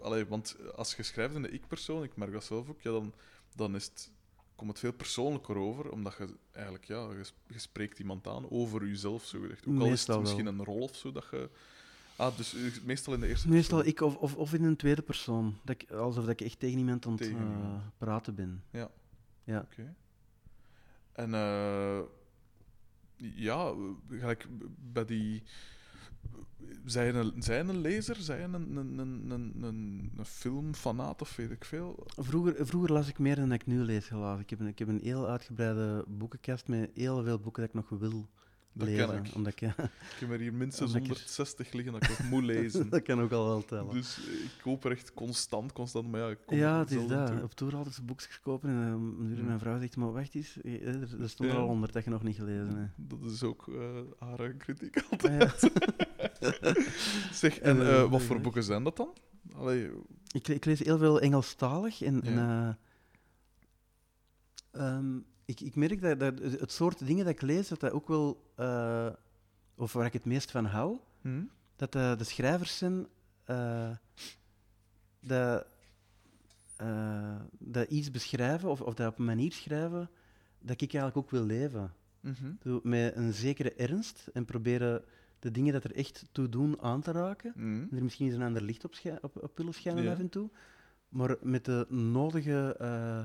[0.00, 3.14] Allee, want als je schrijft in de ik-persoon, ik merk dat zelf ook, ja, dan,
[3.54, 4.10] dan is het,
[4.54, 8.50] komt het veel persoonlijker over, omdat je eigenlijk, ja, je, sp- je spreekt iemand aan
[8.50, 9.66] over jezelf, zo gezegd.
[9.66, 10.52] Ook al is het misschien wel.
[10.52, 11.50] een rol of zo, dat je...
[12.18, 13.92] Ah, dus meestal in de eerste Meestal persoon.
[13.92, 15.58] ik of, of, of in een tweede persoon.
[15.64, 18.62] Dat ik, alsof dat ik echt tegen iemand aan het eh, praten ben.
[18.70, 18.90] Ja.
[19.44, 19.60] Ja.
[19.60, 19.94] Oké.
[21.12, 22.00] En eh,
[23.16, 23.74] ja,
[24.08, 24.46] gelijk
[24.92, 25.42] bij die.
[26.84, 28.16] Zij je een, een lezer?
[28.16, 32.06] Zij je een, een, een, een, een, een filmfanaat of weet ik veel?
[32.16, 34.40] Vroeger, vroeger las ik meer dan ik nu lees, helaas.
[34.40, 37.76] Ik heb, een, ik heb een heel uitgebreide boekenkast met heel veel boeken dat ik
[37.90, 38.28] nog wil
[38.72, 39.06] Dat lezen.
[39.08, 39.34] ken ik.
[39.34, 39.74] Omdat ik, Ik
[40.20, 42.88] heb er hier minstens Omdat ik er- 160 liggen dat ik nog moet lezen.
[42.90, 43.94] dat kan ook al wel tellen.
[43.94, 46.08] dus ik koop er echt constant, constant.
[46.10, 47.26] Maar ja, ik kom ja, het is dat.
[47.26, 47.42] toe.
[47.42, 49.44] Op tour altijd boekjes kopen en Mm.
[49.46, 52.10] mijn vrouw zegt, maar wacht eens, eh, er, er stond er al honderd dat je
[52.10, 52.92] nog niet gelezen hebt.
[53.22, 55.62] Dat is ook eh haar kritiek altijd.
[55.64, 55.70] Ah,
[56.60, 56.74] ja.
[57.32, 59.16] Zeg, en wat voor boeken zijn dat dan?
[59.54, 59.90] Allee,
[60.32, 62.78] ik, ik lees heel veel Engelstalig en, en Ja.
[65.48, 68.08] Eh, ik, ik merk dat, dat het soort dingen dat ik lees, dat dat ook
[68.08, 69.08] wel, eh,
[69.76, 71.42] of waar ik het meest van hou, hm?
[71.76, 73.06] dat de, de schrijvers zijn
[73.44, 73.90] eh,
[75.20, 75.66] dat,
[76.76, 80.10] eh, dat iets beschrijven of, of dat op een manier schrijven
[80.58, 81.92] dat ik eigenlijk ook wil leven.
[82.20, 82.78] Mhm.
[82.82, 85.04] Met een zekere ernst en proberen
[85.38, 87.52] de dingen dat er echt toe doen aan te raken.
[87.56, 87.86] Mhm.
[87.90, 90.12] En er misschien eens een ander licht op, op, op willen schijnen Ja.
[90.12, 90.50] af en toe.
[91.08, 93.24] Maar met de nodige eh,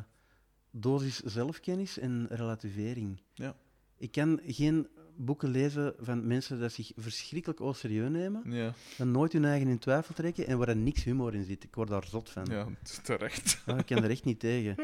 [0.76, 3.22] dosis zelfkennis en relativering.
[3.34, 3.56] Ja.
[3.98, 9.08] Ik kan geen boeken lezen van mensen die zich verschrikkelijk au serieus nemen, Ja, dat
[9.08, 11.64] nooit hun eigen in twijfel trekken en waar er niks humor in zit.
[11.64, 12.46] Ik word daar zot van.
[12.46, 12.68] ja,
[13.04, 13.62] terecht.
[13.78, 14.76] Ik kan er echt niet tegen.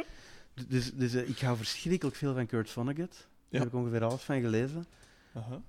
[0.67, 3.27] Dus, dus eh, ik hou verschrikkelijk veel van Kurt Vonnegut.
[3.49, 4.85] Daar heb ik ongeveer alles van gelezen.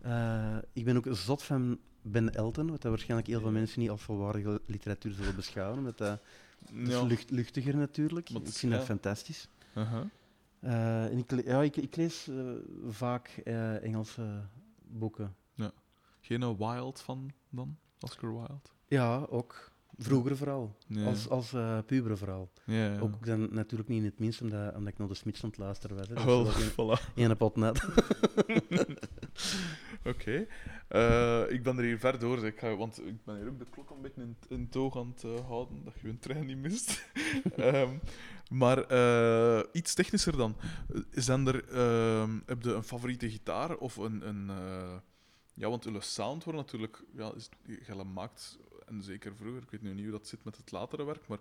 [0.01, 3.91] Eh, ik ben ook zot van Ben Elton, wat dat waarschijnlijk heel veel mensen niet
[3.91, 5.79] als volwaardige literatuur zullen beschouwen.
[5.79, 6.21] Omdat dat,
[6.73, 8.31] dat is lucht, luchtiger natuurlijk.
[8.31, 8.49] Maar ik
[8.85, 9.35] vind dat ja.
[10.61, 12.53] Eh, en ik, ja, ik, ik lees eh,
[12.89, 14.43] vaak eh, Engelse
[14.81, 15.35] boeken.
[16.21, 17.77] Geen eh, Wild van dan?
[18.01, 18.61] Oscar Wilde?
[18.87, 19.70] Ja, ook.
[20.03, 20.77] Vroeger vooral.
[20.87, 21.05] Ja.
[21.05, 22.51] Als, als eh puber vooral.
[22.65, 22.99] Ja, ja.
[23.01, 25.59] Ook dan natuurlijk niet in het minst, omdat, omdat ik naar de Smits aan het
[25.59, 26.09] luisteren was.
[26.09, 26.15] hè.
[26.25, 26.47] Wel,
[26.97, 27.01] voilà.
[27.15, 27.85] een- Ene pot net.
[30.05, 30.47] Oké.
[30.89, 32.51] Eh, ik ben er hier ver door, zeg.
[32.53, 35.13] Ik ga, want ik ben hier ook de klok een beetje in, in toog aan
[35.15, 37.03] het eh, houden, dat je een trein niet mist.
[37.57, 37.91] Ehm,
[38.51, 38.79] maar
[39.73, 40.57] iets technischer dan.
[41.11, 44.29] Zijn er, ehm, heb je een favoriete gitaar of een...
[44.29, 44.51] een
[45.55, 47.03] ja, want jullie sound wordt natuurlijk...
[47.17, 48.59] Ja, is, je maakt,
[48.91, 51.39] en zeker vroeger, ik weet nu niet hoe dat zit met het latere werk, maar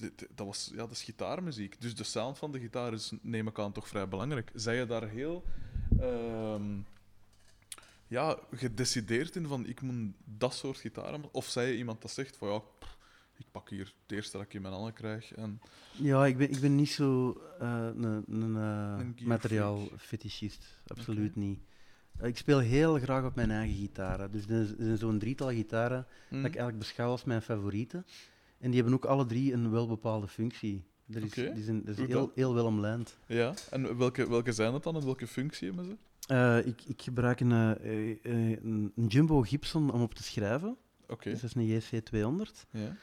[0.00, 1.80] eh, dat, was, ja, dat is gitaarmuziek.
[1.80, 4.50] Dus de sound van de gitaar is, neem ik aan, toch vrij belangrijk.
[4.54, 5.44] Zij je daar heel...
[6.00, 6.78] ehm,
[8.06, 11.34] ja, gedecideerd in van ik moet dat soort gitaar hebben?
[11.34, 12.62] Of zij je iemand dat zegt van ja,
[13.36, 15.34] ik pak hier het eerste dat ik in mijn handen krijg.
[15.34, 15.60] En,
[15.92, 20.80] Ja, ik ben, ik ben niet zo eh, een, een, eh, Een materiaalfetischist.
[20.86, 21.60] Absoluut niet.
[22.22, 24.30] Ik speel heel graag op mijn eigen gitaren.
[24.30, 28.06] Dus er is- zijn zo'n drietal gitaren dat ik eigenlijk beschouw als mijn favorieten.
[28.58, 30.84] En die hebben ook alle drie een welbepaalde functie.
[31.12, 31.30] Er is.
[31.32, 33.18] Die zijn, dat is heel, heel wel omlijnd.
[33.26, 35.96] Ja, en welke, welke zijn het dan en welke functie hebben ze?
[36.26, 38.18] Eh, ik, ik gebruik een, eh, eh,
[38.62, 40.76] een, een Jumbo Gibson om op te schrijven.
[41.08, 42.66] Oké, Dus dat is een JC200.
[42.70, 42.96] ja.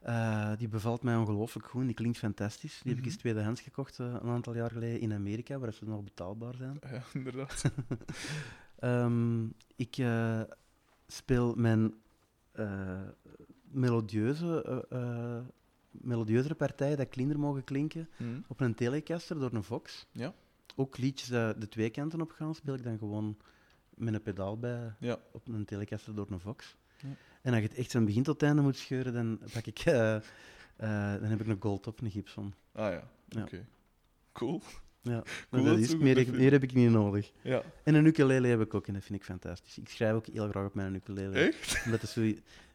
[0.00, 1.84] Eh, die bevalt mij ongelooflijk goed.
[1.84, 2.72] Die klinkt fantastisch.
[2.72, 3.06] Die heb ik Mhm.
[3.08, 6.78] eens tweedehands gekocht eh, een aantal jaar geleden in Amerika, waar ze nog betaalbaar zijn.
[6.90, 7.62] Ja, inderdaad.
[8.78, 9.44] Ehm,
[9.76, 10.40] ik eh,
[11.06, 11.94] speel mijn
[13.70, 14.84] melodieuze,
[15.90, 18.24] melodieuzere partijen dat cleaner mogen klinken Hm.
[18.48, 20.06] op een Telecaster door een Vox.
[20.12, 20.34] Ja.
[20.76, 23.36] Ook liedjes de twee kanten op gaan, speel ik dan gewoon
[23.94, 25.18] met een pedaal bij Ja.
[25.32, 26.76] op een Telecaster door een Vox.
[27.02, 27.08] Ja.
[27.40, 30.18] En als je het echt van begin tot einde moet scheuren, dan, pak ik, eh,
[31.20, 32.54] dan heb ik een Goldtop, een Gibson.
[32.72, 33.42] Ah ja, Ja.
[33.42, 33.66] oké.
[34.32, 34.62] Cool.
[35.02, 37.30] Ja, Cool dat dat is, meer, meer heb ik niet nodig.
[37.42, 37.62] Ja.
[37.84, 39.78] En een ukulele heb ik ook en dat vind ik fantastisch.
[39.78, 41.38] Ik schrijf ook heel graag op mijn ukulele.
[41.38, 41.80] Echt?
[41.84, 42.20] Omdat zo,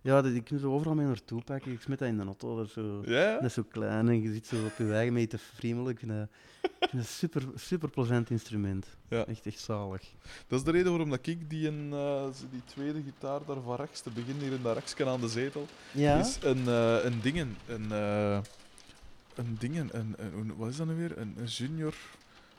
[0.02, 1.72] ja, dat, je kunt zo overal mee naartoe pakken.
[1.72, 2.56] Ik smet dat in de auto.
[2.56, 3.34] Dat is zo, Ja?
[3.34, 5.91] dat is zo klein en je zit zo op je eigen mee te friemelen.
[5.91, 6.27] Ik vind dat,
[6.61, 8.88] ik vind dat een super, super plezant instrument.
[9.10, 9.26] Ja.
[9.26, 10.14] Echt, echt zalig.
[10.47, 13.76] Dat is de reden waarom dat ik die, een, eh, die tweede gitaar daar van
[13.76, 16.19] rechts, te beginnen hier in dat reksken aan de zetel, Ja?
[16.19, 17.57] is een, eh, een dingen.
[17.68, 18.39] Een, eh,
[19.36, 19.90] een dingen.
[19.91, 21.18] Een, een, een- wat is dat nu weer?
[21.18, 21.94] Een, een junior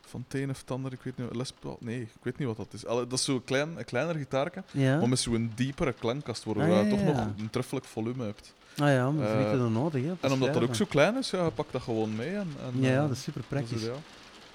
[0.06, 0.92] van het een of het ander.
[0.92, 1.34] Ik weet niet.
[1.34, 1.76] Les Paul?
[1.80, 2.86] Nee, ik weet niet wat dat is.
[2.86, 4.98] Allee, dat is zo'n klein, een kleiner gitaarke, Ja?
[4.98, 8.54] maar met zo'n diepere klankkast, waardoor Ah, je toch nog een truffelijk volume hebt.
[8.78, 10.02] Ah ja, maar ze Eh, weten dat nodig.
[10.04, 12.34] Hè, En omdat dat ook zo klein is, ja, pak dat gewoon mee.
[12.36, 13.82] En, en, Ja, eh, dat is super dat is praktisch.
[13.82, 14.02] ideaal.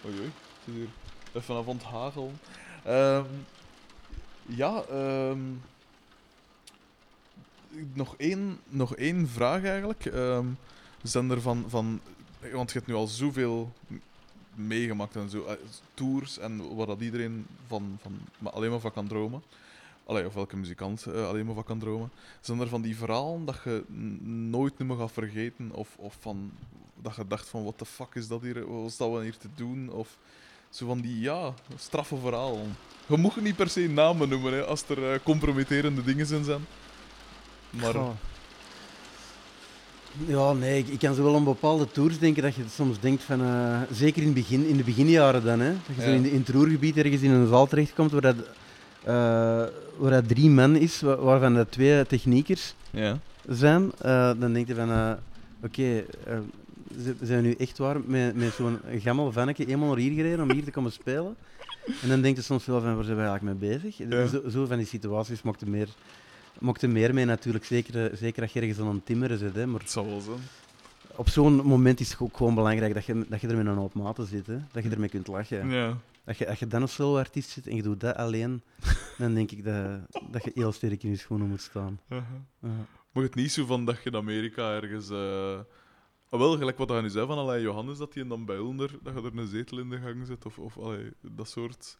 [0.05, 0.29] Oei, oei.
[0.63, 0.87] Het is hier
[1.33, 2.31] even aan het hagel.
[2.83, 3.25] Ehm
[4.45, 5.39] ja, ehm
[7.93, 10.05] nog, één, nog één vraag eigenlijk.
[10.05, 10.45] Ehm
[11.03, 11.99] zijn er van, van...
[12.51, 13.71] Want je hebt nu al zoveel
[14.55, 15.45] meegemaakt en zo.
[15.45, 15.53] eh,
[15.93, 19.43] tours en waar dat iedereen van, van maar alleen maar van kan dromen.
[20.05, 22.11] Allee, of welke muzikant eh, alleen maar van kan dromen.
[22.41, 23.83] Zijn er van die verhalen dat je
[24.49, 25.71] nooit meer gaat vergeten?
[25.71, 26.51] Of, of van,
[26.95, 28.81] dat je dacht van, what the fuck is dat hier?
[28.81, 29.91] Wat staan we hier te doen?
[29.91, 30.17] Of
[30.69, 32.75] zo van die, ja, straffe verhalen.
[33.05, 36.65] Je moet niet per se namen noemen, hè, als er eh, compromitterende dingen in zijn.
[37.69, 37.95] Maar...
[40.27, 43.41] Ja, nee, ik, kan zo wel aan bepaalde tours denken dat je soms denkt van,
[43.41, 46.31] eh, zeker in, het begin, in de beginjaren dan, hè, dat je zo in, de-
[46.31, 48.35] in het roergebied ergens in een zaal terechtkomt waar dat,
[49.03, 49.13] eh,
[49.97, 53.19] waar dat drie man is, wa- waarvan dat twee techniekers Ja.
[53.47, 55.17] zijn, eh, dan denk je van,
[55.63, 56.03] oké,
[57.03, 60.41] ze- zijn we nu echt waar met, met zo'n gammel vanneke eenmaal naar hier gereden
[60.41, 61.35] om hier te komen spelen?
[62.01, 63.97] En dan denk je soms wel van, waar zijn we eigenlijk mee bezig?
[63.97, 64.27] Ja.
[64.27, 65.87] Zo, zo van die situaties mocht er meer,
[66.59, 69.55] mocht er meer mee natuurlijk, zeker, eh, zeker als je ergens aan het timmeren zit.
[69.55, 69.65] Hè.
[69.67, 70.37] Maar Het zal wel zijn.
[71.15, 73.75] op zo'n moment is het ook gewoon belangrijk dat je, dat je er met een
[73.77, 74.57] hoop maten zit, hè.
[74.71, 75.69] dat je ermee kunt lachen.
[75.69, 75.97] Ja.
[76.25, 78.61] Als, je, als je dan een solo-artiest zit en je doet dat alleen,
[79.17, 79.99] dan denk ik dat,
[80.31, 81.99] dat je heel sterk in je schoenen moet staan.
[83.11, 85.09] Maar het niet zo van dat je in Amerika ergens.
[85.09, 85.59] eh
[86.29, 88.91] ah, wel, gelijk wat je nu zei van Allee, Johannes, dat hij dan bij onder,
[89.03, 90.45] dat je er een zetel in de gang zet.
[90.45, 91.97] Of, of allee, dat soort.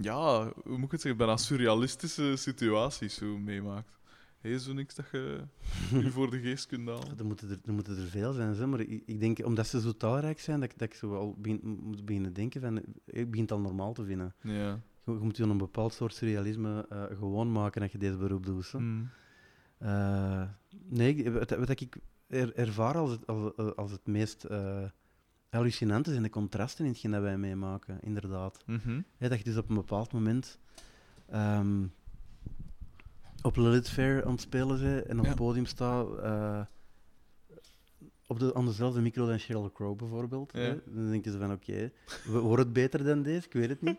[0.00, 1.16] Ja, hoe moet ik het zeggen?
[1.16, 4.00] Bijna surrealistische situaties zo meemaakt.
[4.40, 5.40] Hé, zo niks dat je
[5.90, 7.18] je voor de geest kunt halen.
[7.18, 9.80] Er moeten er, er moeten er veel zijn, zeg, maar ik, ik denk, omdat ze
[9.80, 13.30] zo talrijk zijn, dat, ik- dat ik zo al begin, moet beginnen denken van, ik
[13.30, 14.34] begin het al normaal te vinden.
[14.40, 14.80] Ja.
[15.04, 18.46] Je, je moet je een bepaald soort surrealisme eh, gewoon maken als je deze beroep
[18.46, 18.72] doet.
[18.72, 19.08] Mm.
[19.78, 20.42] Eh,
[20.88, 21.96] nee, wat, wat ik
[22.26, 24.44] er, ervaar als het, als, als het meest
[25.56, 28.58] hallucinante zijn de contrasten in hetgeen dat wij meemaken, inderdaad.
[28.66, 29.00] Mhm.
[29.18, 30.58] Dat je dus op een bepaald moment
[31.28, 31.82] ehm,
[33.42, 35.30] op Lilith Fair aan het spelen bent en op Ja.
[35.30, 36.60] het podium staat eh,
[38.26, 40.52] op de, aan dezelfde micro dan Sheryl Crow bijvoorbeeld.
[40.54, 40.76] Ja.
[40.86, 41.90] Dan denk je zo van oké,
[42.24, 43.46] w- wordt het beter dan deze?
[43.46, 43.98] Ik weet het niet.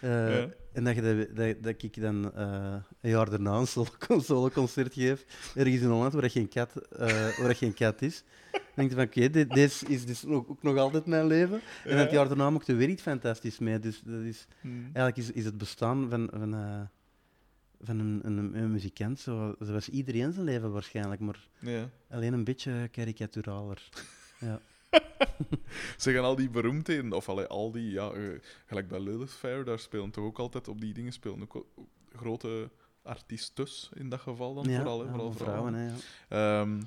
[0.00, 0.48] Eh, Ja.
[0.72, 4.92] En dat, je dat, dat, dat ik dan eh, een jaar daarna een solo- solo-concert
[4.94, 7.06] geef, ergens in Holland, waar dat geen kat, eh,
[7.38, 8.24] waar dat geen kat is.
[8.52, 11.60] Dan denk je van oké, dit, dit is dus ook, ook nog altijd mijn leven.
[11.84, 13.78] En het jaar daarna er weer iets fantastisch mee.
[13.78, 14.82] Dus dat is, Mm.
[14.82, 16.50] eigenlijk is, is het bestaan van, van,
[17.80, 21.88] van een, een, een muzikant zo, zoals iedereen zijn leven waarschijnlijk, maar Ja.
[22.10, 23.88] alleen een beetje karikaturaler.
[24.40, 24.60] Ja.
[25.96, 29.78] Zeggen al die beroemdheden, of allee, al die, ja, eh, gelijk bij Lilith Fair, daar
[29.78, 31.66] spelen toch ook altijd op die dingen spelen ook
[32.12, 32.70] grote
[33.02, 35.74] artiestes in dat geval dan ja, vooral, hè, vooral vrouwen.
[35.74, 35.92] Hè.
[36.28, 36.82] Ehm,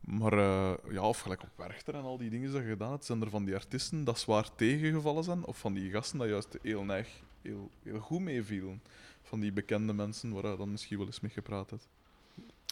[0.00, 3.04] maar eh, ja, of gelijk op Werchter en al die dingen dat je gedaan hebt,
[3.04, 6.58] zijn er van die artiesten dat zwaar tegengevallen zijn, of van die gasten dat juist
[6.62, 7.08] heel neig,
[7.42, 8.82] heel, heel goed meevielen.
[9.22, 11.88] Van die bekende mensen waar je dan misschien wel eens mee gepraat hebt.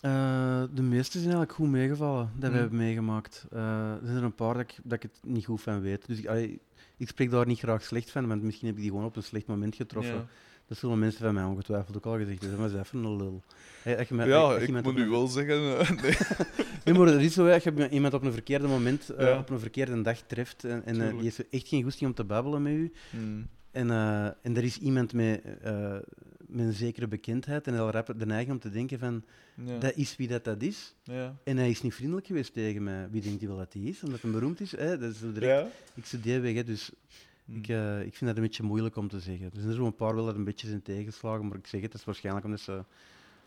[0.03, 2.61] Eh, de meeste zijn eigenlijk goed meegevallen dat we Mm.
[2.61, 3.47] hebben meegemaakt.
[3.53, 6.07] Eh, er zijn er een paar dat ik, dat ik het niet goed van weet.
[6.07, 6.61] Dus ik, allee,
[6.97, 9.23] ik spreek daar niet graag slecht van, want misschien heb ik die gewoon op een
[9.23, 10.15] slecht moment getroffen.
[10.15, 10.27] Ja,
[10.67, 12.61] Dat zullen mensen van mij ongetwijfeld ook al gezegd hebben.
[12.61, 13.43] Maar ze even een lul.
[13.83, 15.79] Hey, als je met- ja als je ik moet nu wel zeggen...
[15.79, 16.17] eh, nee.
[16.85, 19.39] Nee, maar dat is zo, als je iemand op een verkeerde moment, Ja.
[19.39, 22.63] op een verkeerde dag treft en, en die heeft echt geen goesting om te babbelen
[22.63, 23.47] met u, Hmm.
[23.71, 23.91] en,
[24.43, 25.43] en er is iemand met,
[26.49, 29.25] met een zekere bekendheid en heel rap de neiging om te denken van,
[29.65, 29.79] Ja.
[29.79, 30.95] dat is wie dat, dat is.
[31.03, 31.37] ja.
[31.45, 33.09] En hij is niet vriendelijk geweest tegen mij.
[33.11, 34.03] Wie denkt hij wel dat hij is?
[34.03, 34.71] Omdat hij beroemd is.
[34.77, 34.99] Hè?
[34.99, 35.71] Dat is zo direct, Ja.
[35.95, 36.91] Ik studeer weg, hè, dus
[37.45, 37.57] Hm.
[37.57, 39.47] ik, eh, ik vind dat een beetje moeilijk om te zeggen.
[39.47, 41.81] Er zijn er zo een paar wel dat een beetje zijn tegenslagen, maar ik zeg
[41.81, 42.85] het, dat is waarschijnlijk omdat ze,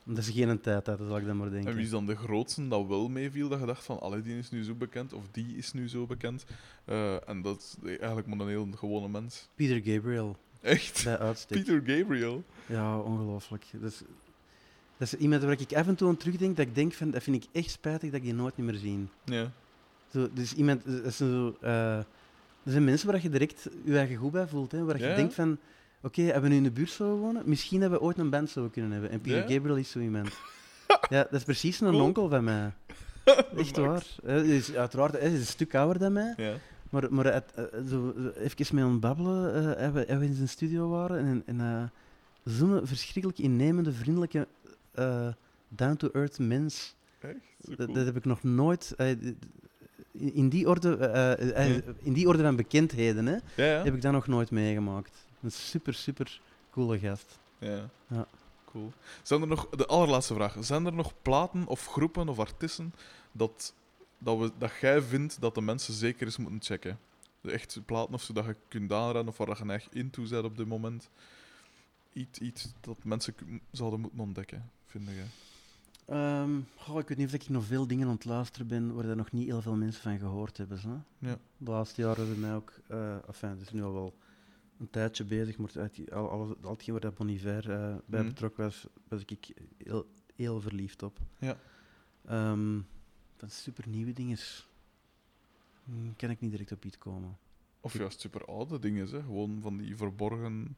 [0.08, 1.70] omdat ze geen tijd hadden, zal ik dan maar denken.
[1.70, 4.38] En wie is dan de grootste dat wel meeviel, dat je dacht van, allee, die
[4.38, 6.46] is nu zo bekend, of die is nu zo bekend.
[6.86, 9.50] Eh, en dat is eigenlijk maar een heel gewone mens.
[9.56, 11.04] Peter Gabriel, Echt?
[11.04, 11.58] bij uitstek.
[11.64, 12.44] Peter Gabriel.
[12.66, 13.66] Ja, ongelooflijk.
[13.72, 14.02] Dat is,
[14.98, 17.24] dat is iemand waar ik af en toe aan terugdenk, dat ik denk van, dat
[17.24, 19.08] vind ik echt spijtig dat ik die nooit meer zie.
[19.26, 19.52] Ja.
[20.12, 24.16] Zo, dus iemand, dat is zo, eh, er zijn mensen waar je direct je eigen
[24.16, 25.58] goed bij voelt, hè, waar je Ja, denkt van,
[26.02, 27.42] oké, hebben we nu in de buurt zouden wonen?
[27.46, 29.10] Misschien hebben we ooit een band zouden kunnen hebben.
[29.10, 29.54] En Peter Ja?
[29.54, 30.30] Gabriel is zo iemand.
[31.10, 32.04] ja, dat is precies een Cool.
[32.04, 32.72] onkel van mij.
[33.58, 34.06] Echt waar.
[34.24, 36.34] Hij is, uiteraard, hij is een stuk ouder dan mij.
[36.38, 36.54] Ja.
[36.90, 40.26] Maar, maar het, eh, zo, zo even mee aan het babbelen, eh, hebben we- we
[40.26, 41.18] in zijn studio waren.
[41.26, 41.84] En, en eh,
[42.54, 44.48] zo'n verschrikkelijk innemende, vriendelijke,
[44.92, 45.28] eh,
[45.68, 46.96] down-to-earth mens.
[47.20, 47.36] Echt?
[47.60, 47.94] Dat, cool.
[47.94, 48.94] dat heb ik nog nooit.
[48.98, 49.10] eh,
[50.12, 53.84] in, die orde, eh, eh, in die orde van bekendheden hè, Ja, ja.
[53.84, 55.28] heb ik dat nog nooit meegemaakt.
[55.42, 56.42] Een super, super
[56.72, 57.40] coole gast.
[57.58, 57.90] Ja.
[58.08, 58.28] Ja.
[58.66, 58.92] Cool.
[59.24, 60.56] Zijn er nog, de allerlaatste vraag.
[60.60, 62.94] Zijn er nog platen of groepen of artiesten
[63.32, 63.74] dat,
[64.20, 67.00] dat, we, dat jij vindt dat de mensen zeker eens moeten checken?
[67.42, 70.44] De echte platen of zo dat je kunt aanraden of waar je echt into bent
[70.46, 71.10] op dit moment?
[72.14, 73.34] Iets, iets dat mensen
[73.72, 75.24] zouden moeten ontdekken, vind je?
[76.06, 79.06] Ehm, goh, ik weet niet of ik nog veel dingen aan het luisteren ben waar
[79.06, 80.78] er nog niet heel veel mensen van gehoord hebben.
[80.78, 81.02] Zo.
[81.18, 81.38] Ja.
[81.58, 84.14] De laatste jaren hebben mij ook, uh, enfin, het is nu al wel
[84.80, 88.20] een tijdje bezig, maar uit al, al, al hetgeen waar dat Bon Iver eh, bij
[88.20, 88.30] Mhm.
[88.30, 89.50] betrokken was, was ik
[89.84, 90.06] heel,
[90.36, 91.20] heel verliefd op.
[91.38, 91.58] Ja.
[92.26, 92.80] Ehm,
[93.40, 94.38] van super nieuwe dingen
[95.84, 97.38] hmm, kan ik niet direct op iets komen.
[97.82, 99.22] Of juist super oude dingen, hè?
[99.22, 100.78] gewoon van die verborgen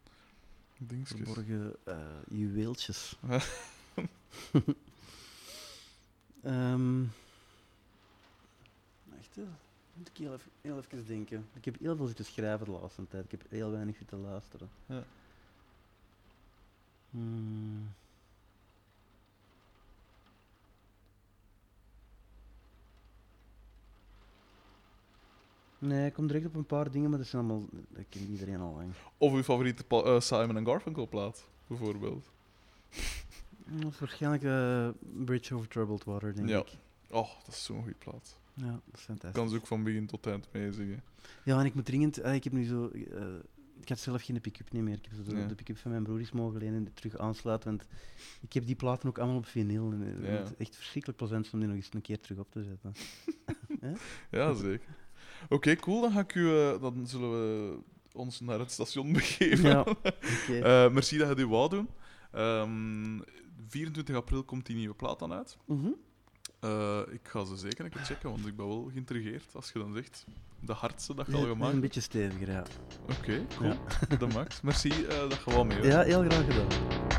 [0.77, 1.21] dingetjes.
[1.21, 1.97] Verborgen eh,
[2.29, 3.15] juweeltjes.
[6.43, 7.03] Ehm
[9.35, 9.51] echt, hè?
[9.93, 11.47] moet ik heel even, heel even denken.
[11.53, 13.25] Ik heb heel veel zitten schrijven de laatste tijd.
[13.25, 14.69] Ik heb heel weinig zitten luisteren.
[14.85, 15.03] Ja.
[17.09, 17.93] Hmm.
[25.81, 27.67] Nee, ik kom direct op een paar dingen, maar dat zijn allemaal...
[27.89, 28.91] Dat kent iedereen al lang.
[29.17, 32.29] Of uw favoriete eh, Simon en Garfunkel plaat, bijvoorbeeld.
[33.65, 34.89] Dat is waarschijnlijk eh,
[35.25, 36.59] Bridge over Troubled Water, denk Ja.
[36.59, 36.77] ik.
[37.09, 38.37] Oh, dat is zo'n goede plaat.
[38.53, 39.39] Ja, dat is Ik fantastisch.
[39.41, 41.03] kan ze ook van begin tot eind meezingen.
[41.43, 42.17] Ja, en ik moet dringend...
[42.17, 42.89] eh, ik heb nu zo...
[43.81, 44.93] ik had zelf geen pick-up meer.
[44.93, 47.87] Ik heb zo de pick-up van mijn broer mogen lenen en terug aansluiten, want
[48.41, 49.91] ik heb die platen ook allemaal op vinyl.
[49.91, 50.27] En, Ja.
[50.27, 52.93] Het is echt verschrikkelijk plezant om die nog eens een keer terug op te zetten.
[54.31, 54.95] Ja, zeker.
[55.49, 56.01] Oké, cool.
[56.01, 57.77] Dan, ga ik u, eh, dan zullen we
[58.13, 59.69] ons naar het station begeven.
[59.69, 59.79] Ja,
[60.41, 60.59] oké.
[60.63, 61.89] Eh, merci dat je dit wou doen.
[62.31, 63.19] Ehm,
[63.67, 65.57] 24 april komt die nieuwe plaat dan uit.
[65.65, 65.89] Mhm.
[66.59, 69.79] Eh, ik ga ze zeker een keer checken, want ik ben wel geïntrigeerd als je
[69.79, 70.25] dan zegt
[70.59, 72.63] de hardste dat je Ja, al ja, gemaakt Een beetje steviger, ja.
[73.19, 73.73] Oké, cool.
[74.19, 74.61] De max.
[74.61, 75.81] Merci dat je wel mee.
[75.83, 77.10] Ja, heel graag gedaan.